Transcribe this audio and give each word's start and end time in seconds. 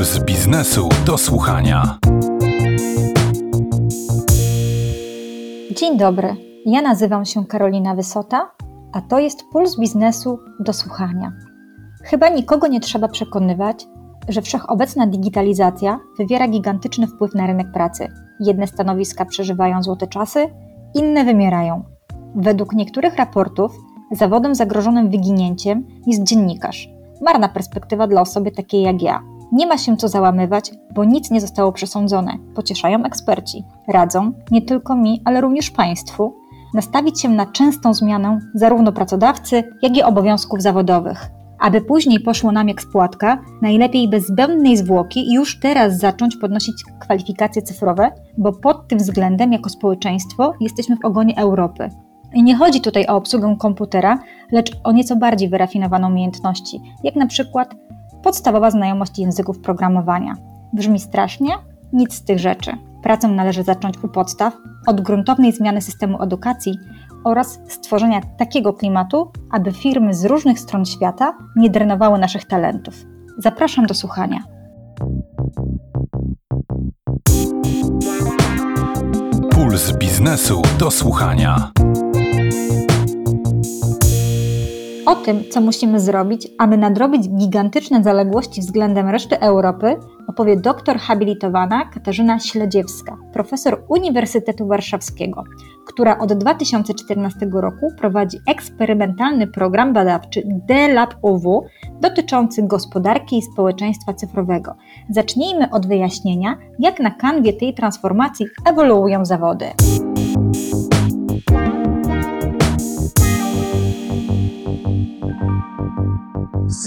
Puls 0.00 0.18
biznesu 0.18 0.88
do 1.06 1.18
słuchania. 1.18 1.98
Dzień 5.76 5.98
dobry. 5.98 6.36
Ja 6.66 6.82
nazywam 6.82 7.24
się 7.24 7.46
Karolina 7.46 7.94
Wysota, 7.94 8.50
a 8.92 9.00
to 9.00 9.18
jest 9.18 9.44
Puls 9.52 9.78
biznesu 9.78 10.38
do 10.60 10.72
słuchania. 10.72 11.32
Chyba 12.02 12.28
nikogo 12.28 12.66
nie 12.66 12.80
trzeba 12.80 13.08
przekonywać, 13.08 13.86
że 14.28 14.42
wszechobecna 14.42 15.06
digitalizacja 15.06 16.00
wywiera 16.18 16.48
gigantyczny 16.48 17.06
wpływ 17.06 17.34
na 17.34 17.46
rynek 17.46 17.72
pracy. 17.72 18.08
Jedne 18.40 18.66
stanowiska 18.66 19.24
przeżywają 19.24 19.82
złote 19.82 20.06
czasy, 20.06 20.48
inne 20.94 21.24
wymierają. 21.24 21.84
Według 22.34 22.72
niektórych 22.72 23.16
raportów 23.16 23.72
zawodem 24.12 24.54
zagrożonym 24.54 25.10
wyginięciem 25.10 25.86
jest 26.06 26.22
dziennikarz. 26.22 26.88
Marna 27.20 27.48
perspektywa 27.48 28.06
dla 28.06 28.20
osoby 28.20 28.50
takiej 28.50 28.82
jak 28.82 29.02
ja. 29.02 29.39
Nie 29.52 29.66
ma 29.66 29.78
się 29.78 29.96
co 29.96 30.08
załamywać, 30.08 30.70
bo 30.94 31.04
nic 31.04 31.30
nie 31.30 31.40
zostało 31.40 31.72
przesądzone. 31.72 32.32
Pocieszają 32.54 33.04
eksperci. 33.04 33.64
Radzą, 33.88 34.32
nie 34.50 34.62
tylko 34.62 34.96
mi, 34.96 35.22
ale 35.24 35.40
również 35.40 35.70
Państwu, 35.70 36.34
nastawić 36.74 37.20
się 37.20 37.28
na 37.28 37.46
częstą 37.46 37.94
zmianę 37.94 38.38
zarówno 38.54 38.92
pracodawcy, 38.92 39.64
jak 39.82 39.96
i 39.96 40.02
obowiązków 40.02 40.62
zawodowych. 40.62 41.30
Aby 41.60 41.80
później 41.80 42.20
poszło 42.20 42.52
nam 42.52 42.68
jak 42.68 42.82
spłatka, 42.82 43.38
najlepiej 43.62 44.08
bez 44.08 44.26
zbędnej 44.26 44.76
zwłoki 44.76 45.32
już 45.32 45.60
teraz 45.60 45.98
zacząć 45.98 46.36
podnosić 46.36 46.84
kwalifikacje 47.00 47.62
cyfrowe, 47.62 48.10
bo 48.38 48.52
pod 48.52 48.88
tym 48.88 48.98
względem 48.98 49.52
jako 49.52 49.70
społeczeństwo 49.70 50.52
jesteśmy 50.60 50.96
w 50.96 51.04
ogonie 51.04 51.38
Europy. 51.38 51.90
I 52.34 52.42
nie 52.42 52.56
chodzi 52.56 52.80
tutaj 52.80 53.06
o 53.06 53.16
obsługę 53.16 53.56
komputera, 53.58 54.18
lecz 54.52 54.72
o 54.84 54.92
nieco 54.92 55.16
bardziej 55.16 55.48
wyrafinowane 55.48 56.06
umiejętności, 56.06 56.80
jak 57.04 57.16
na 57.16 57.26
przykład 57.26 57.74
podstawowa 58.22 58.70
znajomość 58.70 59.18
języków 59.18 59.58
programowania. 59.58 60.34
Brzmi 60.72 61.00
strasznie? 61.00 61.50
Nic 61.92 62.14
z 62.14 62.24
tych 62.24 62.38
rzeczy. 62.38 62.72
Pracę 63.02 63.28
należy 63.28 63.62
zacząć 63.62 64.04
u 64.04 64.08
podstaw, 64.08 64.56
od 64.86 65.00
gruntownej 65.00 65.52
zmiany 65.52 65.80
systemu 65.80 66.22
edukacji 66.22 66.78
oraz 67.24 67.60
stworzenia 67.68 68.20
takiego 68.38 68.72
klimatu, 68.72 69.32
aby 69.50 69.72
firmy 69.72 70.14
z 70.14 70.24
różnych 70.24 70.60
stron 70.60 70.84
świata 70.84 71.38
nie 71.56 71.70
drenowały 71.70 72.18
naszych 72.18 72.44
talentów. 72.44 72.94
Zapraszam 73.38 73.86
do 73.86 73.94
słuchania. 73.94 74.38
Puls 79.50 79.92
biznesu 79.92 80.62
do 80.78 80.90
słuchania. 80.90 81.70
O 85.06 85.14
tym, 85.14 85.44
co 85.50 85.60
musimy 85.60 86.00
zrobić, 86.00 86.48
aby 86.58 86.76
nadrobić 86.76 87.28
gigantyczne 87.28 88.02
zaległości 88.02 88.60
względem 88.60 89.08
reszty 89.08 89.40
Europy, 89.40 89.96
opowie 90.26 90.56
doktor 90.56 90.98
habilitowana 90.98 91.84
Katarzyna 91.84 92.40
Śledziewska, 92.40 93.16
profesor 93.32 93.84
Uniwersytetu 93.88 94.66
Warszawskiego, 94.66 95.44
która 95.86 96.18
od 96.18 96.32
2014 96.32 97.48
roku 97.52 97.86
prowadzi 97.98 98.38
eksperymentalny 98.48 99.46
program 99.46 99.92
badawczy 99.92 100.42
DLab 100.46 101.14
OW 101.22 101.64
dotyczący 102.00 102.62
gospodarki 102.62 103.38
i 103.38 103.42
społeczeństwa 103.42 104.14
cyfrowego. 104.14 104.74
Zacznijmy 105.10 105.70
od 105.70 105.86
wyjaśnienia, 105.86 106.56
jak 106.78 107.00
na 107.00 107.10
kanwie 107.10 107.52
tej 107.52 107.74
transformacji 107.74 108.46
ewoluują 108.66 109.24
zawody. 109.24 109.66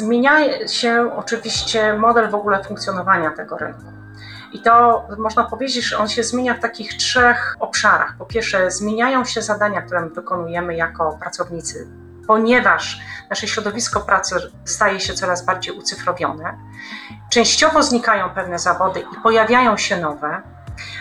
Zmienia 0.04 0.68
się 0.68 1.12
oczywiście 1.16 1.94
model 1.94 2.30
w 2.30 2.36
ogóle 2.36 2.64
funkcjonowania 2.64 3.32
tego 3.32 3.58
rynku. 3.58 3.84
I 4.54 4.60
to 4.62 5.06
można 5.18 5.44
powiedzieć, 5.44 5.86
że 5.86 5.98
on 5.98 6.08
się 6.08 6.24
zmienia 6.24 6.54
w 6.54 6.60
takich 6.60 6.94
trzech 6.94 7.56
obszarach. 7.60 8.16
Po 8.18 8.26
pierwsze, 8.26 8.72
zmieniają 8.72 9.26
się 9.26 9.42
zadania, 9.42 9.82
które 9.82 10.02
my 10.02 10.10
wykonujemy 10.10 10.76
jako 10.76 11.18
pracownicy, 11.22 11.88
ponieważ 12.28 13.00
nasze 13.30 13.48
środowisko 13.48 14.00
pracy 14.00 14.36
staje 14.66 15.00
się 15.00 15.14
coraz 15.14 15.46
bardziej 15.46 15.78
ucyfrowione. 15.78 16.58
Częściowo 17.32 17.84
znikają 17.84 18.30
pewne 18.30 18.60
zawody 18.60 19.00
i 19.00 19.22
pojawiają 19.24 19.78
się 19.78 19.98
nowe, 19.98 20.42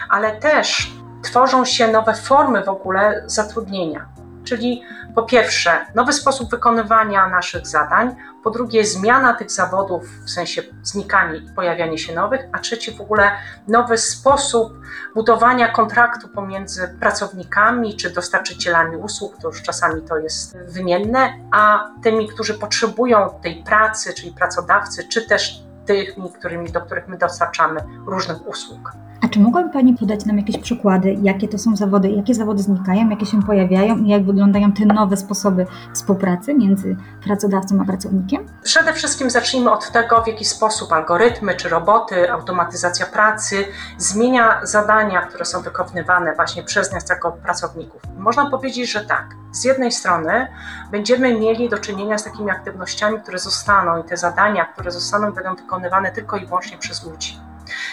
ale 0.09 0.41
też 0.41 0.93
tworzą 1.23 1.65
się 1.65 1.89
nowe 1.89 2.15
formy 2.15 2.65
w 2.65 2.69
ogóle 2.69 3.23
zatrudnienia. 3.27 4.22
Czyli 4.45 4.83
po 5.15 5.23
pierwsze, 5.23 5.87
nowy 5.95 6.13
sposób 6.13 6.51
wykonywania 6.51 7.29
naszych 7.29 7.67
zadań, 7.67 8.17
po 8.45 8.51
drugie, 8.51 8.85
zmiana 8.85 9.35
tych 9.35 9.51
zawodów, 9.51 10.05
w 10.25 10.31
sensie 10.31 10.63
znikanie 10.83 11.39
i 11.39 11.55
pojawianie 11.57 11.99
się 11.99 12.15
nowych, 12.15 12.41
a 12.53 12.59
trzeci 12.59 12.97
w 12.97 13.01
ogóle 13.01 13.31
nowy 13.69 13.99
sposób 13.99 14.73
budowania 15.15 15.69
kontraktu 15.69 16.29
pomiędzy 16.29 16.97
pracownikami 17.01 17.97
czy 17.97 18.11
dostarczycielami 18.11 18.97
usług, 18.97 19.37
to 19.43 19.49
już 19.49 19.63
czasami 19.63 20.03
to 20.03 20.19
jest 20.19 20.59
wymienne, 20.59 21.33
a 21.51 21.91
tymi, 22.03 22.29
którzy 22.29 22.55
potrzebują 22.55 23.31
tej 23.43 23.63
pracy, 23.63 24.15
czyli 24.15 24.33
pracodawcy, 24.33 25.09
czy 25.09 25.29
też 25.29 25.63
tymi, 25.87 26.33
którymi, 26.39 26.73
do 26.73 26.81
których 26.81 27.09
my 27.09 27.19
dostarczamy 27.19 27.81
różnych 28.07 28.49
usług. 28.49 28.93
A 29.23 29.29
czy 29.29 29.41
mogłaby 29.41 29.71
Pani 29.71 29.95
podać 29.95 30.25
nam 30.25 30.39
jakieś 30.39 30.59
przykłady, 30.59 31.17
jakie 31.23 31.49
to 31.49 31.59
są 31.59 31.77
zawody, 31.77 32.11
jakie 32.11 32.35
zawody 32.35 32.63
znikają, 32.63 33.09
jakie 33.09 33.27
się 33.27 33.43
pojawiają 33.43 33.99
i 33.99 34.09
jak 34.09 34.25
wyglądają 34.25 34.73
te 34.73 34.87
nowe 34.87 35.17
sposoby 35.17 35.67
współpracy 35.95 36.55
między 36.55 36.97
pracodawcą 37.25 37.81
a 37.83 37.85
pracownikiem? 37.85 38.47
Przede 38.63 38.93
wszystkim 38.93 39.31
zacznijmy 39.31 39.71
od 39.71 39.93
tego, 39.93 40.23
w 40.23 40.27
jaki 40.27 40.45
sposób 40.45 40.93
algorytmy 40.93 41.55
czy 41.55 41.69
roboty, 41.69 42.33
automatyzacja 42.33 43.07
pracy 43.07 43.65
zmienia 43.99 44.61
zadania, 44.63 45.21
które 45.21 45.45
są 45.45 45.63
wykonywane 45.63 46.35
właśnie 46.35 46.63
przez 46.63 46.93
nas 46.93 47.09
jako 47.09 47.33
pracowników. 47.33 48.03
Można 48.19 48.51
powiedzieć, 48.51 48.93
że 48.93 49.01
tak. 49.01 49.27
Z 49.53 49.65
jednej 49.65 49.93
strony 49.93 50.47
będziemy 50.91 51.41
mieli 51.41 51.69
do 51.69 51.79
czynienia 51.79 52.19
z 52.19 52.25
takimi 52.25 52.51
aktywnościami, 52.51 53.19
które 53.21 53.39
zostaną 53.39 54.01
i 54.01 54.05
te 54.05 54.17
zadania, 54.17 54.65
które 54.65 54.91
zostaną, 54.91 55.33
będą 55.33 55.55
wykonywane 55.55 56.11
tylko 56.11 56.37
i 56.37 56.47
wyłącznie 56.47 56.79
przez 56.79 57.05
ludzi 57.05 57.52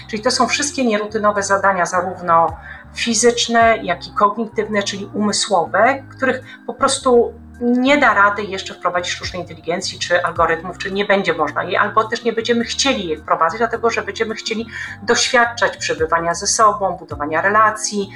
Czyli 0.09 0.23
to 0.23 0.31
są 0.31 0.47
wszystkie 0.47 0.85
nierutynowe 0.85 1.43
zadania, 1.43 1.85
zarówno 1.85 2.57
fizyczne, 2.93 3.77
jak 3.83 4.07
i 4.07 4.11
kognitywne, 4.13 4.83
czyli 4.83 5.09
umysłowe, 5.13 6.03
których 6.09 6.43
po 6.67 6.73
prostu 6.73 7.33
nie 7.61 7.97
da 7.97 8.13
rady 8.13 8.43
jeszcze 8.43 8.73
wprowadzić 8.73 9.13
sztucznej 9.13 9.41
inteligencji 9.41 9.99
czy 9.99 10.23
algorytmów, 10.23 10.77
czy 10.77 10.91
nie 10.91 11.05
będzie 11.05 11.33
można 11.33 11.63
jej, 11.63 11.77
albo 11.77 12.03
też 12.03 12.23
nie 12.23 12.33
będziemy 12.33 12.63
chcieli 12.63 13.07
je 13.07 13.17
wprowadzić, 13.17 13.57
dlatego 13.57 13.89
że 13.89 14.01
będziemy 14.01 14.35
chcieli 14.35 14.67
doświadczać 15.03 15.77
przebywania 15.77 16.33
ze 16.33 16.47
sobą, 16.47 16.91
budowania 16.91 17.41
relacji. 17.41 18.09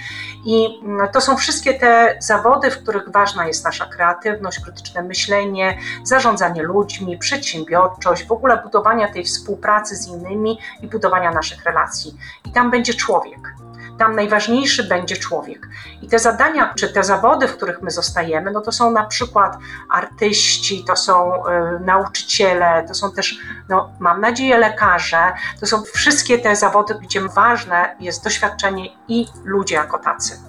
I 0.46 0.80
mm, 0.84 1.08
to 1.12 1.22
są 1.22 1.38
wszystkie 1.38 1.74
te 1.74 2.18
zawody, 2.20 2.72
w 2.72 2.84
których 2.84 3.12
ważna 3.12 3.48
jest 3.48 3.66
nasza 3.66 3.86
kreatywność, 3.86 4.60
krytyczne 4.60 5.04
myślenie, 5.04 5.78
zarządzanie 6.04 6.64
ludźmi, 6.64 7.18
przedsiębiorczość, 7.18 8.28
w 8.28 8.32
ogóle 8.32 8.58
budowania 8.64 9.14
tej 9.14 9.24
współpracy 9.24 9.96
z 9.96 10.08
innymi 10.08 10.60
i 10.82 10.88
budowania 10.88 11.32
naszych 11.32 11.64
relacji. 11.64 12.18
I 12.46 12.52
tam 12.52 12.72
będzie 12.72 12.94
człowiek 12.94 13.53
tam 14.00 14.16
najważniejszy 14.16 14.84
będzie 14.84 15.18
człowiek. 15.18 15.68
I 16.02 16.08
te 16.08 16.20
zadania, 16.20 16.74
czy 16.78 16.94
te 16.94 17.04
zawody, 17.04 17.48
w 17.48 17.56
których 17.58 17.82
my 17.82 17.92
zostajemy, 17.92 18.52
no 18.52 18.62
to 18.62 18.72
są 18.72 18.92
na 18.92 19.06
przykład 19.06 19.58
artyści, 19.90 20.84
to 20.88 20.96
są 20.96 21.46
y, 21.48 21.80
nauczyciele, 21.80 22.86
to 22.88 22.94
są 22.94 23.12
też, 23.12 23.38
no, 23.70 23.94
mam 24.00 24.22
nadzieję, 24.22 24.58
lekarze, 24.58 25.34
to 25.60 25.66
są 25.66 25.84
wszystkie 25.84 26.40
te 26.40 26.56
zawody, 26.56 26.96
gdzie 27.02 27.22
ważne 27.22 27.96
jest 28.00 28.24
doświadczenie 28.24 28.90
i 29.08 29.28
ludzie 29.44 29.76
jako 29.76 30.00
tacy. 30.00 30.40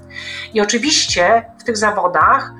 I 0.54 0.60
oczywiście 0.60 1.44
w 1.58 1.64
tych 1.64 1.76
zawodach 1.76 2.52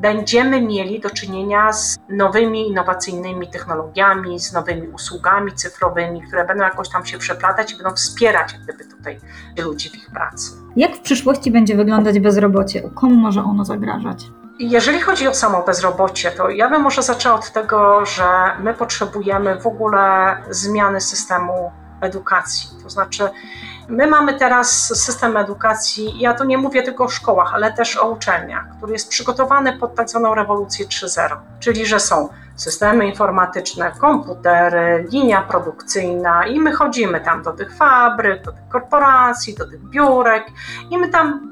będziemy 0.00 0.62
mieli 0.62 1.00
do 1.00 1.10
czynienia 1.10 1.72
z 1.72 1.98
nowymi, 2.08 2.68
innowacyjnymi 2.68 3.50
technologiami, 3.50 4.40
z 4.40 4.52
nowymi 4.52 4.88
usługami 4.88 5.52
cyfrowymi, 5.52 6.22
które 6.22 6.44
będą 6.44 6.64
jakoś 6.64 6.88
tam 6.88 7.06
się 7.06 7.18
przeplatać 7.18 7.72
i 7.72 7.76
będą 7.76 7.94
wspierać 7.94 8.54
gdyby 8.62 8.84
tutaj 9.00 9.18
ludzi 9.58 9.90
w 9.90 9.94
ich 9.94 10.10
pracy. 10.10 10.50
Jak 10.76 10.96
w 10.96 11.00
przyszłości 11.00 11.50
będzie 11.50 11.76
wyglądać 11.76 12.20
bezrobocie? 12.20 12.90
Komu 12.94 13.14
może 13.14 13.42
ono 13.42 13.64
zagrażać? 13.64 14.24
Jeżeli 14.58 15.00
chodzi 15.00 15.28
o 15.28 15.34
samo 15.34 15.62
bezrobocie, 15.62 16.30
to 16.30 16.50
ja 16.50 16.70
bym 16.70 16.82
może 16.82 17.02
zaczęła 17.02 17.34
od 17.34 17.52
tego, 17.52 18.06
że 18.06 18.24
my 18.62 18.74
potrzebujemy 18.74 19.60
w 19.60 19.66
ogóle 19.66 20.36
zmiany 20.50 21.00
systemu 21.00 21.70
edukacji. 22.00 22.70
To 22.82 22.90
znaczy, 22.90 23.28
My 23.90 24.06
mamy 24.06 24.38
teraz 24.38 24.98
system 24.98 25.36
edukacji, 25.36 26.20
ja 26.20 26.34
tu 26.34 26.44
nie 26.44 26.58
mówię 26.58 26.82
tylko 26.82 27.04
o 27.04 27.08
szkołach, 27.08 27.54
ale 27.54 27.72
też 27.72 27.96
o 27.96 28.10
uczelniach, 28.10 28.64
który 28.76 28.92
jest 28.92 29.08
przygotowany 29.08 29.78
pod 29.78 29.94
tak 29.94 30.10
zwaną 30.10 30.34
rewolucję 30.34 30.86
3.0, 30.86 31.36
czyli 31.60 31.86
że 31.86 32.00
są 32.00 32.28
systemy 32.60 33.06
informatyczne, 33.06 33.92
komputery, 33.98 35.06
linia 35.12 35.42
produkcyjna 35.42 36.46
i 36.46 36.60
my 36.60 36.72
chodzimy 36.72 37.20
tam 37.20 37.42
do 37.42 37.52
tych 37.52 37.76
fabryk, 37.76 38.42
do 38.44 38.52
tych 38.52 38.68
korporacji, 38.68 39.54
do 39.54 39.70
tych 39.70 39.80
biurek 39.80 40.46
i 40.90 40.98
my 40.98 41.08
tam 41.08 41.50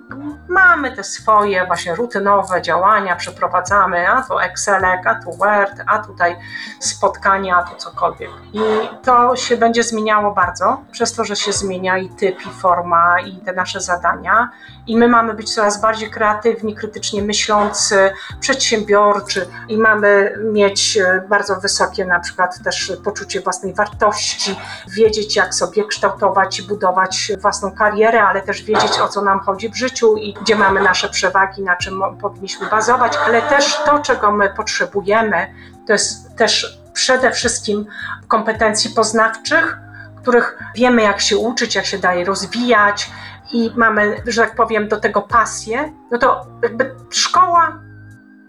mamy 0.48 0.96
te 0.96 1.04
swoje 1.04 1.66
właśnie 1.66 1.94
rutynowe 1.94 2.62
działania, 2.62 3.16
przeprowadzamy, 3.16 4.08
a 4.08 4.22
tu 4.22 4.38
Excelek, 4.38 5.06
a 5.06 5.14
tu 5.14 5.32
Word, 5.32 5.82
a 5.86 5.98
tutaj 5.98 6.36
spotkania, 6.80 7.56
a 7.56 7.62
tu 7.62 7.76
cokolwiek. 7.76 8.30
I 8.52 8.60
to 9.02 9.36
się 9.36 9.56
będzie 9.56 9.82
zmieniało 9.82 10.34
bardzo, 10.34 10.80
przez 10.92 11.12
to, 11.12 11.24
że 11.24 11.36
się 11.36 11.52
zmienia 11.52 11.98
i 11.98 12.08
typ, 12.08 12.46
i 12.46 12.50
forma, 12.50 13.20
i 13.20 13.36
te 13.36 13.52
nasze 13.52 13.80
zadania. 13.80 14.50
I 14.86 14.96
my 14.96 15.08
mamy 15.08 15.34
być 15.34 15.54
coraz 15.54 15.80
bardziej 15.80 16.10
kreatywni, 16.10 16.74
krytycznie 16.74 17.22
myślący, 17.22 18.12
przedsiębiorczy 18.40 19.48
i 19.68 19.78
mamy 19.78 20.34
mieć 20.52 20.97
bardzo 21.28 21.56
wysokie 21.56 22.04
na 22.04 22.20
przykład 22.20 22.62
też 22.62 22.92
poczucie 23.04 23.40
własnej 23.40 23.74
wartości, 23.74 24.56
wiedzieć 24.88 25.36
jak 25.36 25.54
sobie 25.54 25.84
kształtować 25.86 26.58
i 26.58 26.62
budować 26.62 27.32
własną 27.40 27.72
karierę, 27.72 28.22
ale 28.22 28.42
też 28.42 28.62
wiedzieć 28.62 28.98
o 28.98 29.08
co 29.08 29.22
nam 29.22 29.40
chodzi 29.40 29.68
w 29.68 29.76
życiu 29.76 30.16
i 30.16 30.34
gdzie 30.34 30.56
mamy 30.56 30.82
nasze 30.82 31.08
przewagi, 31.08 31.62
na 31.62 31.76
czym 31.76 32.02
powinniśmy 32.20 32.70
bazować, 32.70 33.12
ale 33.26 33.42
też 33.42 33.76
to, 33.84 33.98
czego 33.98 34.32
my 34.32 34.50
potrzebujemy, 34.56 35.54
to 35.86 35.92
jest 35.92 36.36
też 36.36 36.80
przede 36.92 37.32
wszystkim 37.32 37.86
kompetencji 38.28 38.90
poznawczych, 38.90 39.78
których 40.22 40.58
wiemy, 40.74 41.02
jak 41.02 41.20
się 41.20 41.36
uczyć, 41.36 41.74
jak 41.74 41.86
się 41.86 41.98
daje 41.98 42.24
rozwijać 42.24 43.10
i 43.52 43.72
mamy, 43.76 44.16
że 44.26 44.42
tak 44.42 44.54
powiem, 44.54 44.88
do 44.88 45.00
tego 45.00 45.22
pasję, 45.22 45.92
no 46.10 46.18
to 46.18 46.46
jakby 46.62 46.94
szkoła, 47.10 47.78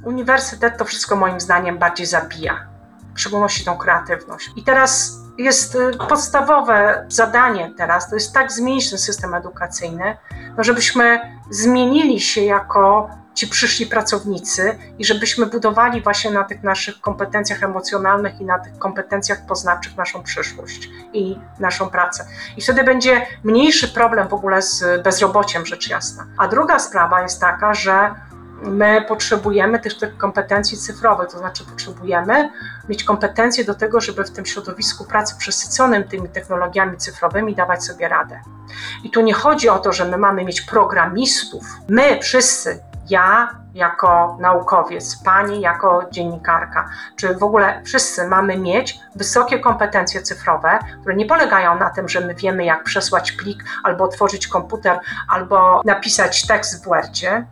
uniwersytet 0.04 0.78
to 0.78 0.86
wszystko 0.86 1.16
moim 1.16 1.40
zdaniem 1.40 1.78
bardziej 1.78 2.06
zabija, 2.06 2.68
w 3.16 3.20
szczególności 3.20 3.66
tą 3.66 3.78
kreatywność. 3.78 4.50
I 4.56 4.64
teraz 4.64 5.20
jest 5.38 5.76
y, 5.76 5.92
podstawowe 6.10 7.06
zadanie 7.10 7.74
teraz, 7.78 8.10
to 8.10 8.16
jest 8.16 8.34
tak 8.34 8.52
zmienić 8.52 8.90
ten 8.90 9.00
system 9.00 9.34
edukacyjny, 9.34 10.18
no 10.58 10.64
żebyśmy 10.64 11.20
zmienili 11.50 12.20
się 12.20 12.42
jako 12.42 13.10
ci 13.34 13.48
przyszli 13.48 13.86
pracownicy 13.86 14.78
i 14.98 15.06
żebyśmy 15.06 15.46
budowali 15.46 16.02
właśnie 16.02 16.32
na 16.32 16.44
tych 16.44 16.64
naszych 16.64 17.02
kompetencjach 17.02 17.64
emocjonalnych 17.64 18.42
i 18.42 18.46
na 18.46 18.60
tych 18.60 18.78
kompetencjach 18.78 19.46
poznawczych 19.46 19.98
naszą 19.98 20.24
przyszłość 20.24 20.90
i 21.14 21.40
naszą 21.60 21.90
pracę. 21.90 22.26
I 22.58 22.62
wtedy 22.62 22.84
będzie 22.84 23.26
mniejszy 23.44 23.88
problem 23.88 24.28
w 24.28 24.34
ogóle 24.34 24.62
z 24.62 25.04
bezrobociem, 25.04 25.66
rzecz 25.66 25.90
jasna. 25.90 26.28
A 26.38 26.48
druga 26.48 26.80
sprawa 26.80 27.22
jest 27.22 27.42
taka, 27.42 27.74
że 27.74 28.16
my 28.64 29.06
potrzebujemy 29.08 29.80
też 29.80 29.98
tych 29.98 30.18
kompetencji 30.18 30.78
cyfrowych, 30.78 31.30
to 31.30 31.38
znaczy 31.38 31.66
potrzebujemy 31.66 32.50
mieć 32.90 33.04
kompetencje 33.04 33.66
do 33.66 33.76
tego, 33.76 34.02
żeby 34.02 34.24
w 34.24 34.32
tym 34.32 34.46
środowisku 34.46 35.06
pracy 35.06 35.36
przesyconym 35.38 36.04
tymi 36.04 36.30
technologiami 36.30 36.98
cyfrowymi 36.98 37.56
dawać 37.56 37.84
sobie 37.84 38.08
radę. 38.08 38.42
I 39.04 39.10
tu 39.10 39.22
nie 39.22 39.34
chodzi 39.34 39.70
o 39.70 39.80
to, 39.80 39.94
że 39.94 40.06
my 40.06 40.18
mamy 40.18 40.46
mieć 40.46 40.62
programistów. 40.62 41.64
My 41.90 42.20
wszyscy, 42.22 42.80
ja 43.10 43.60
jako 43.74 44.38
naukowiec, 44.40 45.24
pani 45.24 45.62
jako 45.62 46.06
dziennikarka, 46.12 46.90
czy 47.16 47.36
w 47.36 47.44
ogóle 47.44 47.82
wszyscy 47.86 48.28
mamy 48.28 48.58
mieć 48.58 49.00
wysokie 49.16 49.60
kompetencje 49.60 50.22
cyfrowe, 50.22 50.80
które 51.02 51.16
nie 51.16 51.26
polegają 51.26 51.80
na 51.80 51.90
tym, 51.90 52.10
że 52.10 52.22
my 52.22 52.36
wiemy, 52.36 52.66
jak 52.66 52.84
przesłać 52.84 53.32
plik, 53.32 53.64
albo 53.84 54.04
otworzyć 54.04 54.48
komputer, 54.48 55.00
albo 55.28 55.82
napisać 55.86 56.48
tekst 56.48 56.84
w 56.84 56.88
Wordzie, 56.88 57.46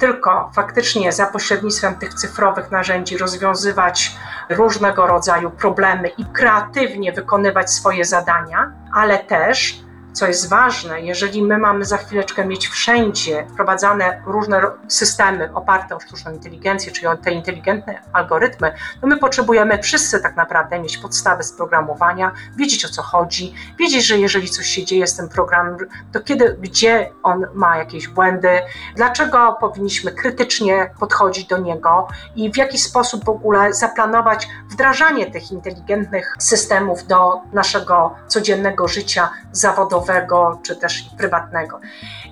tylko 0.00 0.50
faktycznie 0.54 1.12
za 1.12 1.26
pośrednictwem 1.26 1.94
tych 1.94 2.14
cyfrowych 2.14 2.70
narzędzi 2.70 3.18
rozwiązywać 3.18 4.16
różnego 4.48 5.06
rodzaju 5.06 5.50
problemy 5.50 6.08
i 6.08 6.24
kreatywnie 6.24 7.12
wykonywać 7.12 7.70
swoje 7.70 8.04
zadania, 8.04 8.72
ale 8.94 9.18
też 9.18 9.80
co 10.12 10.26
jest 10.26 10.48
ważne, 10.48 11.00
jeżeli 11.00 11.42
my 11.42 11.58
mamy 11.58 11.84
za 11.84 11.96
chwileczkę 11.96 12.44
mieć 12.44 12.68
wszędzie 12.68 13.46
wprowadzane 13.52 14.22
różne 14.26 14.62
systemy 14.88 15.50
oparte 15.54 15.96
o 15.96 16.00
sztuczną 16.00 16.32
inteligencję, 16.32 16.92
czyli 16.92 17.06
o 17.06 17.16
te 17.16 17.30
inteligentne 17.30 18.02
algorytmy, 18.12 18.72
to 19.00 19.06
my 19.06 19.16
potrzebujemy 19.16 19.82
wszyscy 19.82 20.20
tak 20.20 20.36
naprawdę 20.36 20.80
mieć 20.80 20.98
podstawy 20.98 21.42
z 21.42 21.52
programowania, 21.52 22.32
wiedzieć 22.56 22.84
o 22.84 22.88
co 22.88 23.02
chodzi, 23.02 23.54
wiedzieć, 23.78 24.06
że 24.06 24.18
jeżeli 24.18 24.50
coś 24.50 24.66
się 24.66 24.84
dzieje 24.84 25.06
z 25.06 25.16
tym 25.16 25.28
programem, 25.28 25.76
to 26.12 26.20
kiedy, 26.20 26.56
gdzie 26.60 27.10
on 27.22 27.46
ma 27.54 27.76
jakieś 27.76 28.08
błędy, 28.08 28.60
dlaczego 28.96 29.56
powinniśmy 29.60 30.12
krytycznie 30.12 30.90
podchodzić 31.00 31.46
do 31.46 31.58
niego 31.58 32.08
i 32.36 32.52
w 32.52 32.56
jaki 32.56 32.78
sposób 32.78 33.24
w 33.24 33.28
ogóle 33.28 33.74
zaplanować 33.74 34.48
wdrażanie 34.70 35.30
tych 35.30 35.52
inteligentnych 35.52 36.36
systemów 36.38 37.06
do 37.06 37.40
naszego 37.52 38.14
codziennego 38.28 38.88
życia 38.88 39.30
zawodowego 39.52 39.99
zawodowego 40.00 40.60
czy 40.62 40.76
też 40.76 41.10
prywatnego. 41.18 41.80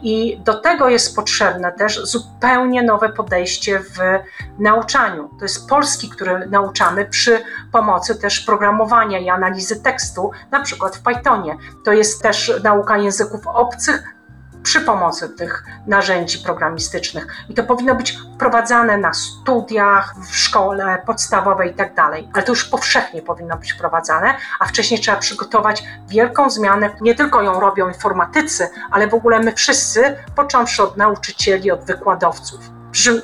I 0.02 0.40
do 0.44 0.60
tego 0.60 0.88
jest 0.88 1.16
potrzebne 1.16 1.72
też 1.72 2.04
zupełnie 2.04 2.82
nowe 2.82 3.08
podejście 3.08 3.80
w 3.80 3.98
nauczaniu. 4.58 5.30
To 5.38 5.44
jest 5.44 5.68
polski, 5.68 6.08
który 6.08 6.46
nauczamy 6.46 7.04
przy 7.04 7.42
pomocy 7.72 8.14
też 8.14 8.40
programowania 8.40 9.18
i 9.18 9.28
analizy 9.28 9.82
tekstu, 9.82 10.30
na 10.50 10.60
przykład 10.60 10.96
w 10.96 11.02
Pythonie. 11.02 11.56
To 11.84 11.92
jest 11.92 12.22
też 12.22 12.52
nauka 12.64 12.96
języków 12.96 13.46
obcych 13.46 14.17
przy 14.68 14.80
pomocy 14.80 15.28
tych 15.28 15.64
narzędzi 15.86 16.38
programistycznych. 16.38 17.26
I 17.48 17.54
to 17.54 17.64
powinno 17.64 17.94
być 17.94 18.18
wprowadzane 18.34 18.98
na 18.98 19.14
studiach, 19.14 20.14
w 20.30 20.36
szkole 20.36 21.02
podstawowej 21.06 21.70
i 21.70 21.74
tak 21.74 21.94
dalej. 21.94 22.28
Ale 22.32 22.42
to 22.42 22.52
już 22.52 22.64
powszechnie 22.64 23.22
powinno 23.22 23.56
być 23.56 23.72
wprowadzane, 23.72 24.34
a 24.60 24.66
wcześniej 24.66 25.00
trzeba 25.00 25.16
przygotować 25.16 25.84
wielką 26.08 26.50
zmianę. 26.50 26.90
Nie 27.00 27.14
tylko 27.14 27.42
ją 27.42 27.60
robią 27.60 27.88
informatycy, 27.88 28.68
ale 28.90 29.08
w 29.08 29.14
ogóle 29.14 29.40
my 29.40 29.52
wszyscy, 29.52 30.16
począwszy 30.36 30.82
od 30.82 30.96
nauczycieli, 30.96 31.70
od 31.70 31.84
wykładowców. 31.84 32.60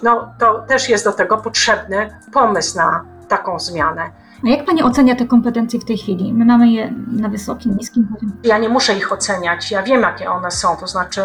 No, 0.03 0.35
to 0.39 0.63
też 0.69 0.89
jest 0.89 1.05
do 1.05 1.13
tego 1.13 1.37
potrzebny 1.37 2.19
pomysł 2.33 2.77
na 2.77 3.05
taką 3.29 3.59
zmianę. 3.59 4.11
A 4.47 4.49
jak 4.49 4.65
Pani 4.65 4.83
ocenia 4.83 5.17
te 5.17 5.27
kompetencje 5.27 5.81
w 5.81 5.85
tej 5.85 5.99
chwili? 5.99 6.33
My 6.33 6.45
mamy 6.45 6.69
je 6.69 6.93
na 7.13 7.29
wysokim, 7.29 7.77
niskim 7.77 8.09
poziomie. 8.09 8.33
Ja 8.43 8.59
nie 8.59 8.69
muszę 8.69 8.95
ich 8.95 9.13
oceniać, 9.13 9.71
ja 9.71 9.83
wiem, 9.83 10.03
jakie 10.03 10.31
one 10.31 10.51
są. 10.51 10.77
To 10.77 10.87
znaczy, 10.87 11.21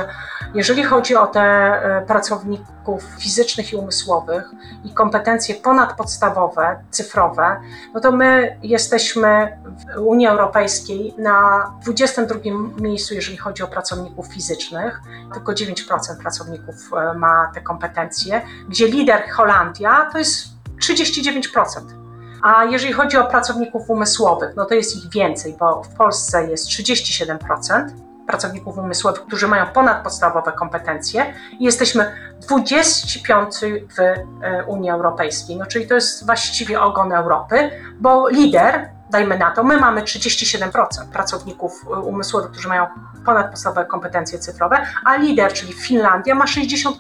jeżeli 0.53 0.83
chodzi 0.83 1.15
o 1.15 1.27
te 1.27 1.41
e, 1.41 2.05
pracowników 2.07 3.03
fizycznych 3.19 3.73
i 3.73 3.75
umysłowych 3.75 4.51
i 4.85 4.93
kompetencje 4.93 5.55
ponadpodstawowe, 5.55 6.83
cyfrowe, 6.89 7.61
no 7.93 7.99
to 7.99 8.11
my 8.11 8.57
jesteśmy 8.63 9.57
w 9.95 10.01
Unii 10.01 10.27
Europejskiej 10.27 11.13
na 11.17 11.71
22 11.83 12.39
miejscu, 12.81 13.13
jeżeli 13.13 13.37
chodzi 13.37 13.63
o 13.63 13.67
pracowników 13.67 14.27
fizycznych. 14.27 15.01
Tylko 15.33 15.51
9% 15.51 16.17
pracowników 16.21 16.75
e, 16.93 17.13
ma 17.13 17.51
te 17.53 17.61
kompetencje, 17.61 18.41
gdzie 18.69 18.87
lider 18.87 19.29
Holandia 19.29 20.09
to 20.11 20.17
jest 20.17 20.47
39%. 20.81 21.98
A 22.41 22.65
jeżeli 22.65 22.93
chodzi 22.93 23.17
o 23.17 23.23
pracowników 23.23 23.89
umysłowych, 23.89 24.55
no 24.55 24.65
to 24.65 24.73
jest 24.73 24.95
ich 24.95 25.09
więcej, 25.09 25.55
bo 25.59 25.83
w 25.83 25.89
Polsce 25.89 26.49
jest 26.51 26.67
37% 26.67 27.89
pracowników 28.27 28.77
umysłowych, 28.77 29.21
którzy 29.21 29.47
mają 29.47 29.65
ponadpodstawowe 29.65 30.51
kompetencje 30.51 31.33
i 31.59 31.63
jesteśmy 31.63 32.11
25 32.41 33.55
w 33.97 33.99
e, 33.99 34.65
Unii 34.65 34.89
Europejskiej. 34.89 35.57
No, 35.57 35.65
czyli 35.65 35.87
to 35.87 35.95
jest 35.95 36.25
właściwie 36.25 36.81
ogon 36.81 37.11
Europy, 37.11 37.71
bo 37.99 38.29
lider 38.29 38.89
dajmy 39.09 39.37
na 39.37 39.51
to, 39.51 39.63
my 39.63 39.77
mamy 39.77 40.01
37% 40.01 40.71
pracowników 41.13 41.85
y, 41.85 41.99
umysłowych, 41.99 42.51
którzy 42.51 42.67
mają 42.67 42.87
ponadpodstawowe 43.29 43.85
kompetencje 43.85 44.39
cyfrowe, 44.39 44.85
a 45.05 45.15
lider, 45.15 45.53
czyli 45.53 45.73
Finlandia, 45.73 46.35
ma 46.35 46.45
65%. 46.45 46.93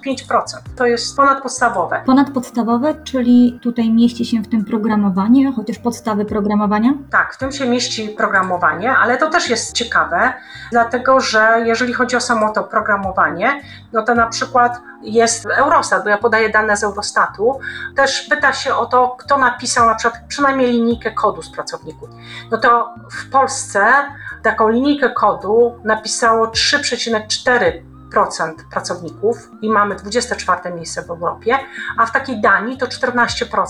To 0.75 0.85
jest 0.85 1.15
ponadpodstawowe. 1.15 2.01
Ponadpodstawowe, 2.05 2.95
czyli 3.03 3.59
tutaj 3.63 3.89
mieści 3.91 4.25
się 4.25 4.41
w 4.41 4.47
tym 4.47 4.65
programowanie, 4.65 5.51
chociaż 5.51 5.79
podstawy 5.79 6.25
programowania? 6.25 6.93
Tak, 7.11 7.33
w 7.33 7.37
tym 7.37 7.51
się 7.51 7.69
mieści 7.69 8.09
programowanie, 8.09 8.97
ale 8.97 9.17
to 9.17 9.29
też 9.29 9.49
jest 9.49 9.73
ciekawe, 9.73 10.33
dlatego 10.71 11.19
że 11.19 11.63
jeżeli 11.65 11.93
chodzi 11.93 12.15
o 12.15 12.21
samo 12.21 12.53
to 12.53 12.63
programowanie, 12.63 13.61
no 13.93 14.03
to 14.03 14.15
na 14.15 14.27
przykład 14.27 14.81
jest 15.01 15.45
Eurostat, 15.45 16.03
bo 16.03 16.09
ja 16.09 16.17
podaję 16.17 16.49
dane 16.49 16.77
z 16.77 16.83
Eurostatu, 16.83 17.59
też 17.95 18.21
pyta 18.21 18.53
się 18.53 18.75
o 18.75 18.85
to, 18.85 19.15
kto 19.19 19.37
napisał 19.37 19.87
na 19.87 19.95
przykład 19.95 20.23
przynajmniej 20.27 20.71
linijkę 20.71 21.11
kodu 21.11 21.41
z 21.41 21.51
pracowników. 21.51 22.09
No 22.51 22.57
to 22.57 22.93
w 23.11 23.29
Polsce 23.29 23.81
taką 24.43 24.69
linijkę 24.69 25.09
kodu 25.09 25.79
napisało 26.21 26.47
3,4 26.47 28.61
pracowników 28.71 29.49
i 29.61 29.69
mamy 29.69 29.95
24 29.95 30.75
miejsce 30.75 31.01
w 31.01 31.09
Europie, 31.09 31.57
a 31.97 32.05
w 32.05 32.11
takiej 32.11 32.41
Danii 32.41 32.77
to 32.77 32.85
14%. 32.85 33.65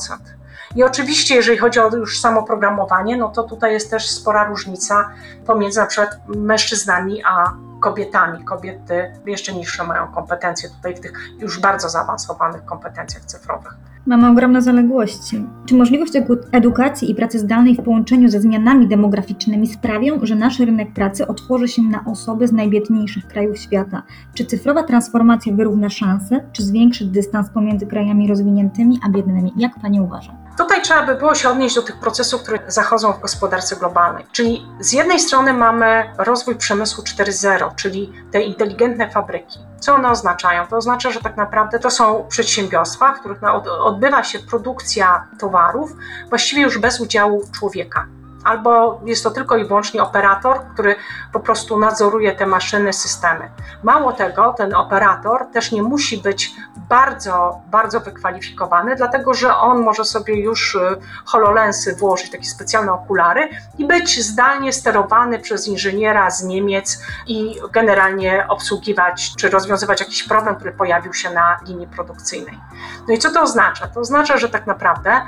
I 0.75 0.83
oczywiście, 0.83 1.35
jeżeli 1.35 1.57
chodzi 1.57 1.79
o 1.79 1.95
już 1.95 2.19
samo 2.19 2.43
programowanie, 2.43 3.17
no 3.17 3.29
to 3.29 3.43
tutaj 3.43 3.73
jest 3.73 3.89
też 3.89 4.09
spora 4.09 4.43
różnica 4.43 5.09
pomiędzy 5.45 5.79
na 5.79 5.85
przykład 5.85 6.17
mężczyznami 6.27 7.23
a 7.25 7.53
kobietami. 7.81 8.45
Kobiety 8.45 9.13
jeszcze 9.25 9.53
niższe 9.53 9.83
mają 9.83 10.07
kompetencje 10.07 10.69
tutaj 10.69 10.95
w 10.95 10.99
tych 10.99 11.13
już 11.39 11.59
bardzo 11.59 11.89
zaawansowanych 11.89 12.65
kompetencjach 12.65 13.25
cyfrowych. 13.25 13.73
Mamy 14.05 14.29
ogromne 14.29 14.61
zaległości. 14.61 15.45
Czy 15.65 15.75
możliwość 15.75 16.13
edukacji 16.51 17.11
i 17.11 17.15
pracy 17.15 17.39
zdalnej 17.39 17.75
w 17.75 17.81
połączeniu 17.81 18.29
ze 18.29 18.41
zmianami 18.41 18.87
demograficznymi 18.87 19.67
sprawią, 19.67 20.19
że 20.21 20.35
nasz 20.35 20.59
rynek 20.59 20.93
pracy 20.93 21.27
otworzy 21.27 21.67
się 21.67 21.81
na 21.81 22.05
osoby 22.05 22.47
z 22.47 22.51
najbiedniejszych 22.51 23.27
krajów 23.27 23.57
świata? 23.57 24.03
Czy 24.33 24.45
cyfrowa 24.45 24.83
transformacja 24.83 25.53
wyrówna 25.53 25.89
szanse, 25.89 26.41
czy 26.53 26.63
zwiększy 26.63 27.05
dystans 27.05 27.49
pomiędzy 27.49 27.85
krajami 27.85 28.27
rozwiniętymi 28.27 28.99
a 29.05 29.09
biednymi? 29.09 29.53
Jak 29.57 29.79
Pani 29.81 30.01
uważa? 30.01 30.48
Tutaj 30.59 30.81
trzeba 30.81 31.05
by 31.05 31.15
było 31.15 31.35
się 31.35 31.49
odnieść 31.49 31.75
do 31.75 31.81
tych 31.81 31.99
procesów, 31.99 32.43
które 32.43 32.59
zachodzą 32.67 33.13
w 33.13 33.19
gospodarce 33.19 33.75
globalnej. 33.75 34.25
Czyli 34.31 34.67
z 34.79 34.93
jednej 34.93 35.19
strony 35.19 35.53
mamy 35.53 36.13
rozwój 36.17 36.55
przemysłu 36.55 37.03
4.0, 37.03 37.75
czyli 37.75 38.13
te 38.31 38.41
inteligentne 38.41 39.11
fabryki. 39.11 39.59
Co 39.79 39.95
one 39.95 40.09
oznaczają? 40.09 40.67
To 40.67 40.77
oznacza, 40.77 41.11
że 41.11 41.19
tak 41.19 41.37
naprawdę 41.37 41.79
to 41.79 41.91
są 41.91 42.25
przedsiębiorstwa, 42.29 43.13
w 43.13 43.19
których 43.19 43.39
odbywa 43.81 44.23
się 44.23 44.39
produkcja 44.39 45.27
towarów 45.39 45.95
właściwie 46.29 46.61
już 46.61 46.77
bez 46.77 46.99
udziału 47.01 47.43
człowieka 47.59 48.07
albo 48.43 49.01
jest 49.05 49.23
to 49.23 49.31
tylko 49.31 49.57
i 49.57 49.65
wyłącznie 49.65 50.03
operator, 50.03 50.59
który 50.73 50.95
po 51.33 51.39
prostu 51.39 51.79
nadzoruje 51.79 52.35
te 52.35 52.45
maszyny, 52.45 52.93
systemy. 52.93 53.49
Mało 53.83 54.13
tego, 54.13 54.53
ten 54.57 54.75
operator 54.75 55.45
też 55.53 55.71
nie 55.71 55.83
musi 55.83 56.17
być 56.17 56.51
bardzo, 56.89 57.61
bardzo 57.71 57.99
wykwalifikowany, 57.99 58.95
dlatego 58.95 59.33
że 59.33 59.55
on 59.55 59.83
może 59.83 60.05
sobie 60.05 60.41
już 60.41 60.75
y, 60.75 60.79
HoloLensy 61.25 61.95
włożyć, 61.95 62.31
takie 62.31 62.45
specjalne 62.45 62.93
okulary 62.93 63.49
i 63.77 63.87
być 63.87 64.23
zdalnie 64.23 64.73
sterowany 64.73 65.39
przez 65.39 65.67
inżyniera 65.67 66.31
z 66.31 66.43
Niemiec 66.43 67.01
i 67.27 67.55
generalnie 67.71 68.45
obsługiwać 68.47 69.35
czy 69.37 69.49
rozwiązywać 69.49 69.99
jakiś 69.99 70.23
problem, 70.23 70.55
który 70.55 70.71
pojawił 70.71 71.13
się 71.13 71.29
na 71.29 71.59
linii 71.67 71.87
produkcyjnej. 71.87 72.59
No 73.07 73.13
i 73.13 73.17
co 73.17 73.31
to 73.31 73.41
oznacza? 73.41 73.87
To 73.87 73.99
oznacza, 73.99 74.37
że 74.37 74.49
tak 74.49 74.67
naprawdę 74.67 75.21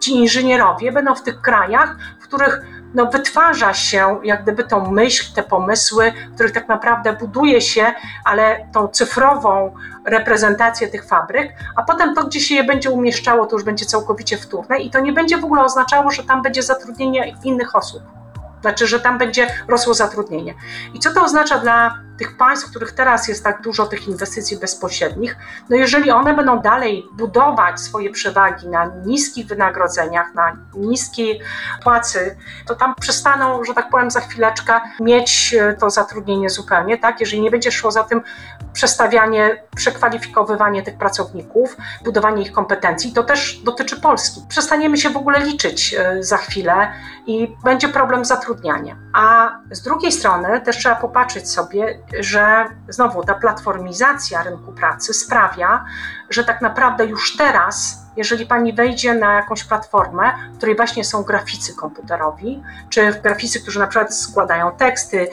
ci 0.00 0.12
inżynierowie 0.12 0.92
będą 0.92 1.14
w 1.14 1.22
tych 1.22 1.40
krajach, 1.40 1.96
których 2.26 2.62
no, 2.94 3.06
wytwarza 3.06 3.74
się 3.74 4.20
jak 4.22 4.42
gdyby 4.42 4.64
tą 4.64 4.90
myśl, 4.90 5.34
te 5.34 5.42
pomysły, 5.42 6.12
których 6.34 6.52
tak 6.52 6.68
naprawdę 6.68 7.12
buduje 7.12 7.60
się, 7.60 7.92
ale 8.24 8.68
tą 8.72 8.88
cyfrową 8.88 9.74
reprezentację 10.04 10.88
tych 10.88 11.04
fabryk, 11.04 11.52
a 11.76 11.82
potem 11.82 12.14
to, 12.14 12.24
gdzie 12.24 12.40
się 12.40 12.54
je 12.54 12.64
będzie 12.64 12.90
umieszczało, 12.90 13.46
to 13.46 13.56
już 13.56 13.64
będzie 13.64 13.86
całkowicie 13.86 14.36
wtórne 14.36 14.78
i 14.78 14.90
to 14.90 15.00
nie 15.00 15.12
będzie 15.12 15.38
w 15.38 15.44
ogóle 15.44 15.64
oznaczało, 15.64 16.10
że 16.10 16.24
tam 16.24 16.42
będzie 16.42 16.62
zatrudnienie 16.62 17.36
innych 17.44 17.76
osób. 17.76 18.02
Znaczy, 18.60 18.86
że 18.86 19.00
tam 19.00 19.18
będzie 19.18 19.46
rosło 19.68 19.94
zatrudnienie. 19.94 20.54
I 20.94 20.98
co 20.98 21.14
to 21.14 21.24
oznacza 21.24 21.58
dla 21.58 22.05
tych 22.18 22.36
państw, 22.36 22.66
w 22.66 22.70
których 22.70 22.92
teraz 22.92 23.28
jest 23.28 23.44
tak 23.44 23.62
dużo 23.62 23.86
tych 23.86 24.08
inwestycji 24.08 24.56
bezpośrednich? 24.56 25.36
No 25.70 25.76
jeżeli 25.76 26.10
one 26.10 26.34
będą 26.34 26.60
dalej 26.60 27.06
budować 27.12 27.80
swoje 27.80 28.10
przewagi 28.10 28.68
na 28.68 28.92
niskich 29.04 29.46
wynagrodzeniach, 29.46 30.34
na 30.34 30.56
niskiej 30.74 31.40
płacy, 31.82 32.36
to 32.66 32.74
tam 32.74 32.94
przestaną, 33.00 33.64
że 33.64 33.74
tak 33.74 33.90
powiem, 33.90 34.10
za 34.10 34.20
chwileczkę 34.20 34.80
mieć 35.00 35.54
e, 35.54 35.74
to 35.74 35.90
zatrudnienie 35.90 36.50
zupełnie, 36.50 36.98
tak? 36.98 37.20
Jeżeli 37.20 37.42
nie 37.42 37.50
będzie 37.50 37.72
szło 37.72 37.90
za 37.90 38.04
tym 38.04 38.22
przestawianie, 38.72 39.62
przekwalifikowywanie 39.76 40.82
tych 40.82 40.98
pracowników, 40.98 41.76
budowanie 42.04 42.42
ich 42.42 42.52
kompetencji, 42.52 43.12
to 43.12 43.24
też 43.24 43.60
dotyczy 43.64 44.00
Polski. 44.00 44.40
Przestaniemy 44.48 44.96
się 44.96 45.10
w 45.10 45.16
ogóle 45.16 45.40
liczyć 45.40 45.94
e, 45.94 46.22
za 46.22 46.36
chwilę 46.36 46.92
i 47.26 47.56
będzie 47.64 47.88
problem 47.88 48.24
z 48.24 48.28
zatrudnianiem. 48.28 49.10
A 49.14 49.50
z 49.70 49.82
drugiej 49.82 50.12
strony 50.12 50.60
też 50.60 50.78
trzeba 50.78 50.96
popatrzeć 50.96 51.50
sobie, 51.50 51.98
że 52.20 52.64
znowu 52.88 53.24
ta 53.24 53.34
platformizacja 53.34 54.42
rynku 54.42 54.72
pracy 54.72 55.14
sprawia, 55.14 55.84
że 56.30 56.44
tak 56.44 56.62
naprawdę 56.62 57.06
już 57.06 57.36
teraz 57.36 58.06
jeżeli 58.16 58.46
pani 58.46 58.72
wejdzie 58.72 59.14
na 59.14 59.32
jakąś 59.34 59.64
platformę, 59.64 60.32
w 60.52 60.56
której 60.56 60.76
właśnie 60.76 61.04
są 61.04 61.22
graficy 61.22 61.74
komputerowi, 61.74 62.62
czy 62.90 63.20
graficy, 63.22 63.60
którzy 63.60 63.78
na 63.78 63.86
przykład 63.86 64.14
składają 64.14 64.72
teksty, 64.72 65.28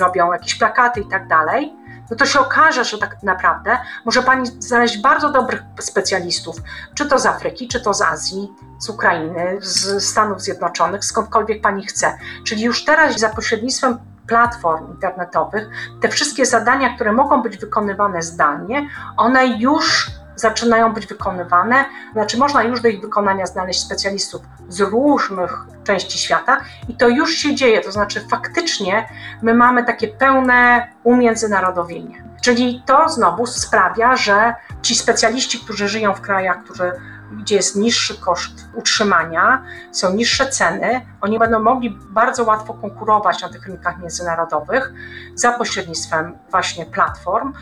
robią 0.00 0.32
jakieś 0.32 0.54
plakaty 0.54 1.00
i 1.00 1.08
tak 1.08 1.28
dalej, 1.28 1.76
no 2.10 2.16
to 2.16 2.26
się 2.26 2.40
okaże, 2.40 2.84
że 2.84 2.98
tak 2.98 3.22
naprawdę 3.22 3.78
może 4.04 4.22
pani 4.22 4.46
znaleźć 4.58 5.02
bardzo 5.02 5.32
dobrych 5.32 5.62
specjalistów, 5.80 6.56
czy 6.94 7.06
to 7.06 7.18
z 7.18 7.26
Afryki, 7.26 7.68
czy 7.68 7.80
to 7.80 7.94
z 7.94 8.02
Azji, 8.02 8.52
z 8.78 8.88
Ukrainy, 8.88 9.58
z 9.60 10.04
Stanów 10.04 10.42
Zjednoczonych, 10.42 11.04
skądkolwiek 11.04 11.62
pani 11.62 11.86
chce. 11.86 12.18
Czyli 12.46 12.62
już 12.62 12.84
teraz 12.84 13.18
za 13.18 13.28
pośrednictwem 13.28 13.98
platform 14.28 14.86
internetowych, 14.90 15.68
te 16.00 16.08
wszystkie 16.08 16.46
zadania, 16.46 16.94
które 16.94 17.12
mogą 17.12 17.42
być 17.42 17.58
wykonywane 17.58 18.22
zdalnie, 18.22 18.88
one 19.16 19.46
już 19.46 20.10
zaczynają 20.40 20.92
być 20.92 21.06
wykonywane. 21.06 21.84
Znaczy, 22.12 22.38
można 22.38 22.62
już 22.62 22.80
do 22.80 22.88
ich 22.88 23.00
wykonania 23.00 23.46
znaleźć 23.46 23.80
specjalistów 23.80 24.42
z 24.68 24.80
różnych 24.80 25.64
części 25.84 26.18
świata 26.18 26.60
i 26.88 26.96
to 26.96 27.08
już 27.08 27.30
się 27.30 27.54
dzieje. 27.54 27.80
To 27.80 27.92
znaczy, 27.92 28.20
faktycznie 28.30 29.08
my 29.42 29.54
mamy 29.54 29.84
takie 29.84 30.08
pełne 30.08 30.88
umiędzynarodowienie. 31.04 32.24
Czyli 32.42 32.82
to 32.86 33.08
znowu 33.08 33.46
sprawia, 33.46 34.16
że 34.16 34.54
ci 34.82 34.94
specjaliści, 34.94 35.60
którzy 35.60 35.88
żyją 35.88 36.14
w 36.14 36.20
krajach, 36.20 36.64
którzy 36.64 36.92
gdzie 37.32 37.56
jest 37.56 37.76
niższy 37.76 38.20
koszt 38.20 38.64
utrzymania, 38.74 39.62
są 39.92 40.14
niższe 40.14 40.48
ceny, 40.50 41.06
oni 41.20 41.38
będą 41.38 41.60
mogli 41.60 41.90
bardzo 42.10 42.44
łatwo 42.44 42.74
konkurować 42.74 43.42
na 43.42 43.48
tych 43.48 43.66
rynkach 43.66 43.98
międzynarodowych 43.98 44.92
za 45.34 45.52
pośrednictwem 45.52 46.38
właśnie 46.50 46.86
platform 46.86 47.52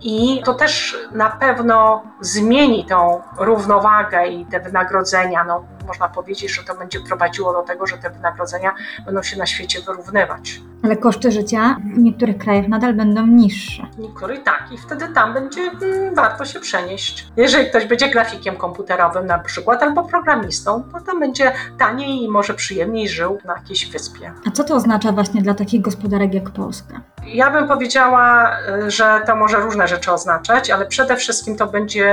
i 0.00 0.42
to 0.44 0.54
też 0.54 0.96
na 1.12 1.30
pewno 1.30 2.02
zmieni 2.20 2.84
tą 2.84 3.20
równowagę 3.38 4.26
i 4.26 4.46
te 4.46 4.60
wynagrodzenia. 4.60 5.44
No, 5.44 5.64
można 5.86 6.08
powiedzieć, 6.08 6.54
że 6.54 6.64
to 6.64 6.74
będzie 6.74 7.00
prowadziło 7.00 7.52
do 7.52 7.62
tego, 7.62 7.86
że 7.86 7.98
te 7.98 8.10
wynagrodzenia 8.10 8.74
będą 9.06 9.22
się 9.22 9.38
na 9.38 9.46
świecie 9.46 9.80
wyrównywać. 9.86 10.60
Ale 10.82 10.96
koszty 10.96 11.32
życia 11.32 11.76
w 11.94 11.98
niektórych 11.98 12.38
krajach 12.38 12.68
nadal 12.68 12.94
będą 12.94 13.26
niższe. 13.26 13.86
Niektórych 13.98 14.42
tak, 14.42 14.68
i 14.72 14.78
wtedy 14.78 15.08
tam 15.08 15.34
będzie 15.34 15.70
hmm, 15.70 16.14
warto 16.14 16.44
się 16.44 16.60
przenieść. 16.60 17.26
Jeżeli 17.36 17.70
ktoś 17.70 17.86
będzie 17.86 18.08
grafikiem 18.08 18.56
komputerowym 18.56 19.26
na 19.26 19.38
przykład 19.38 19.82
albo 19.82 20.04
programistą, 20.04 20.82
to 20.92 21.00
tam 21.00 21.20
będzie 21.20 21.52
taniej 21.78 22.22
i 22.22 22.28
może 22.28 22.54
przyjemniej 22.54 23.08
żył 23.08 23.38
na 23.44 23.54
jakiejś 23.54 23.90
wyspie. 23.90 24.32
A 24.46 24.50
co 24.50 24.64
to 24.64 24.74
oznacza 24.74 25.12
właśnie 25.12 25.42
dla 25.42 25.54
takich 25.54 25.80
gospodarek 25.80 26.34
jak 26.34 26.50
Polska? 26.50 27.00
Ja 27.26 27.50
bym 27.50 27.68
powiedziała, 27.68 28.56
y, 28.86 28.90
że 28.90 29.20
to 29.26 29.36
może 29.36 29.56
różne 29.56 29.88
rzeczy 29.88 30.12
oznaczać, 30.12 30.70
ale 30.70 30.86
przede 30.86 31.16
wszystkim 31.16 31.56
to 31.56 31.66
będzie, 31.66 32.10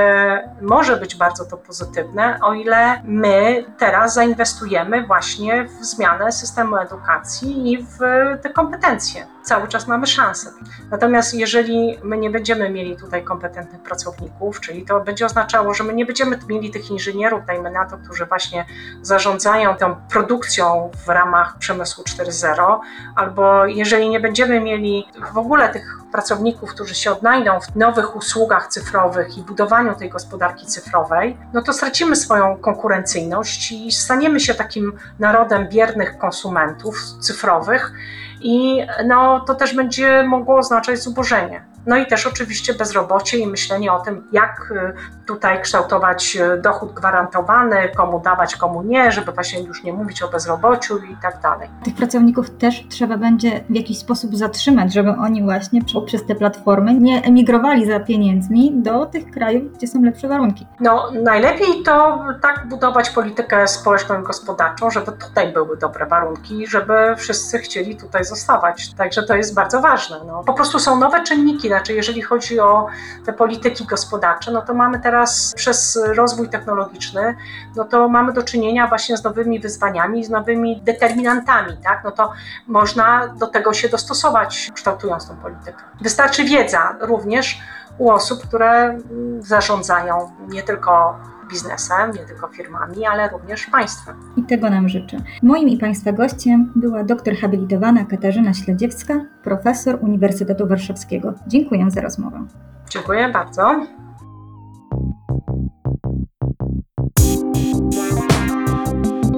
może 0.60 0.96
być 0.96 1.16
bardzo 1.16 1.44
to 1.44 1.56
pozytywne, 1.56 2.38
o 2.42 2.54
ile 2.54 3.02
my 3.04 3.64
teraz 3.78 4.14
zainwestujemy 4.14 5.06
właśnie 5.06 5.64
w 5.64 5.84
zmianę 5.84 6.32
systemu 6.32 6.76
edukacji 6.76 7.72
i 7.72 7.78
w 7.78 7.98
te 8.42 8.50
kompetencje. 8.50 9.26
Cały 9.42 9.68
czas 9.68 9.86
mamy 9.86 10.06
szansę. 10.06 10.50
Natomiast 10.90 11.34
jeżeli 11.34 11.98
my 12.02 12.18
nie 12.18 12.30
będziemy 12.30 12.70
mieli 12.70 12.96
tutaj 12.96 13.24
kompetentnych 13.24 13.82
pracowników, 13.82 14.60
czyli 14.60 14.84
to 14.84 15.00
będzie 15.00 15.26
oznaczało, 15.26 15.74
że 15.74 15.84
my 15.84 15.94
nie 15.94 16.06
będziemy 16.06 16.38
mieli 16.48 16.70
tych 16.70 16.90
inżynierów, 16.90 17.46
dajmy 17.46 17.70
na 17.70 17.84
to, 17.84 17.98
którzy 17.98 18.26
właśnie 18.26 18.64
zarządzają 19.02 19.76
tą 19.76 19.96
produkcją 20.10 20.90
w 21.06 21.08
ramach 21.08 21.58
przemysłu 21.58 22.04
4.0, 22.04 22.78
albo 23.16 23.66
jeżeli 23.66 24.08
nie 24.08 24.20
będziemy 24.20 24.60
mieli 24.60 25.03
w 25.32 25.38
ogóle 25.38 25.68
tych 25.68 25.98
pracowników, 26.12 26.70
którzy 26.70 26.94
się 26.94 27.12
odnajdą 27.12 27.60
w 27.60 27.76
nowych 27.76 28.16
usługach 28.16 28.68
cyfrowych 28.68 29.38
i 29.38 29.42
budowaniu 29.42 29.94
tej 29.94 30.10
gospodarki 30.10 30.66
cyfrowej, 30.66 31.36
no 31.52 31.62
to 31.62 31.72
stracimy 31.72 32.16
swoją 32.16 32.56
konkurencyjność 32.56 33.72
i 33.72 33.92
staniemy 33.92 34.40
się 34.40 34.54
takim 34.54 34.92
narodem 35.18 35.68
biernych 35.68 36.18
konsumentów 36.18 36.98
cyfrowych 37.20 37.92
i 38.40 38.86
no, 39.06 39.40
to 39.40 39.54
też 39.54 39.74
będzie 39.74 40.22
mogło 40.22 40.58
oznaczać 40.58 40.98
zubożenie. 40.98 41.73
No 41.86 41.96
i 41.96 42.06
też 42.06 42.26
oczywiście 42.26 42.74
bezrobocie 42.74 43.38
i 43.38 43.46
myślenie 43.46 43.92
o 43.92 44.00
tym, 44.00 44.28
jak 44.32 44.70
y, 44.70 45.24
tutaj 45.26 45.62
kształtować 45.62 46.36
y, 46.36 46.60
dochód 46.60 46.92
gwarantowany, 46.92 47.88
komu 47.96 48.20
dawać, 48.20 48.56
komu 48.56 48.82
nie, 48.82 49.12
żeby 49.12 49.32
właśnie 49.32 49.62
już 49.62 49.82
nie 49.82 49.92
mówić 49.92 50.22
o 50.22 50.28
bezrobociu 50.28 50.98
i 50.98 51.16
tak 51.22 51.40
dalej. 51.42 51.68
Tych 51.84 51.94
pracowników 51.94 52.50
też 52.50 52.84
trzeba 52.88 53.16
będzie 53.16 53.64
w 53.70 53.74
jakiś 53.74 53.98
sposób 53.98 54.36
zatrzymać, 54.36 54.94
żeby 54.94 55.10
oni 55.10 55.42
właśnie 55.42 55.80
przez 56.06 56.26
te 56.26 56.34
platformy 56.34 56.94
nie 56.94 57.22
emigrowali 57.22 57.86
za 57.86 58.00
pieniędzmi 58.00 58.72
do 58.74 59.06
tych 59.06 59.30
krajów, 59.30 59.72
gdzie 59.72 59.86
są 59.86 60.02
lepsze 60.02 60.28
warunki. 60.28 60.66
No 60.80 61.10
najlepiej 61.22 61.82
to 61.84 62.24
tak 62.42 62.68
budować 62.68 63.10
politykę 63.10 63.68
społeczną 63.68 64.20
i 64.20 64.24
gospodarczą, 64.24 64.90
żeby 64.90 65.12
tutaj 65.12 65.52
były 65.52 65.76
dobre 65.76 66.06
warunki, 66.06 66.66
żeby 66.66 66.94
wszyscy 67.16 67.58
chcieli 67.58 67.96
tutaj 67.96 68.24
zostawać. 68.24 68.94
Także 68.94 69.22
to 69.22 69.36
jest 69.36 69.54
bardzo 69.54 69.80
ważne. 69.80 70.16
No. 70.26 70.42
Po 70.46 70.52
prostu 70.52 70.78
są 70.78 70.98
nowe 70.98 71.22
czynniki, 71.22 71.68
znaczy, 71.74 71.92
jeżeli 71.92 72.22
chodzi 72.22 72.60
o 72.60 72.86
te 73.26 73.32
polityki 73.32 73.84
gospodarcze, 73.86 74.50
no 74.52 74.62
to 74.62 74.74
mamy 74.74 75.00
teraz 75.00 75.52
przez 75.56 75.98
rozwój 76.16 76.48
technologiczny, 76.48 77.36
no 77.76 77.84
to 77.84 78.08
mamy 78.08 78.32
do 78.32 78.42
czynienia 78.42 78.86
właśnie 78.86 79.16
z 79.16 79.24
nowymi 79.24 79.60
wyzwaniami, 79.60 80.24
z 80.24 80.30
nowymi 80.30 80.80
determinantami, 80.82 81.76
tak? 81.84 82.04
No 82.04 82.10
to 82.10 82.32
można 82.66 83.28
do 83.28 83.46
tego 83.46 83.74
się 83.74 83.88
dostosować, 83.88 84.70
kształtując 84.74 85.28
tą 85.28 85.36
politykę. 85.36 85.78
Wystarczy 86.00 86.44
wiedza 86.44 86.96
również 87.00 87.60
u 87.98 88.10
osób, 88.10 88.48
które 88.48 88.98
zarządzają 89.40 90.30
nie 90.48 90.62
tylko 90.62 91.18
biznesem, 91.50 92.10
nie 92.10 92.26
tylko 92.26 92.48
firmami, 92.48 93.06
ale 93.06 93.28
również 93.28 93.66
państwem. 93.66 94.16
I 94.36 94.42
tego 94.42 94.70
nam 94.70 94.88
życzę. 94.88 95.16
Moim 95.42 95.68
i 95.68 95.78
Państwa 95.78 96.12
gościem 96.12 96.72
była 96.76 97.04
doktor 97.04 97.34
habilitowana 97.34 98.04
Katarzyna 98.04 98.54
Śledziewska, 98.54 99.14
profesor 99.42 99.98
Uniwersytetu 100.02 100.66
Warszawskiego. 100.68 101.34
Dziękuję 101.46 101.90
za 101.90 102.00
rozmowę. 102.00 102.46
Dziękuję 102.90 103.28
bardzo. 103.28 103.86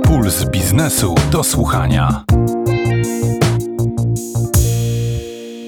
Puls 0.04 0.44
biznesu 0.50 1.14
do 1.32 1.44
słuchania. 1.44 2.24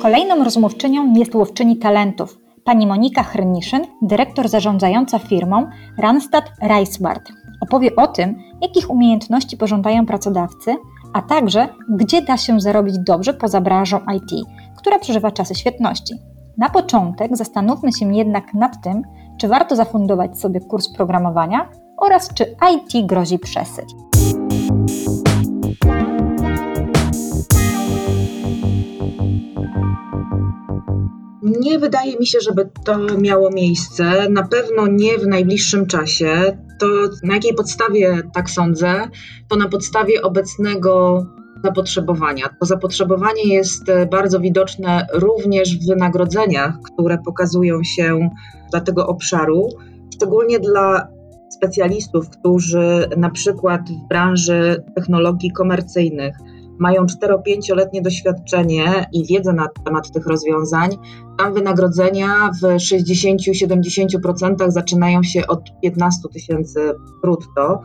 Kolejną 0.02 0.45
rozmówczynią 0.45 1.14
jest 1.14 1.35
łowczyni 1.35 1.76
talentów, 1.76 2.38
pani 2.69 2.87
Monika 2.87 3.23
Hrniszyn, 3.23 3.83
dyrektor 4.03 4.49
zarządzająca 4.49 5.19
firmą 5.19 5.67
Randstad 5.99 6.53
Reisbart. 6.63 7.29
Opowie 7.61 7.97
o 7.97 8.07
tym, 8.07 8.39
jakich 8.63 8.91
umiejętności 8.91 9.57
pożądają 9.57 10.07
pracodawcy, 10.07 10.77
a 11.13 11.23
także 11.23 11.69
gdzie 11.91 12.23
da 12.23 12.37
się 12.37 12.61
zarobić 12.61 12.99
dobrze 12.99 13.35
poza 13.35 13.61
branżą 13.61 13.99
IT, 14.17 14.47
która 14.77 14.99
przeżywa 14.99 15.31
czasy 15.31 15.55
świetności. 15.55 16.15
Na 16.59 16.69
początek 16.69 17.37
zastanówmy 17.37 17.93
się 17.93 18.15
jednak 18.15 18.55
nad 18.55 18.83
tym, 18.83 19.03
czy 19.41 19.49
warto 19.49 19.77
zafundować 19.77 20.41
sobie 20.41 20.61
kurs 20.61 20.89
programowania 20.89 21.69
oraz 21.97 22.35
czy 22.35 22.45
IT 22.75 23.07
grozi 23.07 23.39
przesyć. 23.39 23.95
Nie 31.61 31.78
wydaje 31.78 32.19
mi 32.19 32.26
się, 32.26 32.38
żeby 32.40 32.69
to 32.85 32.99
miało 33.19 33.50
miejsce. 33.50 34.28
Na 34.28 34.43
pewno 34.43 34.87
nie 34.87 35.19
w 35.19 35.26
najbliższym 35.26 35.87
czasie. 35.87 36.59
To 36.81 36.87
na 37.23 37.35
jakiej 37.35 37.55
podstawie 37.55 38.23
tak 38.35 38.50
sądzę? 38.50 39.09
To 39.49 39.57
na 39.57 39.69
podstawie 39.69 40.23
obecnego 40.23 41.25
zapotrzebowania. 41.64 42.49
To 42.61 42.67
zapotrzebowanie 42.67 43.55
jest 43.55 43.85
bardzo 44.11 44.40
widoczne 44.40 45.07
również 45.12 45.78
w 45.78 45.88
wynagrodzeniach, 45.88 46.75
które 46.93 47.19
pokazują 47.25 47.85
się 47.85 48.31
dla 48.71 48.81
tego 48.81 49.07
obszaru, 49.07 49.69
szczególnie 50.14 50.61
dla 50.61 51.09
specjalistów, 51.50 52.31
którzy 52.31 53.09
na 53.17 53.31
przykład 53.31 53.81
w 53.90 54.09
branży 54.09 54.85
technologii 54.95 55.52
komercyjnych 55.52 56.37
mają 56.79 57.05
4-5-letnie 57.05 58.03
doświadczenie 58.03 59.07
i 59.13 59.27
wiedzę 59.27 59.53
na 59.53 59.69
temat 59.85 60.13
tych 60.13 60.27
rozwiązań, 60.27 60.91
tam 61.39 61.55
wynagrodzenia 61.55 62.51
w 62.63 62.65
60-70% 62.65 64.71
zaczynają 64.71 65.23
się 65.23 65.47
od 65.47 65.61
15 65.83 66.29
tysięcy 66.33 66.95
brutto. 67.23 67.83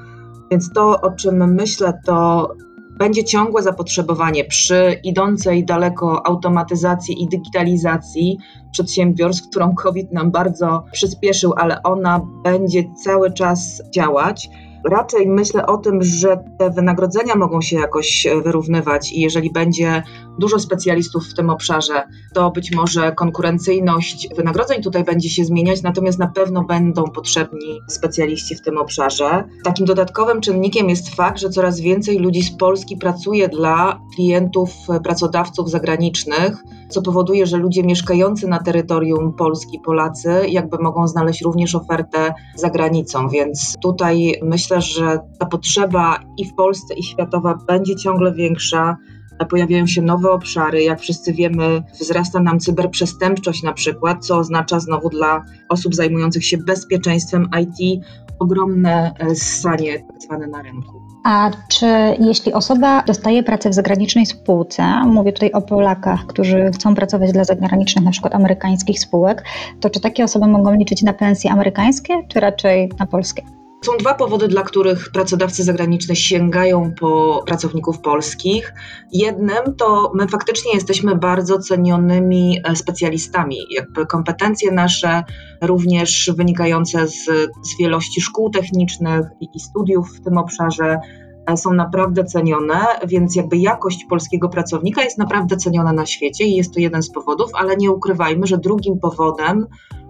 Więc 0.52 0.74
to, 0.74 1.02
o 1.02 1.12
czym 1.12 1.54
myślę, 1.54 1.94
to 2.06 2.50
będzie 2.98 3.24
ciągłe 3.24 3.64
zapotrzebowanie 3.64 4.46
przy 4.46 5.00
idącej 5.04 5.66
daleko 5.66 6.28
automatyzacji 6.28 7.24
i 7.24 7.28
digitalizacji 7.28 8.38
przedsiębiorstw, 8.72 9.50
którą 9.50 9.76
COVID 9.76 10.12
nam 10.12 10.32
bardzo 10.32 10.84
przyspieszył, 10.92 11.54
ale 11.58 11.84
ona 11.84 12.22
będzie 12.44 12.84
cały 13.04 13.34
czas 13.34 13.82
działać. 13.96 14.50
Raczej 14.92 15.28
myślę 15.28 15.66
o 15.66 15.78
tym, 15.78 16.04
że 16.04 16.44
te 16.60 16.70
wynagrodzenia 16.70 17.36
mogą 17.36 17.62
się 17.62 17.76
jakoś 17.76 18.28
wyrównywać 18.44 19.12
i 19.12 19.22
jeżeli 19.22 19.52
będzie 19.52 20.04
dużo 20.40 20.60
specjalistów 20.60 21.24
w 21.28 21.34
tym 21.34 21.50
obszarze, 21.50 22.04
to 22.34 22.52
być 22.52 22.72
może 22.76 23.12
konkurencyjność 23.12 24.28
wynagrodzeń 24.36 24.82
tutaj 24.82 25.04
będzie 25.04 25.30
się 25.30 25.46
zmieniać, 25.46 25.82
natomiast 25.82 26.20
na 26.20 26.28
pewno 26.28 26.64
będą 26.64 27.04
potrzebni 27.04 27.80
specjaliści 27.88 28.56
w 28.56 28.62
tym 28.62 28.78
obszarze. 28.78 29.44
Takim 29.64 29.86
dodatkowym 29.86 30.42
czynnikiem 30.42 30.90
jest 30.90 31.16
fakt, 31.16 31.40
że 31.40 31.50
coraz 31.50 31.80
więcej 31.80 32.20
ludzi 32.20 32.44
z 32.44 32.58
Polski 32.58 32.98
pracuje 32.98 33.50
dla 33.50 34.00
klientów, 34.16 34.70
pracodawców 35.04 35.70
zagranicznych, 35.70 36.64
co 36.90 37.02
powoduje, 37.02 37.46
że 37.46 37.58
ludzie 37.58 37.84
mieszkający 37.84 38.48
na 38.48 38.60
terytorium 38.60 39.34
Polski, 39.34 39.80
Polacy, 39.80 40.42
jakby 40.48 40.78
mogą 40.78 41.08
znaleźć 41.08 41.42
również 41.42 41.76
ofertę 41.76 42.34
za 42.56 42.70
granicą, 42.70 43.30
więc 43.30 43.76
tutaj 43.82 44.34
myślę, 44.44 44.73
że 44.82 45.20
ta 45.40 45.46
potrzeba 45.46 46.20
i 46.38 46.46
w 46.46 46.56
Polsce, 46.56 46.94
i 46.94 47.04
światowa 47.04 47.60
będzie 47.68 47.96
ciągle 47.96 48.34
większa 48.34 48.98
pojawiają 49.46 49.88
się 49.88 50.02
nowe 50.02 50.32
obszary. 50.32 50.84
Jak 50.84 51.00
wszyscy 51.00 51.34
wiemy, 51.34 51.84
wzrasta 52.00 52.40
nam 52.40 52.60
cyberprzestępczość 52.60 53.64
na 53.64 53.74
przykład, 53.74 54.26
co 54.26 54.38
oznacza 54.38 54.80
znowu 54.80 55.10
dla 55.10 55.46
osób 55.70 55.96
zajmujących 55.96 56.46
się 56.46 56.58
bezpieczeństwem 56.58 57.50
IT 57.62 58.04
ogromne 58.40 59.12
ssanie 59.36 60.00
tak 60.00 60.22
zwane 60.22 60.48
na 60.48 60.62
rynku. 60.62 61.02
A 61.24 61.52
czy 61.70 61.88
jeśli 62.20 62.54
osoba 62.54 63.04
dostaje 63.04 63.44
pracę 63.44 63.70
w 63.70 63.74
zagranicznej 63.74 64.26
spółce, 64.26 64.84
mówię 65.06 65.34
tutaj 65.34 65.52
o 65.52 65.62
Polakach, 65.62 66.26
którzy 66.26 66.72
chcą 66.74 66.96
pracować 66.96 67.32
dla 67.32 67.44
zagranicznych, 67.44 68.06
na 68.06 68.12
przykład 68.12 68.36
amerykańskich 68.36 69.00
spółek, 69.00 69.44
to 69.80 69.90
czy 69.90 70.00
takie 70.00 70.24
osoby 70.24 70.48
mogą 70.48 70.74
liczyć 70.74 71.02
na 71.02 71.14
pensje 71.14 71.52
amerykańskie, 71.52 72.14
czy 72.28 72.40
raczej 72.40 72.92
na 73.00 73.06
polskie? 73.06 73.44
Są 73.84 73.98
dwa 73.98 74.14
powody, 74.14 74.48
dla 74.48 74.62
których 74.62 75.10
pracodawcy 75.12 75.64
zagraniczni 75.64 76.16
sięgają 76.16 76.92
po 77.00 77.44
pracowników 77.46 78.00
polskich. 78.00 78.74
Jednym 79.12 79.76
to 79.78 80.12
my 80.16 80.28
faktycznie 80.28 80.74
jesteśmy 80.74 81.16
bardzo 81.16 81.60
cenionymi 81.60 82.60
e, 82.64 82.76
specjalistami. 82.76 83.58
Jakby 83.70 84.06
kompetencje 84.06 84.72
nasze, 84.72 85.24
również 85.62 86.32
wynikające 86.38 87.08
z, 87.08 87.26
z 87.64 87.78
wielości 87.80 88.22
szkół 88.22 88.50
technicznych 88.50 89.26
i, 89.42 89.48
i 89.56 89.60
studiów 89.60 90.18
w 90.18 90.24
tym 90.24 90.38
obszarze, 90.38 91.00
e, 91.48 91.58
są 91.58 91.74
naprawdę 91.74 92.24
cenione, 92.24 92.80
więc 93.08 93.36
jakby 93.36 93.58
jakość 93.58 94.06
polskiego 94.10 94.50
pracownika 94.50 95.04
jest 95.04 95.18
naprawdę 95.18 95.58
ceniona 95.58 95.94
na 95.94 96.06
świecie 96.06 96.44
i 96.44 96.56
jest 96.56 96.74
to 96.74 96.80
jeden 96.80 97.04
z 97.04 97.12
powodów, 97.12 97.52
ale 97.54 97.78
nie 97.78 97.92
ukrywajmy, 97.92 98.48
że 98.48 98.58
drugim 98.58 99.00
powodem 99.00 99.68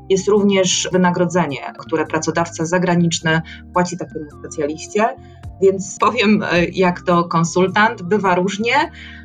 jest 0.09 0.27
również 0.27 0.89
wynagrodzenie, 0.91 1.73
które 1.77 2.05
pracodawca 2.05 2.65
zagraniczny 2.65 3.41
płaci 3.73 3.97
takiemu 3.97 4.25
specjaliście. 4.39 5.15
Więc 5.61 5.97
powiem, 5.99 6.43
e, 6.51 6.65
jak 6.65 7.01
to 7.01 7.23
konsultant, 7.23 8.01
bywa 8.01 8.35
różnie, 8.35 8.73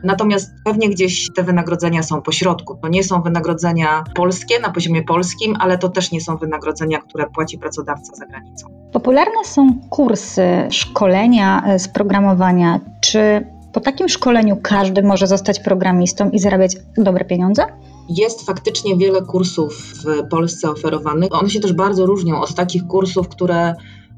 natomiast 0.05 0.51
pewnie 0.65 0.91
gdzieś 0.91 1.29
te 1.37 1.43
wynagrodzenia 1.43 2.03
są 2.03 2.23
po 2.23 2.33
środku. 2.33 2.79
To 2.83 2.89
nie 2.89 3.05
są 3.05 3.23
wynagrodzenia 3.23 4.05
polskie 4.15 4.61
na 4.61 4.71
poziomie 4.71 5.03
polskim, 5.03 5.57
ale 5.61 5.79
to 5.79 5.89
też 5.89 6.13
nie 6.13 6.21
są 6.21 6.37
wynagrodzenia, 6.37 6.99
które 6.99 7.27
płaci 7.27 7.59
pracodawca 7.59 8.17
za 8.17 8.27
granicą. 8.27 8.69
Popularne 8.93 9.45
są 9.45 9.81
kursy, 9.91 10.47
szkolenia 10.71 11.63
e, 11.67 11.79
z 11.79 11.89
programowania. 11.89 12.81
Czy 13.01 13.47
po 13.73 13.81
takim 13.81 14.09
szkoleniu 14.09 14.57
każdy 14.63 15.03
może 15.03 15.27
zostać 15.27 15.61
programistą 15.61 16.31
i 16.31 16.39
zarabiać 16.39 16.77
dobre 16.97 17.25
pieniądze? 17.25 17.63
Jest 18.09 18.47
faktycznie 18.47 18.97
wiele 18.97 19.23
kursów 19.23 19.95
w 19.95 20.29
Polsce 20.29 20.71
oferowanych. 20.71 21.35
One 21.35 21.51
się 21.51 21.61
też 21.61 21.73
bardzo 21.73 22.07
różnią 22.07 22.41
od 22.41 22.55
takich 22.55 22.87
kursów, 22.87 23.29
które 23.29 23.75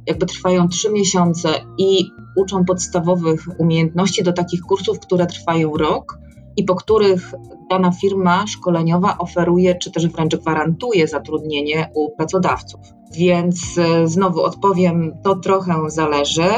jakby 0.06 0.26
trwają 0.26 0.68
trzy 0.68 0.90
miesiące 0.90 1.48
i 1.78 2.10
uczą 2.36 2.64
podstawowych 2.64 3.46
umiejętności, 3.58 4.22
do 4.22 4.32
takich 4.32 4.60
kursów, 4.60 5.00
które 5.00 5.26
trwają 5.26 5.76
rok 5.76 6.18
i 6.56 6.64
po 6.64 6.74
których 6.74 7.34
dana 7.70 7.92
firma 7.92 8.46
szkoleniowa 8.46 9.18
oferuje, 9.18 9.74
czy 9.74 9.90
też 9.90 10.08
wręcz 10.08 10.36
gwarantuje 10.36 11.08
zatrudnienie 11.08 11.90
u 11.94 12.10
pracodawców. 12.16 12.80
Więc 13.10 13.78
e, 13.78 14.08
znowu 14.08 14.42
odpowiem, 14.42 15.12
to 15.22 15.36
trochę 15.36 15.90
zależy. 15.90 16.50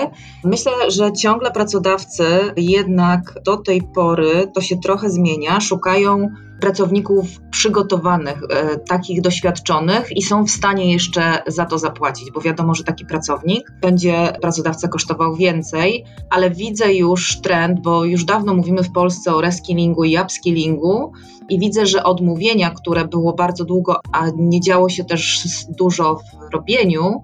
Myślę, 0.45 0.73
że 0.89 1.13
ciągle 1.13 1.51
pracodawcy 1.51 2.25
jednak 2.57 3.39
do 3.45 3.57
tej 3.57 3.83
pory 3.83 4.51
to 4.55 4.61
się 4.61 4.77
trochę 4.77 5.11
zmienia, 5.11 5.61
szukają 5.61 6.29
pracowników 6.63 7.27
przygotowanych, 7.51 8.43
e, 8.51 8.79
takich 8.79 9.21
doświadczonych 9.21 10.17
i 10.17 10.23
są 10.23 10.45
w 10.45 10.51
stanie 10.51 10.93
jeszcze 10.93 11.43
za 11.47 11.67
to 11.67 11.79
zapłacić, 11.79 12.31
bo 12.31 12.41
wiadomo, 12.41 12.75
że 12.75 12.85
taki 12.85 13.07
pracownik 13.07 13.73
będzie 13.81 14.33
pracodawca 14.41 14.89
kosztował 14.89 15.35
więcej, 15.35 16.05
ale 16.31 16.51
widzę 16.51 16.95
już 16.95 17.41
trend, 17.41 17.81
bo 17.81 18.05
już 18.05 18.25
dawno 18.25 18.55
mówimy 18.55 18.83
w 18.83 18.93
Polsce 18.93 19.35
o 19.35 19.41
reskillingu 19.41 20.05
i 20.05 20.19
upskillingu 20.19 21.13
i 21.49 21.59
widzę, 21.59 21.87
że 21.87 22.05
odmówienia, 22.05 22.71
które 22.71 23.09
było 23.09 23.33
bardzo 23.33 23.65
długo, 23.65 24.01
a 24.13 24.27
nie 24.37 24.61
działo 24.61 24.89
się 24.89 25.05
też 25.05 25.49
dużo 25.69 26.15
w 26.15 26.55
robieniu, 26.55 27.23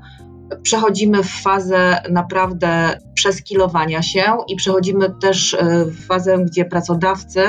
przechodzimy 0.63 1.23
w 1.23 1.31
fazę 1.31 2.03
naprawdę 2.11 2.99
przeskilowania 3.15 4.03
się 4.03 4.37
i 4.49 4.57
przechodzimy 4.57 5.15
też 5.21 5.55
e, 5.55 5.85
w 5.85 6.07
fazę, 6.07 6.39
gdzie 6.39 6.65
pracodawcy 6.65 7.41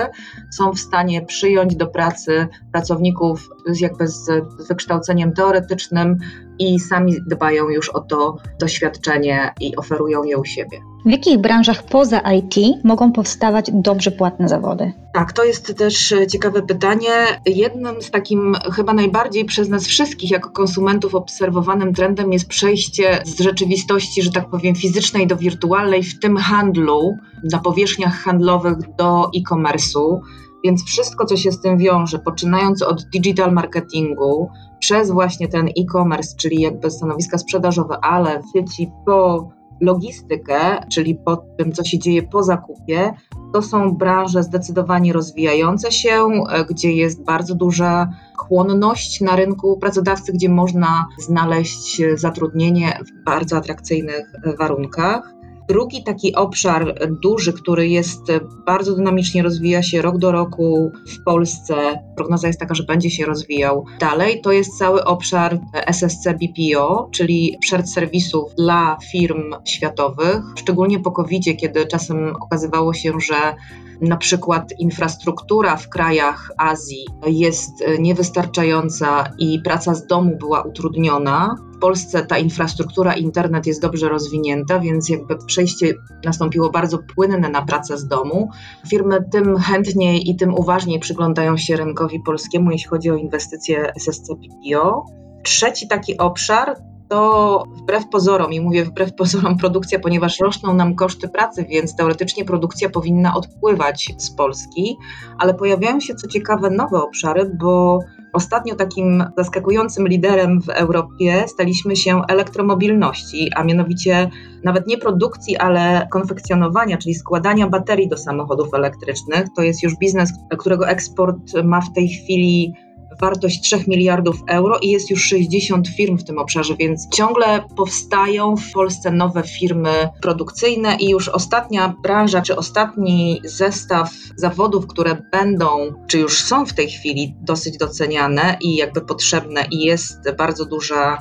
są 0.57 0.71
w 0.71 0.79
stanie 0.79 1.21
przyjąć 1.21 1.75
do 1.75 1.87
pracy 1.87 2.47
pracowników 2.71 3.49
jakby 3.79 4.07
z 4.07 4.29
wykształceniem 4.67 5.33
teoretycznym 5.33 6.17
i 6.59 6.79
sami 6.79 7.15
dbają 7.27 7.69
już 7.69 7.89
o 7.89 7.99
to 7.99 8.37
doświadczenie 8.59 9.53
i 9.59 9.75
oferują 9.75 10.23
je 10.23 10.37
u 10.37 10.45
siebie. 10.45 10.81
W 11.05 11.11
jakich 11.11 11.37
branżach 11.37 11.83
poza 11.83 12.19
IT 12.19 12.55
mogą 12.83 13.11
powstawać 13.11 13.71
dobrze 13.73 14.11
płatne 14.11 14.49
zawody? 14.49 14.93
Tak, 15.13 15.33
to 15.33 15.43
jest 15.43 15.77
też 15.77 16.13
ciekawe 16.29 16.61
pytanie. 16.61 17.11
Jednym 17.45 18.01
z 18.01 18.11
takim 18.11 18.55
chyba 18.75 18.93
najbardziej 18.93 19.45
przez 19.45 19.69
nas 19.69 19.87
wszystkich 19.87 20.31
jako 20.31 20.49
konsumentów 20.49 21.15
obserwowanym 21.15 21.93
trendem 21.93 22.33
jest 22.33 22.47
przejście 22.47 23.21
z 23.25 23.39
rzeczywistości, 23.39 24.21
że 24.21 24.31
tak 24.31 24.49
powiem, 24.49 24.75
fizycznej 24.75 25.27
do 25.27 25.35
wirtualnej, 25.35 26.03
w 26.03 26.19
tym 26.19 26.37
handlu, 26.37 27.17
na 27.51 27.59
powierzchniach 27.59 28.15
handlowych 28.15 28.77
do 28.97 29.31
e-commerce'u. 29.37 30.19
Więc 30.63 30.83
wszystko, 30.83 31.25
co 31.25 31.37
się 31.37 31.51
z 31.51 31.61
tym 31.61 31.77
wiąże, 31.77 32.19
poczynając 32.19 32.81
od 32.81 33.03
digital 33.03 33.53
marketingu, 33.53 34.49
przez 34.79 35.11
właśnie 35.11 35.47
ten 35.47 35.67
e-commerce, 35.67 36.35
czyli 36.37 36.61
jakby 36.61 36.91
stanowiska 36.91 37.37
sprzedażowe, 37.37 37.97
ale 38.01 38.41
sieci 38.53 38.91
po 39.05 39.49
logistykę, 39.81 40.85
czyli 40.89 41.15
po 41.15 41.37
tym, 41.37 41.71
co 41.71 41.83
się 41.83 41.99
dzieje 41.99 42.23
po 42.23 42.43
zakupie, 42.43 43.13
to 43.53 43.61
są 43.61 43.91
branże 43.91 44.43
zdecydowanie 44.43 45.13
rozwijające 45.13 45.91
się, 45.91 46.27
gdzie 46.69 46.93
jest 46.93 47.23
bardzo 47.23 47.55
duża 47.55 48.09
chłonność 48.37 49.21
na 49.21 49.35
rynku 49.35 49.77
pracodawcy, 49.77 50.33
gdzie 50.33 50.49
można 50.49 51.07
znaleźć 51.19 52.01
zatrudnienie 52.15 52.99
w 53.07 53.25
bardzo 53.25 53.57
atrakcyjnych 53.57 54.31
warunkach. 54.59 55.33
Drugi 55.69 56.03
taki 56.03 56.35
obszar 56.35 57.09
duży, 57.23 57.53
który 57.53 57.87
jest 57.87 58.21
bardzo 58.65 58.95
dynamicznie 58.95 59.43
rozwija 59.43 59.83
się 59.83 60.01
rok 60.01 60.17
do 60.17 60.31
roku 60.31 60.91
w 61.07 61.23
Polsce, 61.23 61.75
prognoza 62.15 62.47
jest 62.47 62.59
taka, 62.59 62.75
że 62.75 62.83
będzie 62.83 63.09
się 63.09 63.25
rozwijał 63.25 63.85
dalej, 63.99 64.41
to 64.41 64.51
jest 64.51 64.77
cały 64.77 65.05
obszar 65.05 65.59
SSC 65.73 66.27
BPO, 66.27 67.09
czyli 67.11 67.57
shared 67.65 67.89
serwisów 67.89 68.55
dla 68.55 68.97
firm 69.11 69.55
światowych, 69.65 70.43
szczególnie 70.55 70.99
po 70.99 71.11
covid 71.11 71.43
kiedy 71.57 71.85
czasem 71.85 72.35
okazywało 72.41 72.93
się, 72.93 73.13
że 73.19 73.55
na 74.01 74.17
przykład 74.17 74.73
infrastruktura 74.79 75.77
w 75.77 75.89
krajach 75.89 76.51
Azji 76.57 77.05
jest 77.27 77.71
niewystarczająca 77.99 79.23
i 79.37 79.59
praca 79.59 79.95
z 79.95 80.07
domu 80.07 80.37
była 80.37 80.61
utrudniona, 80.61 81.55
w 81.75 81.79
Polsce 81.81 82.25
ta 82.25 82.37
infrastruktura, 82.37 83.13
internet 83.13 83.67
jest 83.67 83.81
dobrze 83.81 84.09
rozwinięta, 84.09 84.79
więc 84.79 85.09
jakby 85.09 85.37
przejście 85.45 85.93
nastąpiło 86.25 86.69
bardzo 86.69 86.99
płynne 87.15 87.49
na 87.49 87.61
pracę 87.61 87.97
z 87.97 88.07
domu. 88.07 88.49
Firmy 88.87 89.25
tym 89.31 89.57
chętniej 89.57 90.29
i 90.29 90.35
tym 90.35 90.53
uważniej 90.53 90.99
przyglądają 90.99 91.57
się 91.57 91.75
rynkowi 91.75 92.19
polskiemu, 92.19 92.71
jeśli 92.71 92.89
chodzi 92.89 93.11
o 93.11 93.15
inwestycje 93.15 93.93
PPO. 94.27 95.05
Trzeci 95.43 95.87
taki 95.87 96.17
obszar 96.17 96.75
to 97.09 97.63
wbrew 97.75 98.09
pozorom, 98.09 98.53
i 98.53 98.61
mówię 98.61 98.85
wbrew 98.85 99.15
pozorom 99.15 99.57
produkcja, 99.63 99.99
ponieważ 99.99 100.39
rosną 100.39 100.73
nam 100.73 100.95
koszty 100.95 101.29
pracy, 101.29 101.65
więc 101.69 101.95
teoretycznie 101.95 102.45
produkcja 102.45 102.89
powinna 102.89 103.35
odpływać 103.35 104.13
z 104.17 104.31
Polski, 104.31 104.97
ale 105.37 105.53
pojawiają 105.53 105.99
się 105.99 106.15
co 106.15 106.27
ciekawe 106.27 106.69
nowe 106.69 107.01
obszary, 107.01 107.51
bo 107.59 107.99
Ostatnio 108.33 108.75
takim 108.75 109.23
zaskakującym 109.37 110.07
liderem 110.07 110.61
w 110.61 110.69
Europie 110.69 111.43
staliśmy 111.47 111.95
się 111.95 112.21
elektromobilności, 112.27 113.51
a 113.55 113.63
mianowicie 113.63 114.29
nawet 114.63 114.87
nie 114.87 114.97
produkcji, 114.97 115.57
ale 115.57 116.07
konfekcjonowania, 116.11 116.97
czyli 116.97 117.15
składania 117.15 117.67
baterii 117.67 118.09
do 118.09 118.17
samochodów 118.17 118.73
elektrycznych. 118.73 119.47
To 119.55 119.61
jest 119.61 119.83
już 119.83 119.97
biznes, 119.97 120.33
którego 120.59 120.87
eksport 120.87 121.53
ma 121.63 121.81
w 121.81 121.93
tej 121.93 122.09
chwili 122.09 122.73
wartość 123.21 123.61
3 123.61 123.83
miliardów 123.87 124.35
euro 124.47 124.79
i 124.81 124.89
jest 124.89 125.09
już 125.09 125.23
60 125.23 125.87
firm 125.87 126.17
w 126.17 126.23
tym 126.23 126.37
obszarze, 126.37 126.75
więc 126.75 127.07
ciągle 127.13 127.63
powstają 127.77 128.55
w 128.57 128.71
Polsce 128.71 129.11
nowe 129.11 129.43
firmy 129.43 130.09
produkcyjne 130.21 130.95
i 130.95 131.09
już 131.09 131.29
ostatnia 131.29 131.95
branża, 132.03 132.41
czy 132.41 132.55
ostatni 132.55 133.41
zestaw 133.43 134.11
zawodów, 134.35 134.87
które 134.87 135.17
będą, 135.31 135.93
czy 136.07 136.19
już 136.19 136.43
są 136.43 136.65
w 136.65 136.73
tej 136.73 136.89
chwili 136.89 137.35
dosyć 137.41 137.77
doceniane 137.77 138.57
i 138.61 138.75
jakby 138.75 139.01
potrzebne 139.01 139.65
i 139.71 139.79
jest 139.85 140.31
bardzo 140.37 140.65
duża 140.65 141.17